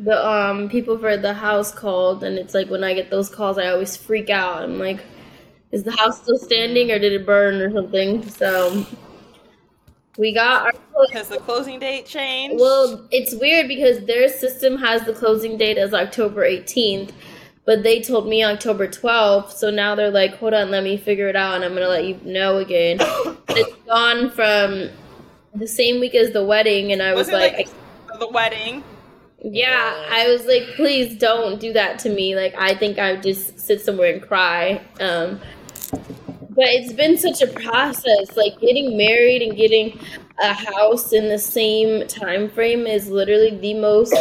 The 0.00 0.26
um 0.26 0.68
people 0.68 0.98
for 0.98 1.16
the 1.16 1.34
house 1.34 1.72
called, 1.72 2.24
and 2.24 2.38
it's 2.38 2.54
like 2.54 2.68
when 2.68 2.82
I 2.82 2.94
get 2.94 3.10
those 3.10 3.28
calls, 3.28 3.58
I 3.58 3.68
always 3.68 3.96
freak 3.96 4.30
out. 4.30 4.62
I'm 4.62 4.78
like, 4.78 5.00
is 5.72 5.84
the 5.84 5.92
house 5.92 6.22
still 6.22 6.38
standing 6.38 6.90
or 6.90 6.98
did 6.98 7.12
it 7.12 7.24
burn 7.24 7.60
or 7.60 7.70
something? 7.70 8.28
So 8.28 8.86
we 10.18 10.32
got 10.34 10.66
our. 10.66 10.72
Has 11.12 11.28
the 11.28 11.38
closing 11.38 11.78
date 11.78 12.04
changed? 12.04 12.60
Well, 12.60 13.06
it's 13.10 13.34
weird 13.34 13.68
because 13.68 14.04
their 14.04 14.28
system 14.28 14.76
has 14.76 15.04
the 15.04 15.14
closing 15.14 15.56
date 15.56 15.78
as 15.78 15.94
October 15.94 16.42
18th, 16.42 17.12
but 17.64 17.82
they 17.82 18.02
told 18.02 18.28
me 18.28 18.44
October 18.44 18.86
12th. 18.86 19.52
So 19.52 19.70
now 19.70 19.94
they're 19.94 20.10
like, 20.10 20.36
hold 20.36 20.52
on, 20.52 20.70
let 20.70 20.84
me 20.84 20.98
figure 20.98 21.28
it 21.28 21.36
out, 21.36 21.54
and 21.54 21.64
I'm 21.64 21.72
gonna 21.72 21.88
let 21.88 22.04
you 22.04 22.20
know 22.22 22.58
again. 22.58 22.98
it's 23.48 23.74
gone 23.86 24.30
from 24.30 24.90
the 25.54 25.66
same 25.66 26.00
week 26.00 26.14
as 26.14 26.32
the 26.32 26.44
wedding, 26.44 26.92
and 26.92 27.02
I 27.02 27.14
was, 27.14 27.28
was 27.28 27.34
like, 27.34 27.52
like 27.52 27.68
the 28.18 28.28
wedding? 28.28 28.84
Yeah, 29.42 30.06
I 30.10 30.28
was 30.28 30.44
like, 30.46 30.62
please 30.76 31.16
don't 31.16 31.60
do 31.60 31.72
that 31.72 31.98
to 32.00 32.10
me. 32.10 32.36
Like, 32.36 32.54
I 32.56 32.74
think 32.74 32.98
I 32.98 33.12
would 33.12 33.22
just 33.22 33.58
sit 33.58 33.80
somewhere 33.80 34.12
and 34.12 34.22
cry. 34.22 34.82
Um, 35.00 35.40
but 36.50 36.66
it's 36.66 36.92
been 36.92 37.16
such 37.16 37.40
a 37.40 37.46
process. 37.46 38.36
Like 38.36 38.60
getting 38.60 38.96
married 38.96 39.42
and 39.42 39.56
getting 39.56 39.98
a 40.42 40.52
house 40.52 41.12
in 41.12 41.28
the 41.28 41.38
same 41.38 42.06
time 42.06 42.50
frame 42.50 42.86
is 42.86 43.08
literally 43.08 43.56
the 43.56 43.74
most 43.74 44.14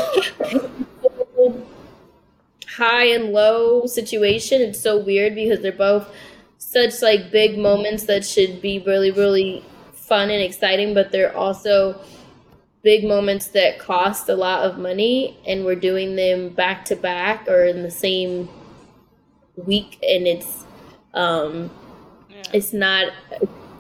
high 2.68 3.06
and 3.08 3.34
low 3.34 3.86
situation. 3.88 4.62
It's 4.62 4.80
so 4.80 4.98
weird 4.98 5.36
because 5.36 5.60
they're 5.60 5.72
both 5.72 6.10
such 6.60 7.02
like 7.02 7.32
big 7.32 7.58
moments 7.58 8.04
that 8.04 8.26
should 8.26 8.62
be 8.62 8.80
really, 8.80 9.12
really 9.12 9.66
fun 9.94 10.30
and 10.30 10.42
exciting, 10.42 10.94
but 10.94 11.12
they're 11.12 11.36
also 11.36 12.00
big 12.82 13.04
moments 13.04 13.48
that 13.50 13.78
cost 13.80 14.30
a 14.30 14.36
lot 14.36 14.64
of 14.66 14.78
money 14.78 15.38
and 15.46 15.66
we're 15.66 15.76
doing 15.76 16.16
them 16.16 16.50
back 16.50 16.86
to 16.86 16.96
back 16.96 17.48
or 17.48 17.66
in 17.66 17.84
the 17.84 17.92
same 17.92 18.48
week 19.66 20.00
and 20.02 20.26
it's 20.28 20.64
um 21.14 21.70
it's 22.54 22.72
not 22.72 23.12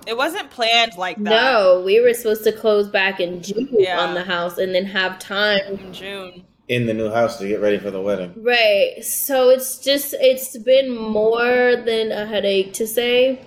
It 0.06 0.18
wasn't 0.18 0.50
planned 0.52 0.97
like 0.97 1.16
that. 1.18 1.24
no 1.24 1.82
we 1.86 2.02
were 2.02 2.14
supposed 2.14 2.43
to 2.43 2.52
close 2.52 2.89
back 2.89 3.20
in 3.22 3.41
june 3.41 3.70
Yeah. 3.72 4.00
on 4.00 4.16
the 4.16 4.24
house 4.24 4.58
and 4.58 4.76
then 4.76 4.86
have 4.86 5.18
time 5.20 5.62
In 5.80 5.93
June. 5.93 6.43
In 6.68 6.86
the 6.86 6.93
new 6.93 7.10
house 7.10 7.39
to 7.39 7.47
get 7.47 7.62
ready 7.62 7.80
for 7.80 7.91
the 7.91 8.02
wedding. 8.02 8.34
right 8.43 8.95
so 9.04 9.50
it's 9.50 9.78
just 9.80 10.14
it's 10.20 10.58
been 10.58 10.93
more 10.93 11.78
than 11.78 12.12
a 12.12 12.26
headache 12.26 12.74
to 12.74 12.86
say 12.86 13.39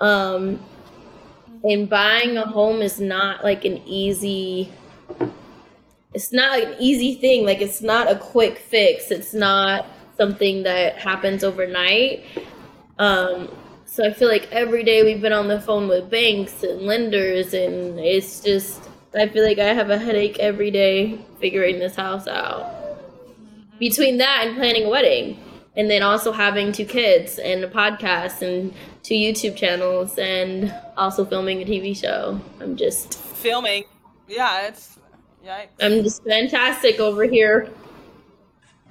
um 0.00 0.58
and 1.64 1.88
buying 1.88 2.36
a 2.36 2.46
home 2.46 2.82
is 2.82 3.00
not 3.00 3.44
like 3.44 3.64
an 3.64 3.80
easy 3.86 4.72
it's 6.14 6.32
not 6.32 6.58
an 6.58 6.74
easy 6.80 7.14
thing. 7.16 7.44
Like 7.44 7.60
it's 7.60 7.82
not 7.82 8.10
a 8.10 8.16
quick 8.16 8.56
fix. 8.58 9.10
It's 9.10 9.34
not 9.34 9.84
something 10.16 10.62
that 10.62 10.96
happens 10.96 11.44
overnight. 11.44 12.24
Um 12.98 13.50
so 13.88 14.04
i 14.04 14.12
feel 14.12 14.28
like 14.28 14.50
every 14.50 14.82
day 14.82 15.02
we've 15.04 15.22
been 15.22 15.32
on 15.32 15.48
the 15.48 15.60
phone 15.60 15.88
with 15.88 16.10
banks 16.10 16.62
and 16.62 16.82
lenders 16.82 17.54
and 17.54 17.98
it's 18.00 18.40
just 18.40 18.90
i 19.14 19.28
feel 19.28 19.44
like 19.44 19.58
i 19.58 19.72
have 19.72 19.90
a 19.90 19.96
headache 19.96 20.38
every 20.38 20.70
day 20.70 21.18
figuring 21.40 21.78
this 21.78 21.94
house 21.96 22.26
out. 22.26 22.72
Between 23.78 24.18
that 24.18 24.44
and 24.44 24.56
planning 24.56 24.86
a 24.86 24.88
wedding 24.88 25.38
and 25.76 25.90
then 25.90 26.02
also 26.02 26.32
having 26.32 26.72
two 26.72 26.84
kids 26.86 27.38
and 27.38 27.62
a 27.64 27.68
podcast 27.68 28.42
and 28.42 28.72
two 29.02 29.14
youtube 29.14 29.54
channels 29.56 30.18
and 30.18 30.74
also 30.96 31.24
filming 31.24 31.62
a 31.62 31.64
tv 31.64 31.96
show 31.96 32.40
i'm 32.60 32.76
just 32.76 33.14
Filming. 33.36 33.84
Yeah, 34.28 34.66
it's 34.68 34.98
yeah. 35.44 35.66
i'm 35.80 36.02
just 36.02 36.24
fantastic 36.24 36.98
over 36.98 37.24
here 37.24 37.70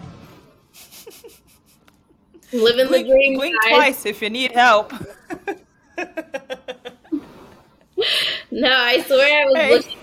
living 2.53 2.87
Blink, 2.87 3.07
the 3.07 3.13
dream 3.13 3.37
blink 3.37 3.55
guys. 3.63 3.71
twice 3.73 4.05
if 4.05 4.21
you 4.21 4.29
need 4.29 4.51
help. 4.51 4.93
no 8.51 8.69
i 8.71 9.01
swear 9.03 9.41
i 9.41 9.45
was 9.45 9.55
Hey. 9.55 9.71
looking 9.71 9.97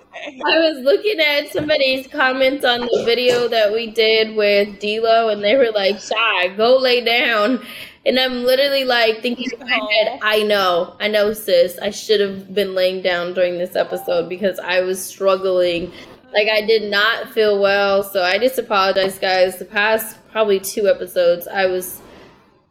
I 0.26 0.58
was 0.58 0.78
looking 0.84 1.20
at 1.20 1.52
somebody's 1.52 2.06
comments 2.06 2.64
on 2.64 2.80
the 2.80 3.02
video 3.04 3.46
that 3.48 3.72
we 3.72 3.90
did 3.90 4.34
with 4.34 4.80
D'Lo, 4.80 5.28
and 5.28 5.42
they 5.42 5.54
were 5.54 5.70
like, 5.74 6.00
"Shy, 6.00 6.48
go 6.56 6.76
lay 6.76 7.04
down." 7.04 7.60
And 8.06 8.18
I'm 8.18 8.44
literally 8.44 8.84
like 8.84 9.20
thinking 9.20 9.50
in 9.52 9.66
my 9.66 9.78
head, 9.90 10.18
"I 10.22 10.42
know, 10.42 10.96
I 10.98 11.08
know, 11.08 11.32
sis. 11.32 11.78
I 11.78 11.90
should 11.90 12.20
have 12.20 12.54
been 12.54 12.74
laying 12.74 13.02
down 13.02 13.34
during 13.34 13.58
this 13.58 13.76
episode 13.76 14.28
because 14.28 14.58
I 14.58 14.80
was 14.80 15.04
struggling. 15.04 15.92
Like 16.32 16.48
I 16.48 16.62
did 16.62 16.90
not 16.90 17.30
feel 17.30 17.60
well. 17.60 18.02
So 18.02 18.22
I 18.22 18.38
just 18.38 18.58
apologize, 18.58 19.18
guys. 19.18 19.58
The 19.58 19.66
past 19.66 20.16
probably 20.32 20.58
two 20.58 20.88
episodes, 20.88 21.46
I 21.46 21.66
was 21.66 22.00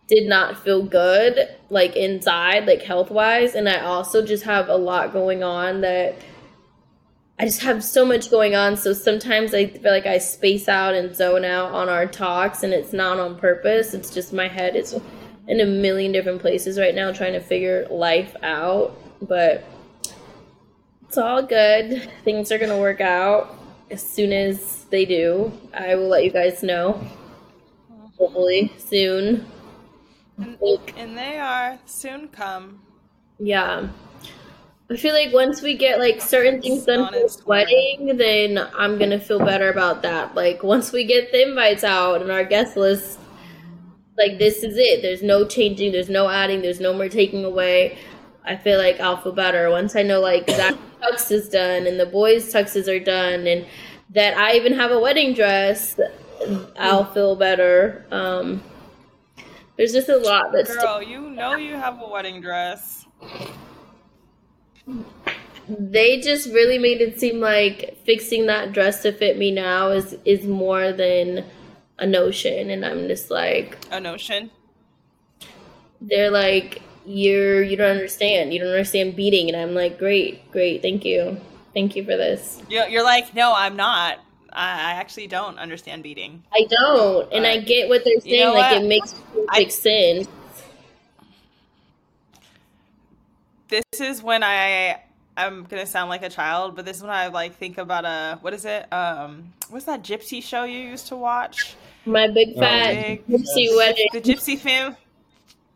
did 0.08 0.28
not 0.28 0.58
feel 0.58 0.84
good, 0.84 1.48
like 1.70 1.96
inside, 1.96 2.66
like 2.66 2.82
health 2.82 3.12
wise, 3.12 3.54
and 3.56 3.70
I 3.70 3.80
also 3.82 4.26
just 4.26 4.44
have 4.44 4.70
a 4.70 4.76
lot 4.76 5.14
going 5.14 5.44
on 5.44 5.82
that." 5.82 6.16
I 7.40 7.46
just 7.46 7.62
have 7.62 7.84
so 7.84 8.06
much 8.06 8.30
going 8.30 8.56
on. 8.56 8.78
So 8.78 8.94
sometimes 8.94 9.54
I 9.54 9.68
feel 9.68 9.92
like 9.92 10.06
I 10.06 10.18
space 10.20 10.70
out 10.70 10.94
and 10.94 11.16
zone 11.16 11.44
out 11.46 11.72
on 11.72 11.90
our 11.90 12.06
talks, 12.06 12.64
and 12.64 12.74
it's 12.74 12.94
not 12.94 13.20
on 13.20 13.38
purpose. 13.38 13.94
It's 13.94 14.14
just 14.14 14.34
my 14.34 14.48
head 14.48 14.76
is 14.76 15.00
in 15.48 15.60
a 15.60 15.66
million 15.66 16.12
different 16.12 16.42
places 16.42 16.80
right 16.80 16.96
now 16.96 17.12
trying 17.12 17.34
to 17.34 17.40
figure 17.42 17.88
life 17.90 18.36
out. 18.44 18.96
But 19.22 19.64
it's 21.08 21.18
all 21.18 21.42
good. 21.44 22.10
Things 22.24 22.52
are 22.52 22.58
going 22.58 22.70
to 22.72 22.78
work 22.78 23.02
out 23.02 23.58
as 23.90 24.02
soon 24.02 24.32
as 24.32 24.86
they 24.86 25.06
do. 25.06 25.52
I 25.74 25.96
will 25.96 26.08
let 26.08 26.24
you 26.24 26.32
guys 26.32 26.64
know. 26.64 27.06
Hopefully 28.18 28.72
soon. 28.78 29.46
Like, 30.38 30.94
and 30.98 31.18
they 31.18 31.38
are 31.40 31.80
soon 31.86 32.28
come. 32.30 32.82
yeah. 33.40 33.90
I 34.94 34.98
feel 34.98 35.16
like 35.16 35.34
once 35.34 35.64
we 35.64 35.76
get 35.76 35.98
like 35.98 36.22
certain 36.22 36.62
things 36.62 36.86
done 36.86 37.12
for 37.12 37.14
the 37.14 37.44
wedding, 37.48 38.16
then 38.16 38.60
I'm 38.78 39.00
gonna 39.00 39.20
feel 39.20 39.40
better 39.40 39.72
about 39.72 40.04
that. 40.04 40.36
Like 40.36 40.62
once 40.62 40.92
we 40.92 41.04
get 41.04 41.32
the 41.32 41.48
invites 41.48 41.84
out 41.84 42.22
and 42.22 42.30
our 42.30 42.44
guest 42.44 42.78
list, 42.78 43.20
like 44.20 44.38
this 44.38 44.64
is 44.64 44.78
it. 44.78 45.02
There's 45.02 45.24
no 45.24 45.48
changing, 45.48 45.94
there's 45.94 46.10
no 46.10 46.30
adding, 46.30 46.62
there's 46.62 46.80
no 46.80 46.94
more 46.94 47.10
taking 47.10 47.44
away. 47.44 47.98
I 48.46 48.56
feel 48.56 48.78
like 48.78 49.00
I'll 49.00 49.18
feel 49.18 49.32
better 49.32 49.72
once 49.72 49.96
I 49.96 50.04
know 50.04 50.20
like 50.20 50.46
that 50.46 50.78
tux 51.02 51.32
is 51.32 51.50
done 51.50 51.88
and 51.88 52.00
the 52.00 52.06
boys' 52.06 52.54
tuxes 52.54 52.88
are 52.88 53.04
done 53.04 53.48
and 53.48 53.66
that 54.12 54.38
I 54.38 54.54
even 54.54 54.74
have 54.74 54.92
a 54.92 55.00
wedding 55.00 55.34
dress. 55.34 56.00
I'll 56.78 57.06
feel 57.06 57.36
better. 57.36 58.06
Um, 58.12 58.62
there's 59.76 59.92
just 59.92 60.10
a 60.10 60.18
lot 60.18 60.52
that's 60.52 60.76
Girl, 60.78 61.02
you 61.02 61.32
know 61.32 61.56
you 61.56 61.74
have 61.74 62.00
a 62.00 62.08
wedding 62.08 62.42
dress. 62.42 63.08
They 65.68 66.20
just 66.20 66.48
really 66.50 66.78
made 66.78 67.00
it 67.02 67.20
seem 67.20 67.40
like 67.40 67.98
fixing 68.06 68.48
that 68.48 68.74
dress 68.74 69.02
to 69.04 69.12
fit 69.12 69.38
me 69.38 69.52
now 69.52 69.90
is 69.90 70.16
is 70.26 70.46
more 70.46 70.92
than 70.92 71.46
a 72.00 72.06
notion 72.06 72.70
and 72.70 72.86
i'm 72.86 73.08
just 73.08 73.30
like 73.32 73.78
A 73.92 74.00
notion. 74.00 74.52
they're 76.02 76.32
like 76.32 76.82
you're 77.06 77.62
you 77.64 77.78
don't 77.78 77.92
understand 77.92 78.54
you 78.54 78.60
don't 78.60 78.70
understand 78.70 79.16
beating 79.16 79.48
and 79.50 79.58
i'm 79.58 79.74
like 79.74 79.98
great 79.98 80.50
great 80.52 80.82
thank 80.82 81.06
you 81.06 81.38
thank 81.74 81.96
you 81.96 82.04
for 82.04 82.18
this 82.18 82.62
You're, 82.70 82.88
you're 82.88 83.04
like, 83.04 83.34
no, 83.34 83.52
I'm 83.56 83.76
not. 83.76 84.20
I, 84.56 84.92
actually 84.92 85.26
don't 85.28 85.58
understand 85.58 86.04
beating. 86.04 86.44
i 86.54 86.68
don't 86.70 87.32
and 87.34 87.46
i 87.48 87.58
get 87.58 87.90
what 87.90 88.04
they're 88.06 88.20
saying 88.22 88.40
know 88.40 88.54
like 88.54 88.72
what? 88.74 88.84
it 88.84 88.88
makes 88.88 89.16
I- 89.50 89.68
sense 89.70 90.28
This 93.74 94.02
is 94.02 94.22
when 94.22 94.44
I 94.44 95.02
I'm 95.36 95.64
gonna 95.64 95.88
sound 95.88 96.10
like 96.10 96.22
a 96.22 96.30
child, 96.30 96.76
but 96.76 96.86
this 96.86 96.98
is 96.98 97.02
when 97.02 97.12
I 97.12 97.28
like 97.28 97.56
think 97.56 97.80
about 97.80 98.06
a 98.06 98.38
what 98.42 98.54
is 98.54 98.66
it? 98.66 98.92
Um, 98.94 99.54
what's 99.70 99.86
that 99.86 100.04
gypsy 100.04 100.44
show 100.44 100.64
you 100.64 100.78
used 100.78 101.08
to 101.08 101.16
watch? 101.16 101.76
My 102.06 102.28
big 102.28 102.56
fat 102.56 102.94
Big- 102.94 103.28
gypsy 103.28 103.76
wedding. 103.76 104.08
The 104.14 104.22
Gypsy 104.22 104.60
Fam. 104.60 104.96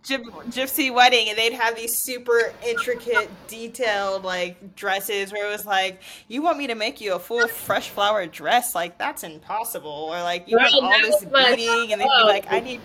Gypsy 0.06 0.94
wedding, 0.94 1.28
and 1.28 1.38
they'd 1.38 1.52
have 1.52 1.76
these 1.76 1.98
super 1.98 2.54
intricate, 2.66 3.30
detailed 3.50 4.24
like 4.24 4.76
dresses 4.76 5.34
where 5.34 5.46
it 5.46 5.52
was 5.52 5.66
like, 5.66 6.02
"You 6.30 6.42
want 6.42 6.58
me 6.58 6.68
to 6.68 6.76
make 6.76 7.02
you 7.02 7.16
a 7.16 7.20
full 7.20 7.46
fresh 7.50 7.90
flower 7.90 8.26
dress? 8.26 8.74
Like 8.74 8.98
that's 8.98 9.24
impossible." 9.24 9.92
Or 10.10 10.22
like, 10.22 10.48
"You 10.48 10.58
Girl, 10.58 10.70
want 10.72 10.96
all 10.96 11.02
this 11.02 11.26
was 11.26 11.56
beating," 11.56 11.92
and 11.92 12.00
they'd 12.00 12.06
be 12.06 12.24
like, 12.24 12.46
"I 12.50 12.62
need 12.62 12.80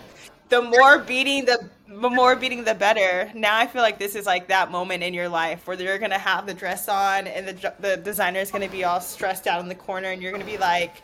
the 0.49 0.61
more 0.61 0.99
beating, 0.99 1.45
the 1.45 1.69
the 2.01 2.09
more 2.09 2.35
beating, 2.35 2.63
the 2.63 2.75
better." 2.75 3.31
Now 3.33 3.57
I 3.57 3.67
feel 3.67 3.81
like 3.81 3.99
this 3.99 4.15
is 4.15 4.25
like 4.25 4.47
that 4.47 4.71
moment 4.71 5.03
in 5.03 5.13
your 5.13 5.29
life 5.29 5.65
where 5.67 5.79
you're 5.79 5.97
gonna 5.99 6.17
have 6.17 6.45
the 6.45 6.53
dress 6.53 6.87
on, 6.89 7.27
and 7.27 7.47
the 7.47 7.53
dr- 7.53 7.75
the 7.79 7.97
designer's 7.97 8.51
gonna 8.51 8.69
be 8.69 8.83
all 8.83 8.99
stressed 9.01 9.47
out 9.47 9.61
in 9.61 9.67
the 9.69 9.75
corner, 9.75 10.09
and 10.11 10.21
you're 10.21 10.31
gonna 10.31 10.45
be 10.45 10.57
like 10.57 11.01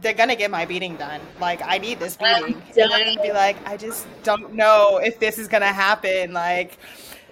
they're 0.00 0.14
gonna 0.14 0.36
get 0.36 0.50
my 0.50 0.64
beating 0.64 0.96
done. 0.96 1.20
Like 1.40 1.60
I 1.64 1.78
need 1.78 1.98
this 1.98 2.16
beating. 2.16 2.54
And 2.76 2.90
then 2.92 2.92
I'd 2.92 3.22
be 3.22 3.32
like, 3.32 3.56
I 3.66 3.76
just 3.76 4.06
don't 4.22 4.54
know 4.54 4.98
if 5.02 5.18
this 5.18 5.38
is 5.38 5.48
gonna 5.48 5.72
happen. 5.72 6.32
Like 6.32 6.78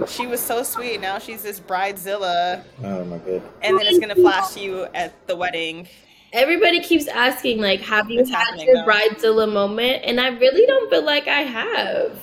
she 0.09 0.27
was 0.27 0.41
so 0.41 0.63
sweet. 0.65 1.01
Now 1.01 1.19
she's 1.19 1.43
this 1.43 1.61
bridezilla, 1.61 2.63
Oh 2.85 3.05
my 3.05 3.19
god. 3.19 3.43
and 3.63 3.79
then 3.79 3.87
it's 3.87 3.99
gonna 3.99 4.15
flash 4.17 4.55
to 4.55 4.61
you 4.61 4.87
at 4.95 5.13
the 5.29 5.37
wedding. 5.37 5.89
Everybody 6.33 6.81
keeps 6.81 7.07
asking, 7.07 7.61
like, 7.63 7.81
have 7.81 8.11
you 8.11 8.21
It's 8.21 8.31
had 8.31 8.61
your 8.61 8.75
though. 8.75 8.85
bridezilla 8.85 9.51
moment? 9.51 10.03
And 10.05 10.21
I 10.21 10.29
really 10.29 10.67
don't 10.67 10.91
feel 10.91 11.03
like 11.05 11.29
I 11.29 11.43
have. 11.43 12.19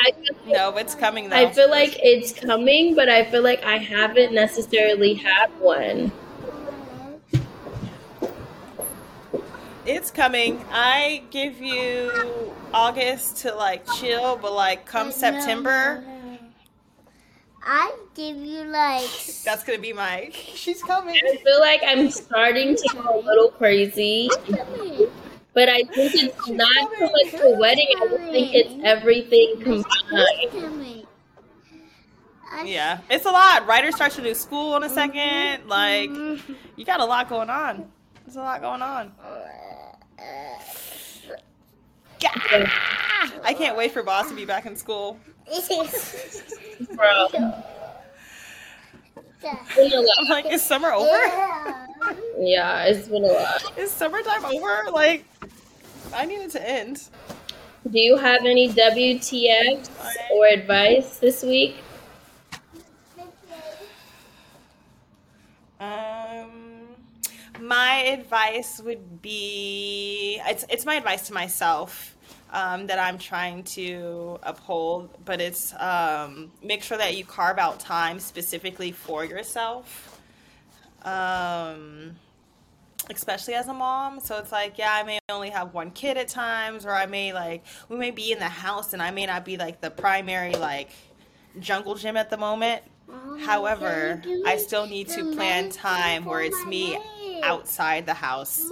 I 0.00 0.12
feel 0.12 0.36
like, 0.44 0.46
No, 0.46 0.76
it's 0.76 0.94
coming 0.94 1.28
though. 1.28 1.36
I 1.36 1.50
feel 1.52 1.70
like 1.70 1.98
it's 2.02 2.32
coming, 2.32 2.94
but 2.94 3.08
I 3.08 3.24
feel 3.24 3.42
like 3.42 3.62
I 3.64 3.78
haven't 3.78 4.32
necessarily 4.32 5.14
had 5.14 5.48
one. 5.58 6.12
it's 9.88 10.10
coming. 10.10 10.62
I 10.70 11.22
give 11.30 11.60
you 11.60 12.12
August 12.72 13.38
to 13.38 13.54
like 13.54 13.86
chill, 13.94 14.36
but 14.36 14.52
like 14.52 14.86
come 14.86 15.10
September, 15.10 16.04
I 17.64 17.94
give 18.14 18.36
you 18.36 18.64
like 18.64 19.08
that's 19.44 19.64
gonna 19.64 19.78
be 19.78 19.92
my. 19.92 20.30
She's 20.54 20.82
coming. 20.82 21.16
I 21.16 21.36
feel 21.36 21.60
like 21.60 21.82
I'm 21.86 22.10
starting 22.10 22.76
to 22.76 22.88
go 22.94 23.18
a 23.18 23.22
little 23.22 23.48
crazy, 23.48 24.30
but 25.58 25.68
I 25.68 25.82
think 25.82 26.14
it's 26.14 26.48
not 26.48 26.90
so 26.96 27.10
much 27.10 27.32
the 27.32 27.56
wedding. 27.58 27.88
I 28.00 28.06
just 28.06 28.30
think 28.30 28.54
it's 28.54 28.72
everything 28.84 29.56
combined. 29.60 31.04
Yeah, 32.64 33.00
it's 33.10 33.24
a 33.24 33.30
lot. 33.30 33.66
Ryder 33.66 33.90
starts 33.90 34.14
to 34.16 34.22
do 34.22 34.34
school 34.34 34.76
in 34.76 34.84
a 34.84 34.88
second. 34.88 35.66
Like, 35.66 36.10
you 36.10 36.84
got 36.84 37.00
a 37.00 37.04
lot 37.04 37.28
going 37.28 37.50
on. 37.50 37.90
There's 38.24 38.36
a 38.36 38.40
lot 38.40 38.60
going 38.60 38.82
on. 38.82 39.12
Gah! 42.20 42.30
I 43.42 43.52
can't 43.52 43.76
wait 43.76 43.90
for 43.90 44.04
Boss 44.04 44.28
to 44.28 44.36
be 44.36 44.44
back 44.44 44.64
in 44.64 44.76
school. 44.76 45.18
Bro, 46.94 47.28
been 47.32 47.42
a 47.42 47.64
lot. 50.00 50.16
I'm 50.20 50.28
like, 50.28 50.46
is 50.52 50.62
summer 50.62 50.92
over? 50.92 51.08
Yeah, 52.38 52.84
it's 52.84 53.08
been 53.08 53.24
a 53.24 53.32
lot. 53.32 53.76
Is 53.76 53.90
summertime 53.90 54.44
over? 54.44 54.92
Like, 54.92 55.24
I 56.12 56.24
need 56.24 56.40
it 56.40 56.50
to 56.52 56.68
end. 56.68 57.08
Do 57.90 57.98
you 57.98 58.16
have 58.16 58.44
any 58.44 58.68
WTFs 58.70 59.90
or 60.32 60.46
advice 60.46 61.18
this 61.18 61.42
week? 61.42 61.76
Um, 65.80 66.88
my 67.60 67.94
advice 68.18 68.80
would 68.84 69.22
be 69.22 70.40
it's 70.46 70.64
it's 70.68 70.84
my 70.84 70.96
advice 70.96 71.28
to 71.28 71.32
myself 71.32 72.16
um, 72.52 72.86
that 72.88 72.98
I'm 72.98 73.18
trying 73.18 73.62
to 73.64 74.38
uphold, 74.42 75.10
but 75.24 75.40
it's 75.40 75.72
um, 75.78 76.50
make 76.62 76.82
sure 76.82 76.98
that 76.98 77.16
you 77.16 77.24
carve 77.24 77.58
out 77.58 77.78
time 77.78 78.18
specifically 78.18 78.92
for 78.92 79.24
yourself. 79.24 80.20
Um, 81.02 82.16
especially 83.10 83.54
as 83.54 83.68
a 83.68 83.74
mom. 83.74 84.20
So 84.20 84.38
it's 84.38 84.52
like, 84.52 84.78
yeah, 84.78 84.92
I 84.92 85.02
may 85.02 85.18
only 85.28 85.50
have 85.50 85.74
one 85.74 85.90
kid 85.90 86.16
at 86.16 86.28
times, 86.28 86.84
or 86.84 86.92
I 86.92 87.06
may 87.06 87.32
like, 87.32 87.64
we 87.88 87.96
may 87.96 88.10
be 88.10 88.32
in 88.32 88.38
the 88.38 88.48
house 88.48 88.92
and 88.92 89.02
I 89.02 89.10
may 89.10 89.26
not 89.26 89.44
be 89.44 89.56
like 89.56 89.80
the 89.80 89.90
primary 89.90 90.54
like 90.54 90.90
jungle 91.60 91.94
gym 91.94 92.16
at 92.16 92.30
the 92.30 92.36
moment. 92.36 92.82
However, 93.40 94.22
I 94.46 94.58
still 94.58 94.86
need 94.86 95.08
to 95.08 95.32
plan 95.34 95.70
time 95.70 96.24
where 96.24 96.42
it's 96.42 96.66
me 96.66 96.98
outside 97.42 98.04
the 98.04 98.14
house, 98.14 98.70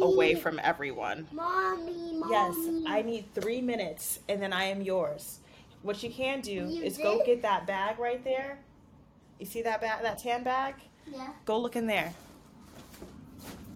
away 0.00 0.34
from 0.36 0.60
everyone. 0.62 1.26
Mommy, 1.32 2.22
Yes, 2.30 2.54
I 2.86 3.02
need 3.02 3.24
three 3.34 3.60
minutes 3.60 4.20
and 4.28 4.40
then 4.40 4.52
I 4.52 4.64
am 4.64 4.82
yours. 4.82 5.40
What 5.82 6.02
you 6.02 6.10
can 6.10 6.40
do 6.40 6.66
is 6.66 6.98
go 6.98 7.22
get 7.24 7.42
that 7.42 7.66
bag 7.66 7.98
right 7.98 8.22
there. 8.22 8.58
You 9.38 9.46
see 9.46 9.62
that 9.62 9.80
bag, 9.80 10.02
that 10.02 10.18
tan 10.18 10.42
bag? 10.42 10.74
Yeah. 11.06 11.28
Go 11.44 11.58
look 11.58 11.76
in 11.76 11.86
there. 11.86 12.12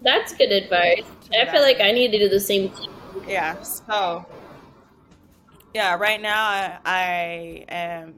That's 0.02 0.32
good 0.34 0.52
advice. 0.52 1.04
I 1.38 1.50
feel 1.50 1.62
like 1.62 1.80
I 1.80 1.92
need 1.92 2.10
to 2.12 2.18
do 2.18 2.28
the 2.28 2.40
same 2.40 2.70
thing. 2.70 2.88
Yeah. 3.28 3.60
So, 3.62 4.24
yeah, 5.74 5.96
right 5.96 6.20
now 6.20 6.42
I, 6.42 6.78
I 6.84 7.64
am 7.68 8.14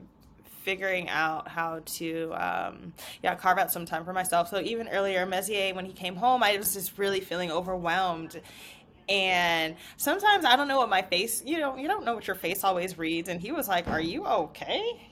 figuring 0.63 1.09
out 1.09 1.49
how 1.49 1.81
to, 1.85 2.33
um, 2.35 2.93
yeah, 3.23 3.35
carve 3.35 3.59
out 3.59 3.73
some 3.73 3.85
time 3.85 4.05
for 4.05 4.13
myself. 4.13 4.49
So 4.49 4.61
even 4.61 4.89
earlier, 4.89 5.27
Messier, 5.27 5.75
when 5.75 5.85
he 5.85 5.93
came 5.93 6.17
home, 6.17 6.43
I 6.43 6.57
was 6.57 6.73
just 6.73 6.99
really 6.99 7.21
feeling 7.21 7.51
overwhelmed. 7.51 8.41
And 9.09 9.77
sometimes 9.97 10.45
I 10.45 10.57
don't 10.57 10.69
know 10.69 10.79
what 10.79 10.89
my 10.89 11.03
face, 11.03 11.43
you 11.45 11.59
know, 11.59 11.77
you 11.77 11.89
don't 11.89 12.05
know 12.05 12.15
what 12.15 12.27
your 12.27 12.37
face 12.37 12.63
always 12.65 12.97
reads. 12.97 13.29
And 13.29 13.41
he 13.41 13.53
was 13.53 13.69
like, 13.69 13.89
Are 13.89 14.01
you 14.01 14.25
okay? 14.25 15.09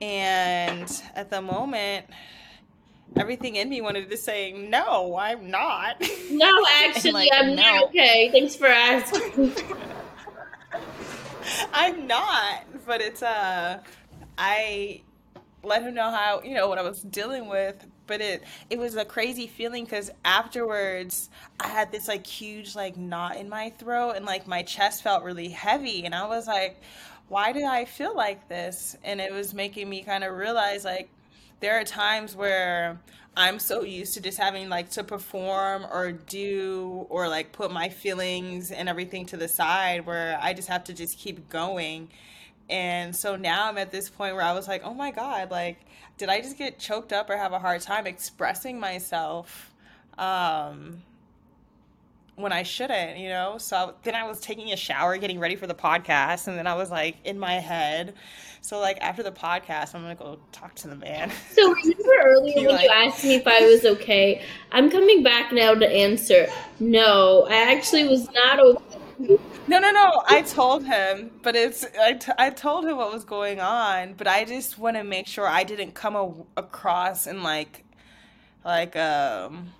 And 0.00 0.90
at 1.14 1.30
the 1.30 1.40
moment, 1.40 2.06
everything 3.16 3.56
in 3.56 3.68
me 3.68 3.80
wanted 3.80 4.10
to 4.10 4.16
say, 4.16 4.52
No, 4.52 5.16
I'm 5.16 5.50
not. 5.50 5.96
No, 6.30 6.64
actually, 6.84 7.12
like, 7.12 7.30
I'm 7.34 7.54
no. 7.54 7.62
not 7.62 7.84
okay. 7.88 8.30
Thanks 8.30 8.56
for 8.56 8.66
asking. 8.66 9.52
I'm 11.72 12.06
not, 12.06 12.64
but 12.86 13.00
it's 13.00 13.22
uh 13.22 13.80
I 14.38 15.02
let 15.62 15.82
him 15.82 15.94
know 15.94 16.10
how, 16.10 16.40
you 16.42 16.54
know, 16.54 16.68
what 16.68 16.78
I 16.78 16.82
was 16.82 17.02
dealing 17.02 17.48
with, 17.48 17.84
but 18.06 18.20
it 18.20 18.42
it 18.70 18.78
was 18.78 18.96
a 18.96 19.04
crazy 19.04 19.46
feeling 19.46 19.86
cuz 19.86 20.10
afterwards 20.24 21.30
I 21.58 21.68
had 21.68 21.92
this 21.92 22.08
like 22.08 22.26
huge 22.26 22.74
like 22.74 22.96
knot 22.96 23.36
in 23.36 23.48
my 23.48 23.70
throat 23.70 24.12
and 24.16 24.24
like 24.24 24.46
my 24.46 24.62
chest 24.62 25.02
felt 25.02 25.22
really 25.22 25.48
heavy 25.48 26.04
and 26.04 26.14
I 26.14 26.26
was 26.26 26.46
like 26.46 26.80
why 27.28 27.52
did 27.52 27.62
I 27.62 27.84
feel 27.84 28.14
like 28.14 28.48
this? 28.48 28.96
And 29.04 29.20
it 29.20 29.32
was 29.32 29.54
making 29.54 29.88
me 29.88 30.02
kind 30.02 30.24
of 30.24 30.34
realize 30.34 30.84
like 30.84 31.08
there 31.60 31.78
are 31.78 31.84
times 31.84 32.34
where 32.34 32.98
I'm 33.36 33.58
so 33.58 33.82
used 33.82 34.14
to 34.14 34.20
just 34.20 34.38
having 34.38 34.68
like 34.68 34.90
to 34.90 35.04
perform 35.04 35.86
or 35.90 36.12
do 36.12 37.06
or 37.08 37.28
like 37.28 37.52
put 37.52 37.70
my 37.70 37.88
feelings 37.88 38.70
and 38.70 38.88
everything 38.88 39.26
to 39.26 39.36
the 39.36 39.48
side 39.48 40.04
where 40.04 40.38
I 40.42 40.52
just 40.52 40.68
have 40.68 40.84
to 40.84 40.92
just 40.92 41.18
keep 41.18 41.48
going. 41.48 42.08
And 42.68 43.14
so 43.14 43.36
now 43.36 43.68
I'm 43.68 43.78
at 43.78 43.90
this 43.90 44.08
point 44.08 44.34
where 44.34 44.44
I 44.44 44.52
was 44.52 44.68
like, 44.68 44.82
oh 44.84 44.94
my 44.94 45.10
God, 45.10 45.50
like, 45.50 45.78
did 46.18 46.28
I 46.28 46.40
just 46.40 46.56
get 46.56 46.78
choked 46.78 47.12
up 47.12 47.30
or 47.30 47.36
have 47.36 47.52
a 47.52 47.58
hard 47.58 47.80
time 47.80 48.06
expressing 48.06 48.78
myself? 48.78 49.72
Um, 50.18 51.02
when 52.42 52.52
I 52.52 52.62
shouldn't, 52.62 53.18
you 53.18 53.28
know? 53.28 53.56
So 53.58 53.94
then 54.02 54.14
I 54.14 54.26
was 54.26 54.40
taking 54.40 54.72
a 54.72 54.76
shower, 54.76 55.16
getting 55.16 55.38
ready 55.38 55.56
for 55.56 55.66
the 55.66 55.74
podcast, 55.74 56.48
and 56.48 56.56
then 56.56 56.66
I 56.66 56.74
was 56.74 56.90
like 56.90 57.16
in 57.24 57.38
my 57.38 57.54
head. 57.54 58.14
So, 58.62 58.78
like, 58.78 58.98
after 59.00 59.22
the 59.22 59.32
podcast, 59.32 59.94
I'm 59.94 60.02
gonna 60.02 60.14
go 60.14 60.38
talk 60.52 60.74
to 60.76 60.88
the 60.88 60.96
man. 60.96 61.30
So 61.54 61.72
remember 61.72 62.12
earlier 62.24 62.68
when 62.68 62.80
you 62.80 62.88
asked 62.90 63.24
me 63.24 63.34
if 63.36 63.46
I 63.46 63.60
was 63.66 63.84
okay? 63.84 64.42
I'm 64.72 64.90
coming 64.90 65.22
back 65.22 65.52
now 65.52 65.74
to 65.74 65.88
answer. 65.88 66.46
No, 66.78 67.46
I 67.48 67.72
actually 67.72 68.06
was 68.06 68.30
not 68.32 68.60
okay. 68.60 69.38
No, 69.66 69.78
no, 69.78 69.90
no. 69.90 70.22
I 70.26 70.42
told 70.42 70.84
him, 70.84 71.30
but 71.42 71.54
it's 71.54 71.84
I, 72.00 72.14
t- 72.14 72.32
I 72.38 72.50
told 72.50 72.84
him 72.86 72.96
what 72.96 73.12
was 73.12 73.24
going 73.24 73.60
on, 73.60 74.14
but 74.14 74.26
I 74.26 74.44
just 74.44 74.78
want 74.78 74.96
to 74.96 75.04
make 75.04 75.26
sure 75.26 75.46
I 75.46 75.64
didn't 75.64 75.92
come 75.94 76.16
a- 76.16 76.34
across 76.56 77.26
and 77.26 77.42
like 77.42 77.84
like 78.64 78.96
um 78.96 79.72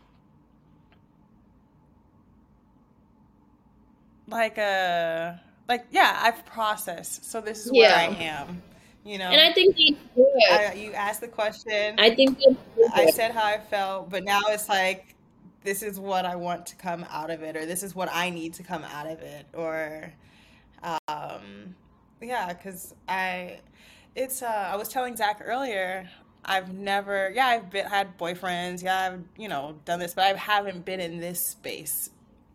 like 4.31 4.59
a 4.59 5.41
like 5.68 5.87
yeah, 5.91 6.18
I've 6.22 6.45
processed. 6.47 7.31
So 7.31 7.41
this 7.41 7.66
is 7.66 7.72
where 7.72 7.95
I 7.95 8.09
Yeah. 8.09 8.43
am. 8.47 8.62
You 9.05 9.18
know. 9.18 9.31
And 9.31 9.41
I 9.41 9.53
think 9.53 9.76
that's 9.76 9.99
good. 10.14 10.26
I, 10.51 10.74
you 10.74 10.93
asked 10.93 11.20
the 11.20 11.28
question. 11.28 11.99
I 11.99 12.14
think 12.14 12.39
I 12.95 13.07
said 13.07 13.33
how 13.33 13.45
I 13.45 13.59
felt, 13.59 14.11
but 14.11 14.24
now 14.24 14.41
it's 14.49 14.68
like 14.68 15.14
this 15.62 15.83
is 15.83 15.99
what 15.99 16.24
I 16.24 16.37
want 16.37 16.66
to 16.66 16.76
come 16.76 17.05
out 17.11 17.31
of 17.31 17.43
it, 17.43 17.57
or 17.57 17.66
this 17.66 17.83
is 17.83 17.95
what 17.95 18.09
I 18.12 18.31
need 18.31 18.55
to 18.55 18.62
come 18.62 18.85
out 18.85 19.07
of 19.07 19.20
it, 19.20 19.47
or 19.53 20.12
um, 20.83 21.74
yeah, 22.20 22.53
because 22.53 22.95
I, 23.09 23.61
it's 24.14 24.43
uh, 24.43 24.70
I 24.72 24.76
was 24.76 24.89
telling 24.89 25.16
Zach 25.16 25.41
earlier, 25.45 26.09
I've 26.45 26.72
never, 26.72 27.31
yeah, 27.35 27.47
I've 27.47 27.70
been, 27.70 27.87
had 27.87 28.18
boyfriends, 28.18 28.83
yeah, 28.83 29.12
I've, 29.12 29.24
you 29.37 29.49
know, 29.49 29.78
done 29.85 29.99
this, 29.99 30.14
but 30.14 30.24
I 30.24 30.33
haven't 30.39 30.85
been 30.85 31.01
in 31.01 31.20
this 31.20 31.45
space 31.45 32.11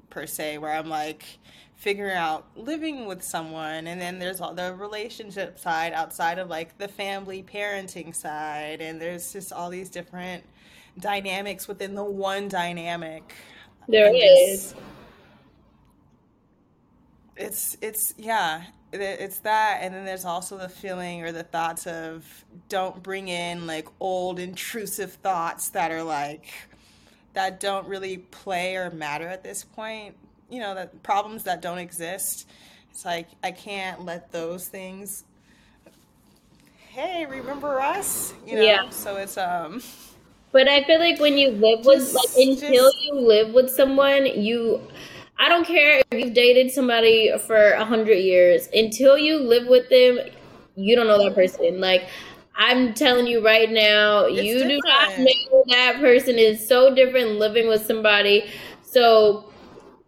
per 0.09 0.25
se 0.25 0.57
where 0.57 0.71
I'm 0.71 0.89
like 0.89 1.39
figuring 1.75 2.15
out 2.15 2.45
living 2.55 3.05
with 3.05 3.23
someone. 3.23 3.87
And 3.87 3.99
then 3.99 4.19
there's 4.19 4.41
all 4.41 4.53
the 4.53 4.73
relationship 4.73 5.59
side 5.59 5.93
outside 5.93 6.39
of 6.39 6.49
like 6.49 6.77
the 6.77 6.87
family 6.87 7.43
parenting 7.43 8.15
side. 8.15 8.81
And 8.81 8.99
there's 8.99 9.31
just 9.31 9.51
all 9.53 9.69
these 9.69 9.89
different 9.89 10.43
dynamics 10.99 11.67
within 11.67 11.95
the 11.95 12.03
one 12.03 12.47
dynamic. 12.47 13.33
There 13.87 14.07
And 14.07 14.15
it's 17.35 17.77
it's 17.81 18.13
yeah 18.17 18.63
it's 18.93 19.39
that 19.39 19.79
and 19.81 19.93
then 19.93 20.05
there's 20.05 20.23
also 20.23 20.57
the 20.57 20.69
feeling 20.69 21.21
or 21.21 21.31
the 21.31 21.43
thoughts 21.43 21.85
of 21.85 22.45
don't 22.69 23.03
bring 23.03 23.27
in 23.27 23.67
like 23.67 23.87
old 23.99 24.39
intrusive 24.39 25.13
thoughts 25.13 25.69
that 25.69 25.91
are 25.91 26.03
like 26.03 26.47
that 27.33 27.59
don't 27.59 27.87
really 27.87 28.17
play 28.17 28.77
or 28.77 28.89
matter 28.91 29.27
at 29.27 29.43
this 29.43 29.65
point 29.65 30.15
you 30.49 30.59
know 30.59 30.75
that 30.75 31.01
problems 31.03 31.43
that 31.43 31.61
don't 31.61 31.77
exist 31.79 32.47
it's 32.91 33.03
like 33.05 33.27
i 33.43 33.51
can't 33.51 34.05
let 34.05 34.31
those 34.31 34.67
things 34.67 35.23
hey 36.89 37.25
remember 37.25 37.79
us 37.81 38.33
you 38.45 38.55
know 38.55 38.61
Yeah. 38.61 38.89
so 38.89 39.17
it's 39.17 39.37
um 39.37 39.81
But 40.51 40.69
I 40.69 40.83
feel 40.85 40.99
like 40.99 41.19
when 41.19 41.37
you 41.37 41.49
live 41.51 41.85
with, 41.85 41.99
Just- 41.99 42.15
like, 42.15 42.47
until 42.47 42.85
just- 42.89 43.03
you 43.03 43.15
live 43.15 43.53
with 43.53 43.69
someone, 43.69 44.25
you, 44.25 44.79
I 45.37 45.49
don't 45.49 45.67
care 45.67 46.01
if 46.09 46.17
you've 46.17 46.33
dated 46.33 46.71
somebody 46.71 47.37
for 47.45 47.71
a 47.71 47.83
hundred 47.83 48.19
years, 48.19 48.69
until 48.73 49.17
you 49.17 49.39
live 49.39 49.67
with 49.67 49.89
them, 49.89 50.17
you 50.77 50.95
don't 50.95 51.07
know 51.07 51.21
that 51.25 51.35
person. 51.35 51.81
Like, 51.81 52.03
I'm 52.55 52.93
telling 52.93 53.27
you 53.27 53.43
right 53.43 53.69
now, 53.69 54.27
you 54.27 54.59
do 54.63 54.79
not 54.85 55.19
know 55.19 55.63
that 55.71 55.99
person 55.99 56.39
is 56.39 56.65
so 56.65 56.95
different 56.95 57.31
living 57.31 57.67
with 57.67 57.85
somebody. 57.85 58.49
So, 58.81 59.51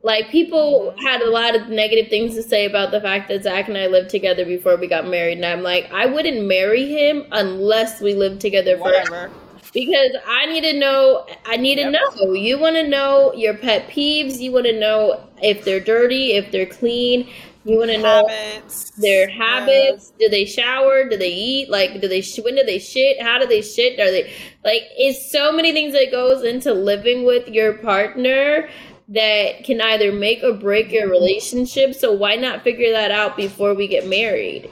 like, 0.04 0.30
people 0.30 0.95
had 1.04 1.22
a 1.22 1.30
lot 1.30 1.56
of 1.56 1.70
negative 1.70 2.10
things 2.10 2.36
to 2.36 2.43
say 2.43 2.66
about 2.66 2.91
the 2.91 3.02
fact 3.02 3.28
that 3.30 3.43
Zach 3.43 3.68
and 3.68 3.78
I 3.78 3.88
lived 3.88 4.10
together 4.10 4.45
before 4.45 4.78
we 4.78 4.88
got 4.88 5.08
married. 5.08 5.38
And 5.38 5.45
I'm 5.45 5.64
like, 5.64 5.91
I 5.91 6.06
wouldn't 6.06 6.48
marry 6.48 6.88
him 6.88 7.26
unless 7.32 8.00
we 8.02 8.14
lived 8.14 8.39
together 8.41 8.78
forever 8.78 9.10
whatever 9.10 9.32
because 9.74 10.12
I 10.28 10.45
need 10.48 10.62
to 10.62 10.74
know. 10.74 11.26
I 11.45 11.58
need 11.58 11.76
to 11.76 11.91
know. 11.91 12.34
You 12.34 12.58
want 12.60 12.76
to 12.76 12.88
know 12.88 13.34
your 13.34 13.56
pet 13.56 13.89
peeves. 13.89 14.39
You 14.39 14.52
want 14.52 14.66
to 14.66 14.80
know 14.80 15.30
if 15.41 15.64
they're 15.66 15.80
dirty, 15.80 16.34
if 16.34 16.52
they're 16.52 16.66
clean. 16.66 17.30
You 17.64 17.78
want 17.78 17.91
to 17.91 17.98
know 17.98 18.26
habits 18.28 18.91
their 18.91 19.30
habits. 19.30 20.14
Do 20.20 20.30
they 20.30 20.45
shower? 20.45 21.08
Do 21.10 21.18
they 21.18 21.34
eat? 21.34 21.70
Like, 21.70 22.00
do 22.02 22.08
they? 22.08 22.22
sh- 22.22 22.39
When 22.43 22.56
do 22.56 22.64
they 22.64 22.80
shit? 22.80 23.22
How 23.22 23.39
do 23.39 23.45
they 23.45 23.62
shit? 23.62 24.00
Are 24.00 24.10
they 24.10 24.34
like? 24.64 24.84
It's 24.98 25.32
so 25.32 25.52
many 25.52 25.74
things 25.74 25.93
that 25.93 26.12
goes 26.12 26.43
into 26.43 26.74
living 26.74 27.26
with 27.26 27.48
your 27.50 27.74
partner 27.74 28.70
that 29.10 29.64
can 29.64 29.80
either 29.80 30.12
make 30.12 30.43
or 30.43 30.53
break 30.53 30.91
your 30.91 31.10
relationship. 31.10 31.95
So 31.95 32.12
why 32.12 32.36
not 32.36 32.64
figure 32.64 32.91
that 32.91 33.12
out 33.12 33.38
before 33.38 33.74
we 33.74 33.88
get 33.88 34.08
married? 34.08 34.70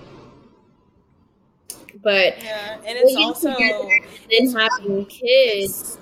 But 2.03 2.43
yeah 2.43 2.75
and 2.85 2.97
it's 3.01 3.15
also 3.15 3.53
together 3.53 3.89
then 4.29 4.51
having 4.51 5.05
kids, 5.05 5.97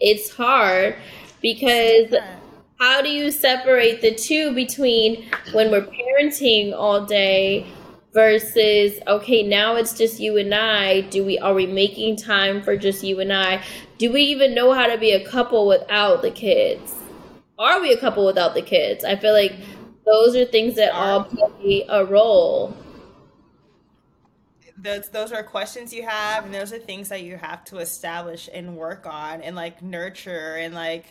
it's 0.00 0.30
hard 0.30 0.96
because 1.42 2.10
different. 2.10 2.40
how 2.78 3.02
do 3.02 3.10
you 3.10 3.30
separate 3.30 4.00
the 4.00 4.14
two 4.14 4.54
between 4.54 5.28
when 5.52 5.70
we're 5.70 5.86
parenting 5.86 6.72
all 6.72 7.04
day 7.04 7.66
versus 8.14 8.98
okay 9.06 9.42
now 9.42 9.74
it's 9.74 9.92
just 9.92 10.18
you 10.20 10.38
and 10.38 10.54
I 10.54 11.02
do 11.02 11.24
we 11.24 11.38
are 11.40 11.52
we 11.52 11.66
making 11.66 12.16
time 12.16 12.62
for 12.62 12.76
just 12.76 13.04
you 13.04 13.20
and 13.20 13.32
I 13.32 13.62
do 13.98 14.12
we 14.12 14.22
even 14.22 14.54
know 14.54 14.72
how 14.72 14.86
to 14.86 14.96
be 14.96 15.10
a 15.10 15.28
couple 15.28 15.66
without 15.66 16.22
the 16.22 16.30
kids 16.30 16.94
are 17.58 17.80
we 17.80 17.92
a 17.92 17.98
couple 17.98 18.26
without 18.26 18.54
the 18.54 18.62
kids? 18.62 19.04
I 19.04 19.16
feel 19.16 19.32
like 19.32 19.54
those 20.04 20.36
are 20.36 20.44
things 20.44 20.74
that 20.76 20.92
all 20.92 21.24
play 21.24 21.84
a 21.88 22.04
role. 22.04 22.76
Those 24.76 25.08
those 25.10 25.32
are 25.32 25.42
questions 25.42 25.94
you 25.94 26.06
have 26.06 26.44
and 26.44 26.52
those 26.52 26.72
are 26.72 26.78
things 26.78 27.08
that 27.08 27.22
you 27.22 27.36
have 27.36 27.64
to 27.66 27.78
establish 27.78 28.50
and 28.52 28.76
work 28.76 29.06
on 29.06 29.40
and 29.40 29.56
like 29.56 29.82
nurture 29.82 30.56
and 30.56 30.74
like 30.74 31.06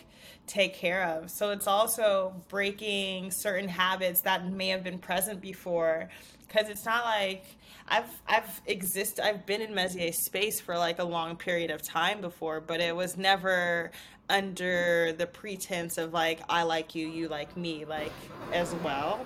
take 0.46 0.74
care 0.74 1.04
of. 1.04 1.30
So 1.30 1.50
it's 1.50 1.66
also 1.66 2.34
breaking 2.48 3.30
certain 3.30 3.68
habits 3.68 4.20
that 4.22 4.48
may 4.50 4.68
have 4.68 4.84
been 4.84 4.98
present 4.98 5.40
before 5.40 6.08
because 6.46 6.68
it's 6.68 6.84
not 6.84 7.04
like 7.04 7.44
I've 7.88 8.22
I've 8.28 8.60
exist 8.66 9.20
I've 9.20 9.44
been 9.44 9.60
in 9.60 9.74
Mezier's 9.74 10.24
space 10.24 10.60
for 10.60 10.76
like 10.76 10.98
a 10.98 11.04
long 11.04 11.36
period 11.36 11.70
of 11.70 11.82
time 11.82 12.20
before, 12.20 12.60
but 12.60 12.80
it 12.80 12.94
was 12.94 13.16
never 13.16 13.90
under 14.28 15.12
the 15.12 15.26
pretense 15.26 15.98
of 15.98 16.12
like 16.12 16.40
I 16.48 16.62
like 16.62 16.94
you, 16.94 17.08
you 17.08 17.28
like 17.28 17.56
me, 17.56 17.84
like 17.84 18.12
as 18.52 18.74
well. 18.76 19.24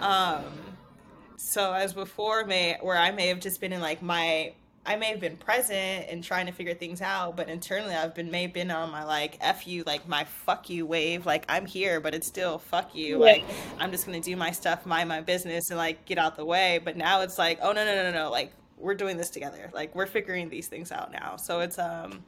Um, 0.00 0.44
so 1.36 1.72
as 1.72 1.92
before 1.92 2.44
may 2.44 2.78
where 2.80 2.96
I 2.96 3.10
may 3.10 3.28
have 3.28 3.40
just 3.40 3.60
been 3.60 3.72
in 3.72 3.80
like 3.80 4.02
my 4.02 4.52
I 4.84 4.96
may 4.96 5.06
have 5.10 5.20
been 5.20 5.36
present 5.36 6.06
and 6.08 6.24
trying 6.24 6.46
to 6.46 6.52
figure 6.52 6.74
things 6.74 7.00
out, 7.00 7.36
but 7.36 7.48
internally 7.48 7.94
I've 7.94 8.16
been 8.16 8.32
may 8.32 8.42
have 8.42 8.52
been 8.52 8.70
on 8.72 8.90
my 8.90 9.04
like 9.04 9.38
F 9.40 9.66
you, 9.66 9.84
like 9.84 10.08
my 10.08 10.24
fuck 10.24 10.68
you 10.68 10.86
wave. 10.86 11.24
Like 11.24 11.44
I'm 11.48 11.66
here, 11.66 12.00
but 12.00 12.14
it's 12.14 12.26
still 12.26 12.58
fuck 12.58 12.94
you. 12.94 13.18
Yeah. 13.18 13.32
Like 13.32 13.44
I'm 13.78 13.92
just 13.92 14.06
gonna 14.06 14.20
do 14.20 14.34
my 14.34 14.50
stuff, 14.50 14.84
mind 14.84 15.08
my 15.08 15.20
business 15.20 15.70
and 15.70 15.78
like 15.78 16.04
get 16.04 16.18
out 16.18 16.36
the 16.36 16.44
way. 16.44 16.80
But 16.82 16.96
now 16.96 17.20
it's 17.20 17.38
like, 17.38 17.60
oh 17.62 17.72
no 17.72 17.84
no 17.84 17.94
no 17.94 18.10
no 18.10 18.24
no, 18.24 18.30
like 18.30 18.52
we're 18.76 18.94
doing 18.94 19.16
this 19.16 19.30
together. 19.30 19.70
Like 19.72 19.94
we're 19.94 20.06
figuring 20.06 20.48
these 20.48 20.66
things 20.66 20.90
out 20.90 21.12
now. 21.12 21.36
So 21.36 21.60
it's 21.60 21.78
um 21.78 22.24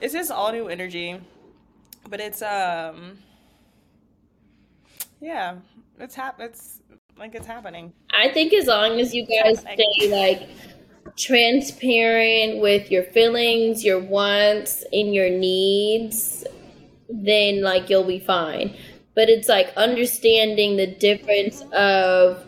it's 0.00 0.14
just 0.14 0.30
all 0.30 0.50
new 0.50 0.68
energy. 0.68 1.20
But 2.08 2.20
it's 2.20 2.42
um 2.42 3.18
yeah, 5.20 5.56
it's 5.98 6.14
hap 6.14 6.40
it's 6.40 6.80
like 7.18 7.34
it's 7.34 7.46
happening. 7.46 7.92
I 8.10 8.32
think 8.32 8.52
as 8.52 8.66
long 8.66 9.00
as 9.00 9.14
you 9.14 9.26
guys 9.26 9.60
stay 9.60 10.10
like 10.10 10.48
transparent 11.16 12.60
with 12.60 12.90
your 12.90 13.04
feelings, 13.04 13.84
your 13.84 14.00
wants, 14.00 14.84
and 14.92 15.14
your 15.14 15.30
needs, 15.30 16.44
then 17.08 17.62
like 17.62 17.90
you'll 17.90 18.04
be 18.04 18.18
fine. 18.18 18.76
But 19.14 19.28
it's 19.28 19.48
like 19.48 19.72
understanding 19.76 20.76
the 20.76 20.86
difference 20.86 21.62
of 21.72 22.44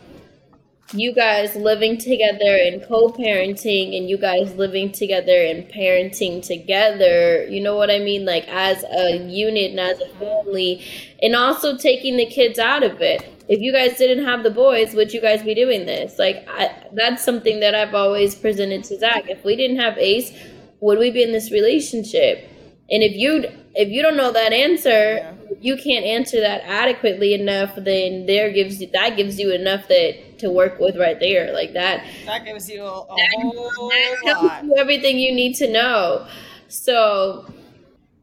you 0.93 1.15
guys 1.15 1.57
living 1.57 1.97
together 1.99 2.57
and 2.63 2.83
co-parenting 2.87 3.97
and 3.97 4.09
you 4.09 4.19
guys 4.19 4.55
living 4.55 4.93
together 4.93 5.45
and 5.45 5.65
parenting 5.73 6.45
together 6.47 7.45
you 7.49 7.61
know 7.61 7.75
what 7.75 7.91
i 7.91 7.99
mean? 7.99 8.25
Like 8.25 8.47
as 8.49 8.85
a 8.85 9.17
unit 9.27 9.71
and 9.71 9.81
as 9.81 9.99
a 10.01 10.09
family 10.19 10.85
and 11.23 11.35
also 11.35 11.77
taking 11.77 12.17
the 12.17 12.27
kids 12.27 12.59
out 12.59 12.83
of 12.83 13.01
it. 13.01 13.23
If 13.49 13.61
you 13.61 13.73
guys 13.73 13.97
didn't 13.99 14.25
have 14.25 14.43
the 14.43 14.51
boys 14.51 14.95
would 14.95 15.13
you 15.13 15.21
guys 15.21 15.43
be 15.43 15.55
doing 15.55 15.87
this? 15.87 16.19
Like 16.19 16.47
I, 16.49 16.71
that's 16.93 17.25
something 17.25 17.61
that 17.61 17.75
i've 17.75 17.95
always 17.95 18.35
presented 18.35 18.85
to 18.85 18.99
zach. 18.99 19.25
If 19.29 19.45
we 19.45 19.57
didn't 19.57 19.79
have 19.79 19.97
ace 19.99 20.33
would 20.81 20.99
we 20.99 21.11
be 21.11 21.23
in 21.23 21.33
this 21.33 21.51
relationship? 21.51 22.47
And 22.91 23.03
if 23.03 23.17
you 23.17 23.45
if 23.75 23.89
you 23.89 24.03
don't 24.03 24.17
know 24.17 24.33
that 24.33 24.53
answer 24.53 25.17
Yeah. 25.17 25.33
you 25.61 25.77
can't 25.77 26.05
answer 26.05 26.41
that 26.41 26.63
adequately 26.67 27.33
enough 27.35 27.75
then 27.77 28.27
there 28.27 28.53
gives 28.53 28.81
you 28.81 28.89
that 28.93 29.17
gives 29.17 29.39
you 29.41 29.53
enough 29.53 29.89
that 29.89 30.34
to 30.39 30.51
work 30.51 30.79
with 30.79 30.97
right 30.97 31.19
there 31.21 31.53
like 31.53 31.73
that 31.73 32.05
That 32.27 32.45
gives 32.45 32.69
you 32.69 32.83
a, 32.83 33.07
that 33.07 33.29
whole 33.43 33.91
tells 34.25 34.43
lot. 34.43 34.65
you 34.65 34.75
everything 34.79 35.19
you 35.19 35.33
need 35.35 35.55
to 35.57 35.71
know 35.71 36.27
so 36.69 37.47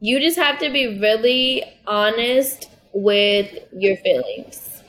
you 0.00 0.18
just 0.20 0.36
have 0.38 0.58
to 0.58 0.70
be 0.70 0.98
really 0.98 1.62
honest 1.86 2.68
with 2.92 3.58
your 3.76 3.96
feelings 3.98 4.82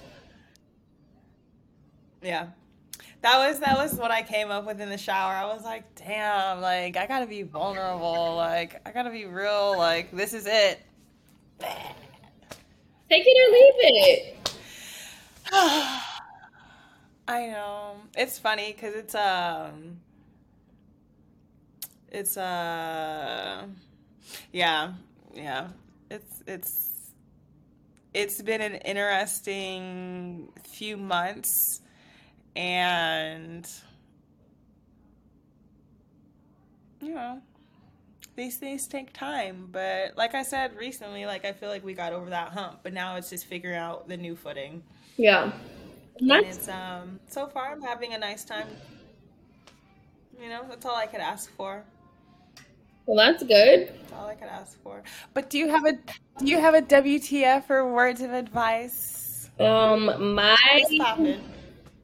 Yeah. 2.21 2.47
That 3.21 3.37
was 3.47 3.59
that 3.59 3.77
was 3.77 3.95
what 3.95 4.11
I 4.11 4.21
came 4.21 4.51
up 4.51 4.65
with 4.65 4.81
in 4.81 4.89
the 4.89 4.97
shower. 4.97 5.33
I 5.33 5.45
was 5.45 5.63
like, 5.63 5.83
damn, 5.95 6.59
like 6.59 6.97
I 6.97 7.07
gotta 7.07 7.25
be 7.25 7.43
vulnerable. 7.43 8.35
Like 8.35 8.81
I 8.85 8.91
gotta 8.91 9.11
be 9.11 9.25
real. 9.25 9.77
Like 9.77 10.11
this 10.11 10.33
is 10.33 10.45
it. 10.45 10.81
take 11.59 13.23
it 13.25 13.37
or 13.39 13.51
leave 13.53 13.73
it 13.85 14.55
I 17.27 17.47
know. 17.47 17.95
It's 18.17 18.37
funny 18.39 18.73
because 18.73 18.95
it's 18.95 19.15
um 19.15 19.99
it's 22.11 22.37
uh 22.37 23.65
yeah, 24.51 24.93
yeah. 25.33 25.67
It's 26.09 26.43
it's 26.45 26.89
it's 28.13 28.41
been 28.41 28.61
an 28.61 28.75
interesting 28.75 30.49
few 30.63 30.97
months 30.97 31.81
and 32.55 33.67
you 37.01 37.13
know 37.15 37.41
these 38.35 38.57
things 38.57 38.87
take 38.87 39.11
time 39.13 39.67
but 39.71 40.15
like 40.17 40.35
i 40.35 40.43
said 40.43 40.75
recently 40.77 41.25
like 41.25 41.45
i 41.45 41.51
feel 41.51 41.69
like 41.69 41.83
we 41.83 41.93
got 41.93 42.13
over 42.13 42.29
that 42.29 42.49
hump 42.49 42.79
but 42.83 42.93
now 42.93 43.15
it's 43.15 43.29
just 43.29 43.45
figuring 43.45 43.77
out 43.77 44.07
the 44.07 44.17
new 44.17 44.35
footing 44.35 44.83
yeah 45.17 45.51
and 46.19 46.31
and 46.31 46.45
it's 46.45 46.67
um 46.69 47.19
so 47.27 47.47
far 47.47 47.71
I'm 47.71 47.81
having 47.81 48.13
a 48.13 48.17
nice 48.17 48.43
time. 48.43 48.67
You 50.41 50.49
know, 50.49 50.65
that's 50.67 50.85
all 50.85 50.95
I 50.95 51.05
could 51.05 51.21
ask 51.21 51.51
for. 51.55 51.83
Well, 53.05 53.17
that's 53.17 53.43
good. 53.43 53.87
That's 53.87 54.13
all 54.13 54.27
I 54.27 54.35
could 54.35 54.47
ask 54.47 54.81
for. 54.81 55.03
But 55.33 55.49
do 55.49 55.57
you 55.57 55.69
have 55.69 55.85
a 55.85 55.93
do 56.39 56.45
you 56.45 56.59
have 56.59 56.73
a 56.73 56.81
WTF 56.81 57.69
or 57.69 57.93
words 57.93 58.21
of 58.21 58.31
advice? 58.31 59.49
Um, 59.59 60.33
my 60.33 61.37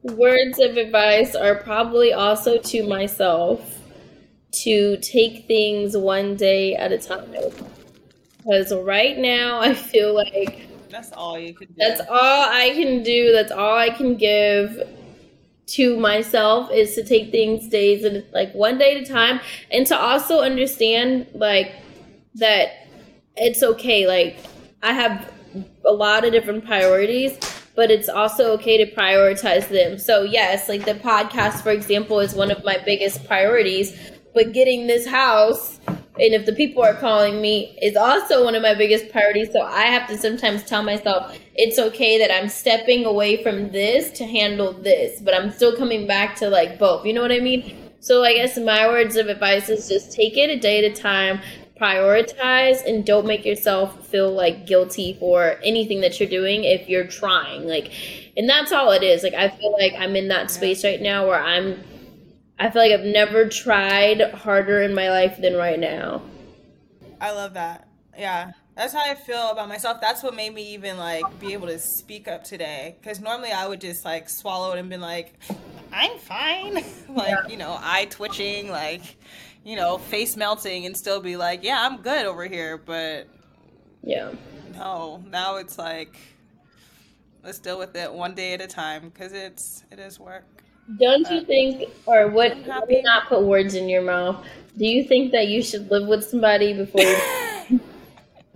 words 0.04 0.60
of 0.60 0.78
advice 0.78 1.36
are 1.36 1.56
probably 1.56 2.14
also 2.14 2.58
to 2.58 2.88
myself 2.88 3.80
to 4.52 4.98
take 4.98 5.46
things 5.48 5.96
one 5.96 6.36
day 6.36 6.76
at 6.76 6.92
a 6.92 6.98
time. 6.98 7.34
Because 8.38 8.74
right 8.74 9.18
now 9.18 9.60
I 9.60 9.74
feel 9.74 10.14
like 10.14 10.69
That's 10.90 11.12
all 11.12 11.38
you 11.38 11.54
could 11.54 11.70
do. 11.70 11.76
that's 11.78 12.02
all 12.02 12.50
I 12.50 12.72
can 12.74 13.04
do, 13.04 13.32
that's 13.32 13.52
all 13.52 13.78
I 13.78 13.90
can 13.90 14.16
give 14.16 14.82
to 15.68 16.00
myself 16.00 16.72
is 16.72 16.96
to 16.96 17.04
take 17.04 17.32
things 17.32 17.68
days 17.68 18.04
and 18.04 18.24
like 18.34 18.52
one 18.54 18.78
day 18.80 18.96
at 18.96 19.04
a 19.04 19.06
time 19.06 19.40
and 19.70 19.86
to 19.86 19.96
also 19.96 20.40
understand 20.42 21.28
like 21.36 21.72
that 22.34 22.88
it's 23.36 23.62
okay 23.62 24.08
like 24.08 24.38
I 24.82 24.94
have 24.94 25.32
a 25.86 25.92
lot 25.92 26.26
of 26.26 26.32
different 26.32 26.66
priorities 26.66 27.38
but 27.80 27.90
it's 27.92 28.10
also 28.10 28.52
okay 28.52 28.84
to 28.84 28.94
prioritize 28.94 29.70
them. 29.70 29.98
So 29.98 30.24
yes, 30.24 30.68
like 30.68 30.84
the 30.84 30.96
podcast 30.96 31.62
for 31.62 31.70
example 31.72 32.20
is 32.20 32.36
one 32.36 32.52
of 32.52 32.62
my 32.66 32.78
biggest 32.84 33.26
priorities, 33.26 33.98
but 34.34 34.52
getting 34.52 34.86
this 34.88 35.08
house 35.08 35.80
and 36.22 36.34
if 36.34 36.46
the 36.46 36.54
people 36.54 36.84
are 36.84 36.94
calling 36.96 37.42
me 37.42 37.78
is 37.82 37.96
also 37.96 38.44
one 38.44 38.56
of 38.56 38.62
my 38.62 38.74
biggest 38.74 39.10
priorities. 39.10 39.52
So 39.52 39.62
i 39.62 39.84
have 39.84 40.08
to 40.10 40.18
sometimes 40.18 40.64
tell 40.64 40.84
myself 40.84 41.38
it's 41.56 41.80
okay 41.80 42.18
that 42.18 42.34
i'm 42.34 42.50
stepping 42.50 43.06
away 43.06 43.42
from 43.44 43.72
this 43.72 44.12
to 44.12 44.26
handle 44.26 44.74
this 44.74 45.22
but 45.22 45.34
i'm 45.34 45.52
still 45.52 45.76
coming 45.76 46.08
back 46.08 46.36
to 46.38 46.50
like 46.50 46.78
both. 46.80 47.06
You 47.06 47.14
know 47.14 47.22
what 47.22 47.32
i 47.32 47.40
mean? 47.40 47.92
So 48.00 48.24
i 48.24 48.34
guess 48.34 48.58
my 48.58 48.88
words 48.88 49.16
of 49.16 49.28
advice 49.28 49.70
is 49.70 49.88
just 49.88 50.12
take 50.12 50.38
it 50.38 50.50
a 50.50 50.60
day 50.60 50.84
at 50.84 50.92
a 50.92 51.02
time 51.02 51.42
prioritize 51.80 52.86
and 52.86 53.06
don't 53.06 53.26
make 53.26 53.46
yourself 53.46 54.06
feel 54.06 54.30
like 54.30 54.68
guilty 54.68 55.16
for 55.18 55.58
anything 55.64 56.02
that 56.02 56.20
you're 56.20 56.28
doing 56.30 56.66
if 56.66 56.90
you're 56.90 57.08
trying. 57.08 57.68
Like 57.68 57.92
and 58.36 58.50
that's 58.50 58.72
all 58.72 58.92
it 58.92 59.04
is. 59.04 59.24
Like 59.24 59.34
i 59.34 59.50
feel 59.50 59.72
like 59.74 59.94
i'm 59.98 60.16
in 60.16 60.28
that 60.28 60.52
space 60.52 60.84
right 60.84 61.02
now 61.02 61.28
where 61.28 61.42
i'm 61.42 61.82
I 62.60 62.70
feel 62.70 62.82
like 62.82 62.92
I've 62.92 63.06
never 63.06 63.48
tried 63.48 64.22
harder 64.34 64.82
in 64.82 64.94
my 64.94 65.10
life 65.10 65.38
than 65.42 65.56
right 65.56 65.80
now. 65.80 66.22
I 67.22 67.32
love 67.32 67.54
that. 67.54 67.88
Yeah. 68.18 68.52
That's 68.76 68.94
how 68.94 69.02
I 69.02 69.16
feel 69.16 69.50
about 69.52 69.68
myself. 69.68 70.00
That's 70.00 70.24
what 70.24 70.36
made 70.36 70.54
me 70.54 70.74
even 70.74 70.98
like 70.98 71.40
be 71.40 71.54
able 71.54 71.68
to 71.68 71.80
speak 71.80 72.28
up 72.28 72.44
today. 72.44 72.96
Cause 73.04 73.20
normally 73.20 73.52
I 73.52 73.68
would 73.68 73.82
just 73.82 74.06
like 74.06 74.30
swallow 74.30 74.74
it 74.74 74.80
and 74.80 74.90
be 74.90 74.98
like, 74.98 75.34
I'm 75.92 76.18
fine. 76.20 76.84
like, 77.10 77.50
you 77.50 77.58
know, 77.58 77.78
eye 77.82 78.08
twitching, 78.10 78.70
like, 78.70 79.02
you 79.66 79.76
know, 79.76 79.98
face 79.98 80.38
melting 80.38 80.86
and 80.86 80.96
still 80.96 81.20
be 81.20 81.36
like, 81.36 81.64
yeah, 81.64 81.86
I'm 81.86 82.02
good 82.02 82.26
over 82.26 82.46
here. 82.46 82.78
But 82.78 83.28
Yeah. 84.02 84.32
no, 84.76 85.24
now 85.30 85.58
it's 85.58 85.78
like, 85.78 86.18
let's 87.44 87.60
deal 87.60 87.78
with 87.80 87.96
it 87.96 88.14
one 88.14 88.34
day 88.34 88.54
at 88.54 88.62
a 88.62 88.68
time. 88.68 89.12
Cause 89.12 89.34
it's, 89.34 89.84
it 89.92 90.00
is 90.00 90.20
work. 90.20 90.64
Don't 90.98 91.30
you 91.30 91.44
think, 91.46 91.90
or 92.06 92.30
what, 92.30 92.52
I'm 92.52 92.66
let 92.68 92.88
me 92.88 93.02
not 93.02 93.28
put 93.28 93.44
words 93.44 93.76
in 93.76 93.90
your 93.90 94.02
mouth. 94.02 94.44
Do 94.78 94.86
you 94.86 95.04
think 95.04 95.32
that 95.34 95.48
you 95.48 95.62
should 95.62 95.92
live 95.92 96.08
with 96.08 96.24
somebody 96.24 96.74
before 96.74 97.02
you, 97.02 97.80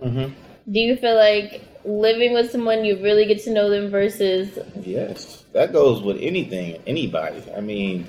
hmm 0.02 0.32
do 0.70 0.80
you 0.80 0.96
feel 0.96 1.14
like 1.16 1.62
living 1.84 2.32
with 2.32 2.50
someone 2.50 2.84
you 2.84 3.02
really 3.02 3.26
get 3.26 3.42
to 3.44 3.52
know 3.52 3.68
them 3.68 3.90
versus, 3.90 4.58
Yes, 4.80 5.44
that 5.52 5.72
goes 5.72 6.02
with 6.02 6.18
anything, 6.20 6.82
anybody. 6.86 7.42
I 7.54 7.60
mean, 7.60 8.06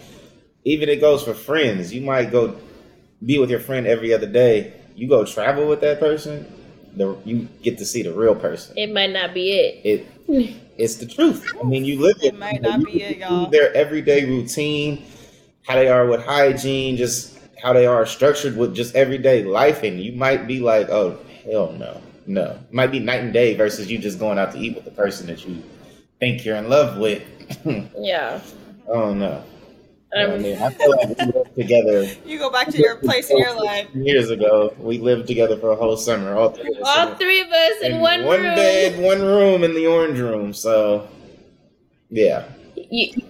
even 0.63 0.89
it 0.89 1.01
goes 1.01 1.23
for 1.23 1.34
friends. 1.34 1.93
You 1.93 2.01
might 2.01 2.32
go 2.32 2.55
be 3.23 3.38
with 3.39 3.49
your 3.49 3.59
friend 3.59 3.86
every 3.86 4.13
other 4.13 4.28
day. 4.28 4.73
You 4.95 5.09
go 5.09 5.26
travel 5.26 5.67
with 5.67 5.82
that 5.82 5.99
person, 5.99 6.45
the 6.97 7.17
you 7.25 7.47
get 7.61 7.77
to 7.79 7.85
see 7.85 8.01
the 8.03 8.13
real 8.13 8.35
person. 8.35 8.77
it 8.77 8.91
might 8.93 9.11
not 9.11 9.33
be 9.33 9.51
it? 9.51 9.81
It 9.83 10.07
it's 10.77 10.95
the 10.95 11.05
truth. 11.05 11.45
I 11.59 11.63
mean, 11.63 11.85
you 11.85 11.99
live 11.99 12.17
It 12.21 12.37
might 12.37 12.61
not 12.61 12.79
you 12.79 12.85
be 12.85 13.03
it, 13.03 13.17
y'all. 13.17 13.49
Their 13.49 13.73
everyday 13.75 14.25
routine, 14.25 15.05
how 15.65 15.75
they 15.75 15.87
are 15.87 16.05
with 16.07 16.23
hygiene, 16.25 16.97
just 16.97 17.37
how 17.61 17.73
they 17.73 17.85
are 17.85 18.05
structured 18.05 18.57
with 18.57 18.75
just 18.75 18.95
everyday 18.95 19.43
life, 19.43 19.83
and 19.83 20.01
you 20.01 20.11
might 20.13 20.47
be 20.47 20.59
like, 20.59 20.89
oh 20.89 21.17
hell 21.45 21.71
no, 21.73 22.01
no. 22.25 22.51
It 22.67 22.73
might 22.73 22.91
be 22.91 22.99
night 22.99 23.21
and 23.21 23.31
day 23.33 23.55
versus 23.55 23.89
you 23.89 23.97
just 23.97 24.19
going 24.19 24.37
out 24.37 24.51
to 24.53 24.57
eat 24.59 24.75
with 24.75 24.85
the 24.85 24.91
person 24.91 25.27
that 25.27 25.45
you 25.47 25.63
think 26.19 26.43
you're 26.45 26.57
in 26.57 26.69
love 26.69 26.97
with. 26.97 27.23
Yeah. 27.97 28.41
oh 28.87 29.13
no. 29.13 29.43
I 30.16 30.24
Um, 30.24 30.41
mean, 30.41 30.57
I 30.61 30.70
feel 30.70 30.89
like 30.91 31.18
we 31.20 31.26
lived 31.26 31.55
together 31.55 32.07
You 32.26 32.39
go 32.39 32.49
back 32.49 32.70
to 32.70 32.78
your 32.78 32.95
place 32.97 33.30
in 33.30 33.38
your 33.38 33.53
life. 33.66 33.88
years 33.93 34.30
ago. 34.30 34.74
We 34.80 34.97
lived 34.99 35.28
together 35.28 35.57
for 35.57 35.72
a 35.72 35.76
whole 35.76 35.97
summer. 35.97 36.36
All 36.36 36.49
three 36.51 36.72
of 36.74 36.78
us 36.82 36.88
all 36.97 37.07
in- 37.09 37.16
three 37.18 37.41
of 37.41 37.47
us 37.49 37.82
in, 37.84 37.99
one, 37.99 38.22
room. 38.24 38.41
bed, 38.55 38.99
one 39.01 39.22
room 39.22 39.63
in 39.63 39.74
the 39.74 39.88
orange 39.88 40.20
room. 40.20 40.53
So, 40.53 41.07
yeah. 42.09 42.45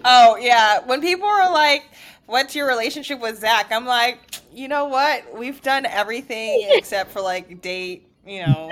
Oh 0.04 0.36
yeah, 0.38 0.80
when 0.86 1.02
people 1.02 1.28
are 1.28 1.52
like, 1.52 1.84
"What's 2.28 2.56
your 2.56 2.68
relationship 2.68 3.20
with 3.20 3.40
Zach?" 3.40 3.72
I'm 3.72 3.86
like, 3.86 4.20
you 4.54 4.68
know 4.68 4.86
what? 4.86 5.36
We've 5.36 5.62
done 5.62 5.86
everything 5.86 6.68
except 6.72 7.12
for 7.12 7.22
like 7.22 7.62
date. 7.62 8.08
You 8.28 8.46
know, 8.46 8.72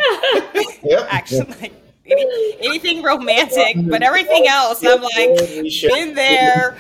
Yep. 0.84 1.08
actually, 1.10 1.46
like 1.62 1.74
any, 2.06 2.56
anything 2.60 3.02
romantic, 3.04 3.78
but 3.88 4.02
everything 4.04 4.48
else, 4.48 4.84
I'm 4.86 5.02
like, 5.02 5.30
been 5.82 6.16
there, 6.16 6.76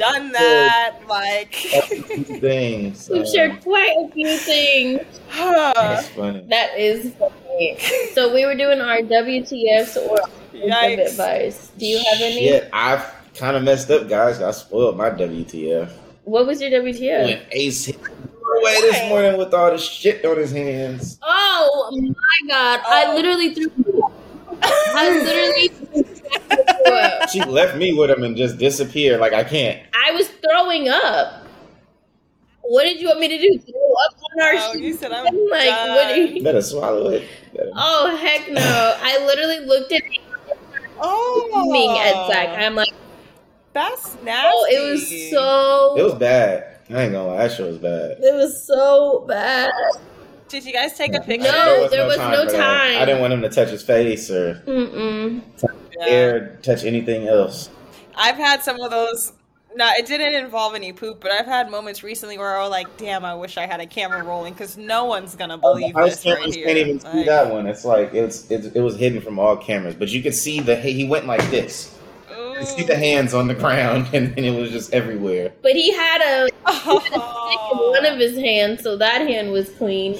done 0.00 0.32
that. 0.32 0.96
Like, 1.08 1.54
things. 2.40 3.08
we've 3.12 3.28
shared 3.28 3.62
quite 3.62 3.94
a 3.98 4.08
few 4.12 4.36
things. 4.38 5.00
That's 5.36 6.08
funny. 6.08 6.44
That 6.48 6.78
is 6.78 7.12
funny. 7.14 7.78
So 8.14 8.32
we 8.34 8.46
were 8.46 8.54
doing 8.54 8.80
our 8.80 8.98
WTFs 8.98 9.96
or 9.96 10.10
words 10.10 10.26
Yikes. 10.54 11.10
advice. 11.10 11.72
Do 11.76 11.86
you 11.86 11.98
have 11.98 12.20
any? 12.20 12.50
Yeah, 12.50 12.68
I've 12.72 13.04
kind 13.34 13.56
of 13.56 13.62
messed 13.62 13.90
up, 13.90 14.08
guys. 14.08 14.40
I 14.40 14.50
spoiled 14.52 14.96
my 14.96 15.10
WTF. 15.10 15.90
What 16.24 16.46
was 16.46 16.60
your 16.60 16.70
WTF? 16.70 17.24
When 17.24 17.40
Ace 17.52 17.84
hit 17.86 18.02
the 18.02 18.08
doorway 18.08 18.80
this 18.80 19.08
morning 19.08 19.36
with 19.36 19.52
all 19.52 19.70
the 19.70 19.78
shit 19.78 20.24
on 20.24 20.38
his 20.38 20.52
hands. 20.52 21.18
Oh 21.22 21.90
my 21.92 22.48
god! 22.48 22.80
I 22.86 23.06
oh. 23.08 23.14
literally 23.14 23.54
threw. 23.54 24.12
I 24.62 25.18
literally. 25.18 26.04
threw 26.84 26.94
up. 26.94 27.28
She 27.30 27.42
left 27.42 27.76
me 27.76 27.92
with 27.92 28.10
him 28.10 28.24
and 28.24 28.36
just 28.36 28.58
disappeared. 28.58 29.20
Like 29.20 29.32
I 29.32 29.44
can't. 29.44 29.82
I 30.70 30.88
up. 30.88 31.46
What 32.62 32.84
did 32.84 33.00
you 33.00 33.08
want 33.08 33.20
me 33.20 33.28
to 33.28 33.38
do? 33.38 33.58
Throw 33.58 33.92
up 34.06 34.16
on 34.22 34.42
our 34.42 34.52
oh, 34.54 34.74
you 34.74 34.94
said 34.94 35.12
I'm 35.12 35.24
like, 35.50 35.64
done. 35.64 35.88
what? 35.90 36.06
Are 36.12 36.16
you... 36.16 36.42
Better 36.42 36.62
swallow 36.62 37.10
it. 37.10 37.26
Better- 37.54 37.70
Oh 37.74 38.16
heck 38.16 38.48
no! 38.50 38.96
I 39.02 39.24
literally 39.26 39.60
looked 39.66 39.92
at 39.92 40.02
him 40.02 40.20
oh, 41.00 41.98
at 41.98 42.32
Zach. 42.32 42.58
I'm 42.58 42.74
like, 42.74 42.92
that's 43.72 44.16
nasty. 44.22 44.50
oh, 44.52 44.66
it 44.70 44.90
was 44.92 45.30
so. 45.30 45.94
It 45.98 46.02
was 46.04 46.14
bad. 46.14 46.78
I 46.90 47.02
ain't 47.04 47.12
gonna 47.12 47.28
lie. 47.28 47.38
That 47.48 47.52
shit 47.56 47.66
was 47.66 47.78
bad. 47.78 48.18
It 48.20 48.34
was 48.34 48.66
so 48.66 49.24
bad. 49.26 49.70
Did 50.48 50.64
you 50.64 50.72
guys 50.72 50.96
take 50.98 51.14
a 51.14 51.20
picture? 51.20 51.50
No, 51.50 51.88
there 51.88 52.06
was 52.06 52.18
no 52.18 52.44
for 52.44 52.50
that. 52.52 52.56
time. 52.56 53.00
I 53.00 53.04
didn't 53.04 53.20
want 53.20 53.32
him 53.32 53.42
to 53.42 53.48
touch 53.48 53.68
his 53.68 53.82
face 53.82 54.30
or 54.30 54.56
Mm-mm. 54.66 55.42
Yeah. 55.96 56.06
air 56.06 56.56
touch 56.62 56.84
anything 56.84 57.28
else. 57.28 57.70
I've 58.16 58.36
had 58.36 58.62
some 58.62 58.80
of 58.80 58.90
those. 58.90 59.32
No, 59.74 59.88
it 59.96 60.06
didn't 60.06 60.34
involve 60.34 60.74
any 60.74 60.92
poop, 60.92 61.20
but 61.20 61.30
I've 61.30 61.46
had 61.46 61.70
moments 61.70 62.02
recently 62.02 62.38
where 62.38 62.56
I 62.56 62.62
was 62.62 62.70
like, 62.70 62.96
"Damn, 62.96 63.24
I 63.24 63.34
wish 63.34 63.56
I 63.56 63.66
had 63.66 63.80
a 63.80 63.86
camera 63.86 64.22
rolling 64.22 64.52
because 64.52 64.76
no 64.76 65.04
one's 65.04 65.36
gonna 65.36 65.60
oh, 65.62 65.74
believe 65.74 65.94
House 65.94 66.22
this 66.22 66.26
right 66.26 66.36
cameras 66.36 66.54
here." 66.54 66.66
can't 66.66 66.78
even 66.78 67.00
see 67.00 67.24
that 67.24 67.52
one. 67.52 67.66
It's 67.66 67.84
like 67.84 68.12
it's, 68.12 68.50
it's 68.50 68.66
it 68.66 68.80
was 68.80 68.96
hidden 68.96 69.20
from 69.20 69.38
all 69.38 69.56
cameras, 69.56 69.94
but 69.94 70.08
you 70.08 70.22
could 70.22 70.34
see 70.34 70.60
the 70.60 70.76
he 70.76 71.06
went 71.06 71.26
like 71.26 71.48
this. 71.50 71.96
You 72.30 72.66
see 72.66 72.84
the 72.84 72.96
hands 72.96 73.32
on 73.32 73.48
the 73.48 73.54
ground, 73.54 74.08
and, 74.12 74.36
and 74.36 74.40
it 74.40 74.50
was 74.50 74.70
just 74.70 74.92
everywhere. 74.92 75.52
But 75.62 75.72
he 75.72 75.94
had 75.94 76.20
a 76.20 76.48
stick 76.48 77.12
in 77.12 77.20
Oh. 77.22 77.90
one 77.94 78.04
of 78.04 78.18
his 78.18 78.36
hands, 78.36 78.82
so 78.82 78.96
that 78.96 79.22
hand 79.22 79.50
was 79.52 79.70
clean. 79.70 80.18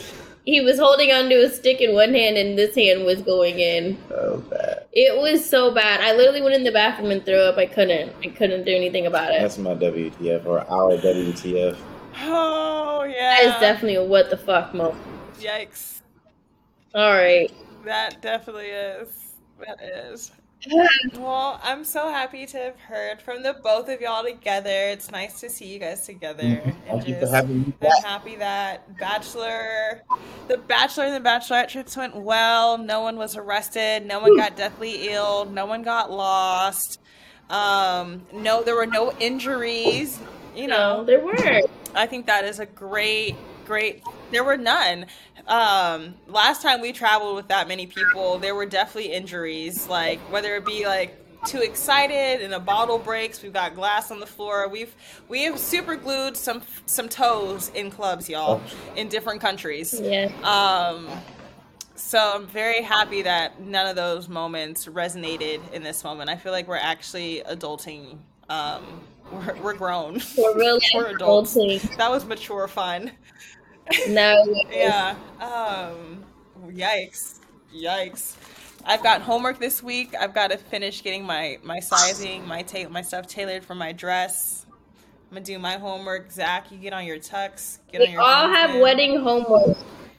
He 0.50 0.60
was 0.60 0.80
holding 0.80 1.12
onto 1.12 1.36
a 1.36 1.48
stick 1.48 1.80
in 1.80 1.94
one 1.94 2.12
hand, 2.12 2.36
and 2.36 2.58
this 2.58 2.74
hand 2.74 3.04
was 3.04 3.22
going 3.22 3.60
in. 3.60 3.96
So 4.08 4.42
bad. 4.50 4.84
It 4.92 5.16
was 5.16 5.48
so 5.48 5.72
bad. 5.72 6.00
I 6.00 6.12
literally 6.16 6.42
went 6.42 6.56
in 6.56 6.64
the 6.64 6.72
bathroom 6.72 7.12
and 7.12 7.24
threw 7.24 7.38
up. 7.38 7.56
I 7.56 7.66
couldn't. 7.66 8.12
I 8.24 8.30
couldn't 8.30 8.64
do 8.64 8.74
anything 8.74 9.06
about 9.06 9.30
it. 9.30 9.40
That's 9.40 9.58
my 9.58 9.74
WTF 9.74 10.44
or 10.46 10.58
our 10.68 10.96
WTF. 10.96 11.78
Oh 12.22 13.04
yeah. 13.04 13.36
That 13.36 13.44
is 13.44 13.60
definitely 13.60 13.94
a 13.94 14.02
what 14.02 14.28
the 14.28 14.36
fuck 14.36 14.74
moment. 14.74 14.98
Yikes. 15.38 16.00
All 16.96 17.12
right. 17.12 17.52
That 17.84 18.20
definitely 18.20 18.70
is. 18.70 19.34
That 19.64 19.80
is. 19.80 20.32
Well, 21.18 21.60
I'm 21.62 21.84
so 21.84 22.08
happy 22.10 22.46
to 22.46 22.58
have 22.58 22.78
heard 22.80 23.20
from 23.22 23.42
the 23.42 23.54
both 23.62 23.88
of 23.88 24.00
y'all 24.00 24.22
together. 24.24 24.68
It's 24.70 25.10
nice 25.10 25.40
to 25.40 25.48
see 25.50 25.66
you 25.66 25.78
guys 25.78 26.04
together. 26.06 26.42
Mm-hmm. 26.42 26.70
Thank 26.86 27.08
you 27.08 27.14
for 27.14 27.20
just, 27.22 27.32
having 27.32 27.58
me 27.60 27.64
I'm 27.66 27.70
back. 27.88 28.04
happy 28.04 28.36
that 28.36 28.98
Bachelor, 28.98 30.02
the 30.48 30.58
Bachelor 30.58 31.04
and 31.04 31.24
the 31.24 31.28
Bachelorette 31.28 31.68
trips 31.68 31.96
went 31.96 32.14
well. 32.16 32.78
No 32.78 33.00
one 33.00 33.16
was 33.16 33.36
arrested. 33.36 34.06
No 34.06 34.20
one 34.20 34.36
got 34.36 34.56
deathly 34.56 35.08
ill. 35.08 35.46
No 35.46 35.66
one 35.66 35.82
got 35.82 36.10
lost. 36.10 37.00
Um, 37.48 38.22
no, 38.32 38.62
there 38.62 38.76
were 38.76 38.86
no 38.86 39.12
injuries. 39.18 40.20
You 40.54 40.66
No, 40.66 40.98
know, 40.98 41.04
there 41.04 41.24
weren't. 41.24 41.66
I 41.94 42.06
think 42.06 42.26
that 42.26 42.44
is 42.44 42.58
a 42.60 42.66
great, 42.66 43.36
great 43.64 44.02
there 44.30 44.44
were 44.44 44.56
none. 44.56 45.06
Um, 45.46 46.14
last 46.28 46.62
time 46.62 46.80
we 46.80 46.92
traveled 46.92 47.36
with 47.36 47.48
that 47.48 47.68
many 47.68 47.86
people, 47.86 48.38
there 48.38 48.54
were 48.54 48.66
definitely 48.66 49.12
injuries, 49.12 49.88
like 49.88 50.20
whether 50.32 50.56
it 50.56 50.64
be 50.64 50.86
like 50.86 51.16
too 51.46 51.60
excited 51.60 52.42
and 52.42 52.52
a 52.52 52.60
bottle 52.60 52.98
breaks. 52.98 53.42
We've 53.42 53.52
got 53.52 53.74
glass 53.74 54.10
on 54.10 54.20
the 54.20 54.26
floor. 54.26 54.68
We've 54.68 54.94
we 55.28 55.44
have 55.44 55.58
super 55.58 55.96
glued 55.96 56.36
some 56.36 56.62
some 56.86 57.08
toes 57.08 57.70
in 57.74 57.90
clubs, 57.90 58.28
y'all, 58.28 58.60
in 58.96 59.08
different 59.08 59.40
countries. 59.40 59.98
Yeah. 60.00 60.30
Um, 60.42 61.08
so 61.96 62.32
I'm 62.34 62.46
very 62.46 62.82
happy 62.82 63.22
that 63.22 63.60
none 63.60 63.86
of 63.86 63.94
those 63.96 64.28
moments 64.28 64.86
resonated 64.86 65.60
in 65.72 65.82
this 65.82 66.02
moment. 66.02 66.30
I 66.30 66.36
feel 66.36 66.52
like 66.52 66.66
we're 66.66 66.76
actually 66.76 67.42
adulting. 67.46 68.18
Um, 68.48 69.02
we're, 69.30 69.54
we're 69.62 69.74
grown. 69.74 70.20
We're 70.36 70.56
really 70.56 70.80
we're 70.94 71.14
adults. 71.14 71.56
adulting. 71.56 71.96
That 71.96 72.10
was 72.10 72.24
mature 72.24 72.66
fun. 72.68 73.12
No. 74.08 74.44
Yeah. 74.72 75.14
Um, 75.40 76.24
yikes. 76.68 77.38
Yikes. 77.74 78.36
I've 78.84 79.02
got 79.02 79.20
homework 79.20 79.58
this 79.58 79.82
week. 79.82 80.14
I've 80.18 80.34
got 80.34 80.50
to 80.50 80.56
finish 80.56 81.02
getting 81.02 81.24
my 81.24 81.58
my 81.62 81.80
sizing, 81.80 82.46
my 82.46 82.62
ta- 82.62 82.88
my 82.88 83.02
stuff 83.02 83.26
tailored 83.26 83.64
for 83.64 83.74
my 83.74 83.92
dress. 83.92 84.64
I'm 85.30 85.34
gonna 85.36 85.44
do 85.44 85.58
my 85.58 85.76
homework. 85.76 86.30
Zach, 86.32 86.72
you 86.72 86.78
get 86.78 86.92
on 86.92 87.04
your 87.04 87.18
tux. 87.18 87.78
Get 87.92 88.00
on 88.00 88.06
We 88.08 88.12
your. 88.14 88.22
all 88.22 88.48
have 88.48 88.80
wedding 88.80 89.20
homework. 89.20 89.76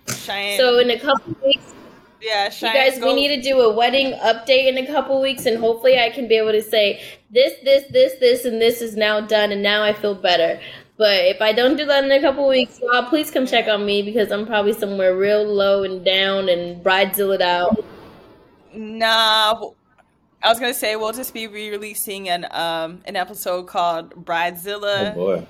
Cheyenne. 0.07 0.57
So 0.59 0.79
in 0.79 0.89
a 0.91 0.99
couple 0.99 1.35
weeks, 1.43 1.73
yeah, 2.21 2.45
you 2.53 2.61
guys, 2.61 2.99
go- 2.99 3.07
we 3.07 3.15
need 3.15 3.35
to 3.35 3.41
do 3.41 3.59
a 3.61 3.73
wedding 3.73 4.13
update 4.19 4.67
in 4.67 4.77
a 4.77 4.85
couple 4.85 5.19
weeks, 5.19 5.45
and 5.47 5.57
hopefully, 5.57 5.99
I 5.99 6.09
can 6.11 6.27
be 6.27 6.35
able 6.37 6.51
to 6.51 6.61
say 6.61 7.01
this, 7.31 7.53
this, 7.63 7.83
this, 7.91 8.13
this, 8.19 8.45
and 8.45 8.61
this 8.61 8.81
is 8.81 8.95
now 8.95 9.19
done, 9.21 9.51
and 9.51 9.63
now 9.63 9.81
I 9.83 9.91
feel 9.93 10.13
better. 10.15 10.59
But 11.01 11.25
if 11.25 11.41
I 11.41 11.51
don't 11.51 11.77
do 11.77 11.85
that 11.87 12.03
in 12.03 12.11
a 12.11 12.21
couple 12.21 12.47
weeks, 12.47 12.79
y'all, 12.79 13.01
please 13.05 13.31
come 13.31 13.47
check 13.47 13.67
on 13.67 13.83
me 13.87 14.03
because 14.03 14.31
I'm 14.31 14.45
probably 14.45 14.73
somewhere 14.73 15.17
real 15.17 15.43
low 15.43 15.81
and 15.81 16.05
down 16.05 16.47
and 16.47 16.85
bridezilla 16.85 17.41
out. 17.41 17.83
Nah, 18.71 19.71
I 20.43 20.49
was 20.49 20.59
gonna 20.59 20.75
say 20.75 20.95
we'll 20.97 21.11
just 21.11 21.33
be 21.33 21.47
re-releasing 21.47 22.29
an 22.29 22.45
um 22.51 23.01
an 23.05 23.15
episode 23.15 23.63
called 23.63 24.13
Oh 24.15 24.19
Bridezilla 24.21 25.15
boy. 25.15 25.47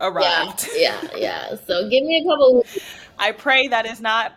Arrived. 0.00 0.68
yeah, 0.76 1.00
yeah. 1.16 1.56
So 1.66 1.90
give 1.90 2.04
me 2.04 2.24
a 2.24 2.30
couple 2.30 2.58
weeks. 2.58 2.78
I 3.18 3.32
pray 3.32 3.66
that 3.66 3.84
is 3.84 4.00
not. 4.00 4.34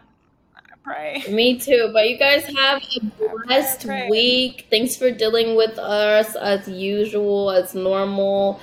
I 0.55 0.73
pray. 0.83 1.23
Me 1.31 1.59
too. 1.59 1.91
But 1.93 2.09
you 2.09 2.17
guys 2.17 2.45
have 2.45 2.81
a 2.81 3.45
blessed 3.45 3.85
week. 4.09 4.65
Thanks 4.71 4.95
for 4.95 5.11
dealing 5.11 5.55
with 5.55 5.77
us 5.77 6.35
as 6.35 6.67
usual, 6.67 7.51
as 7.51 7.75
normal. 7.75 8.59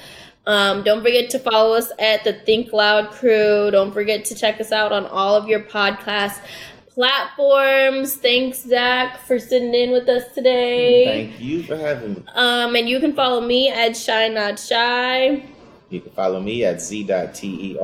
Um, 0.49 0.83
don't 0.83 1.03
forget 1.03 1.29
to 1.31 1.39
follow 1.39 1.77
us 1.77 1.93
at 1.99 2.25
the 2.25 2.33
Think 2.33 2.73
Loud 2.73 3.11
Crew. 3.11 3.71
Don't 3.71 3.93
forget 3.93 4.25
to 4.25 4.35
check 4.35 4.59
us 4.63 4.73
out 4.73 4.93
on 4.93 5.05
all 5.05 5.37
of 5.37 5.47
your 5.47 5.61
podcast 5.61 6.41
platforms. 6.89 8.15
Thanks, 8.17 8.63
Zach, 8.65 9.19
for 9.21 9.39
sitting 9.39 9.75
in 9.75 9.93
with 9.93 10.09
us 10.09 10.33
today. 10.35 11.29
Thank 11.29 11.41
you 11.41 11.63
for 11.65 11.77
having 11.77 12.15
me. 12.15 12.25
Um, 12.35 12.75
and 12.77 12.89
you 12.89 12.99
can 12.99 13.13
follow 13.15 13.43
me 13.43 13.69
at 13.69 13.95
Shy 13.95 14.29
Not 14.29 14.59
Shy. 14.59 15.45
You 15.91 16.01
can 16.01 16.13
follow 16.13 16.41
me 16.41 16.65
at 16.65 16.81
z.terrel. 16.81 17.81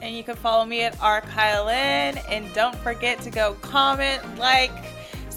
And 0.00 0.16
you 0.16 0.22
can 0.22 0.36
follow 0.36 0.64
me 0.64 0.84
at 0.84 0.98
R. 1.02 1.20
rkylelynn. 1.20 2.24
And 2.30 2.50
don't 2.54 2.76
forget 2.76 3.20
to 3.22 3.30
go 3.30 3.54
comment, 3.60 4.22
like, 4.38 4.72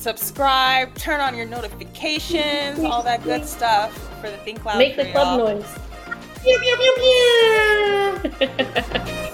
subscribe, 0.01 0.93
turn 0.95 1.21
on 1.21 1.35
your 1.37 1.45
notifications, 1.45 2.79
all 2.79 3.03
that 3.03 3.23
good 3.23 3.45
stuff 3.45 3.93
for 4.19 4.29
the 4.31 4.37
Think 4.37 4.65
Loud 4.65 4.79
Make 4.79 4.95
the 4.95 5.11
club 5.11 5.39
y'all. 5.39 5.55
noise. 5.55 5.79
Pew, 6.43 6.59
pew, 6.59 6.75
pew, 6.77 6.95
pew. 8.39 8.47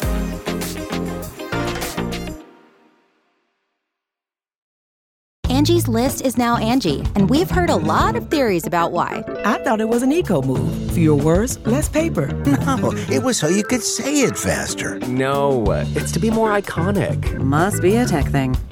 Angie's 5.50 5.88
list 5.88 6.22
is 6.22 6.38
now 6.38 6.58
Angi, 6.58 7.10
and 7.16 7.30
we've 7.30 7.50
heard 7.50 7.70
a 7.70 7.76
lot 7.76 8.16
of 8.18 8.30
theories 8.30 8.68
about 8.68 8.92
why. 8.92 9.24
I 9.46 9.58
thought 9.64 9.80
it 9.80 9.88
was 9.88 10.04
an 10.04 10.12
eco 10.12 10.42
move. 10.42 10.92
Fewer 10.92 11.16
words, 11.16 11.58
less 11.66 11.88
paper. 11.90 12.28
No, 12.68 12.92
it 13.10 13.24
was 13.24 13.38
so 13.38 13.48
you 13.48 13.64
could 13.64 13.82
say 13.82 14.22
it 14.22 14.38
faster. 14.38 15.00
No, 15.08 15.64
it's 15.96 16.12
to 16.12 16.20
be 16.20 16.30
more 16.30 16.52
iconic. 16.52 17.36
Must 17.38 17.82
be 17.82 17.96
a 17.96 18.06
tech 18.06 18.26
thing. 18.26 18.56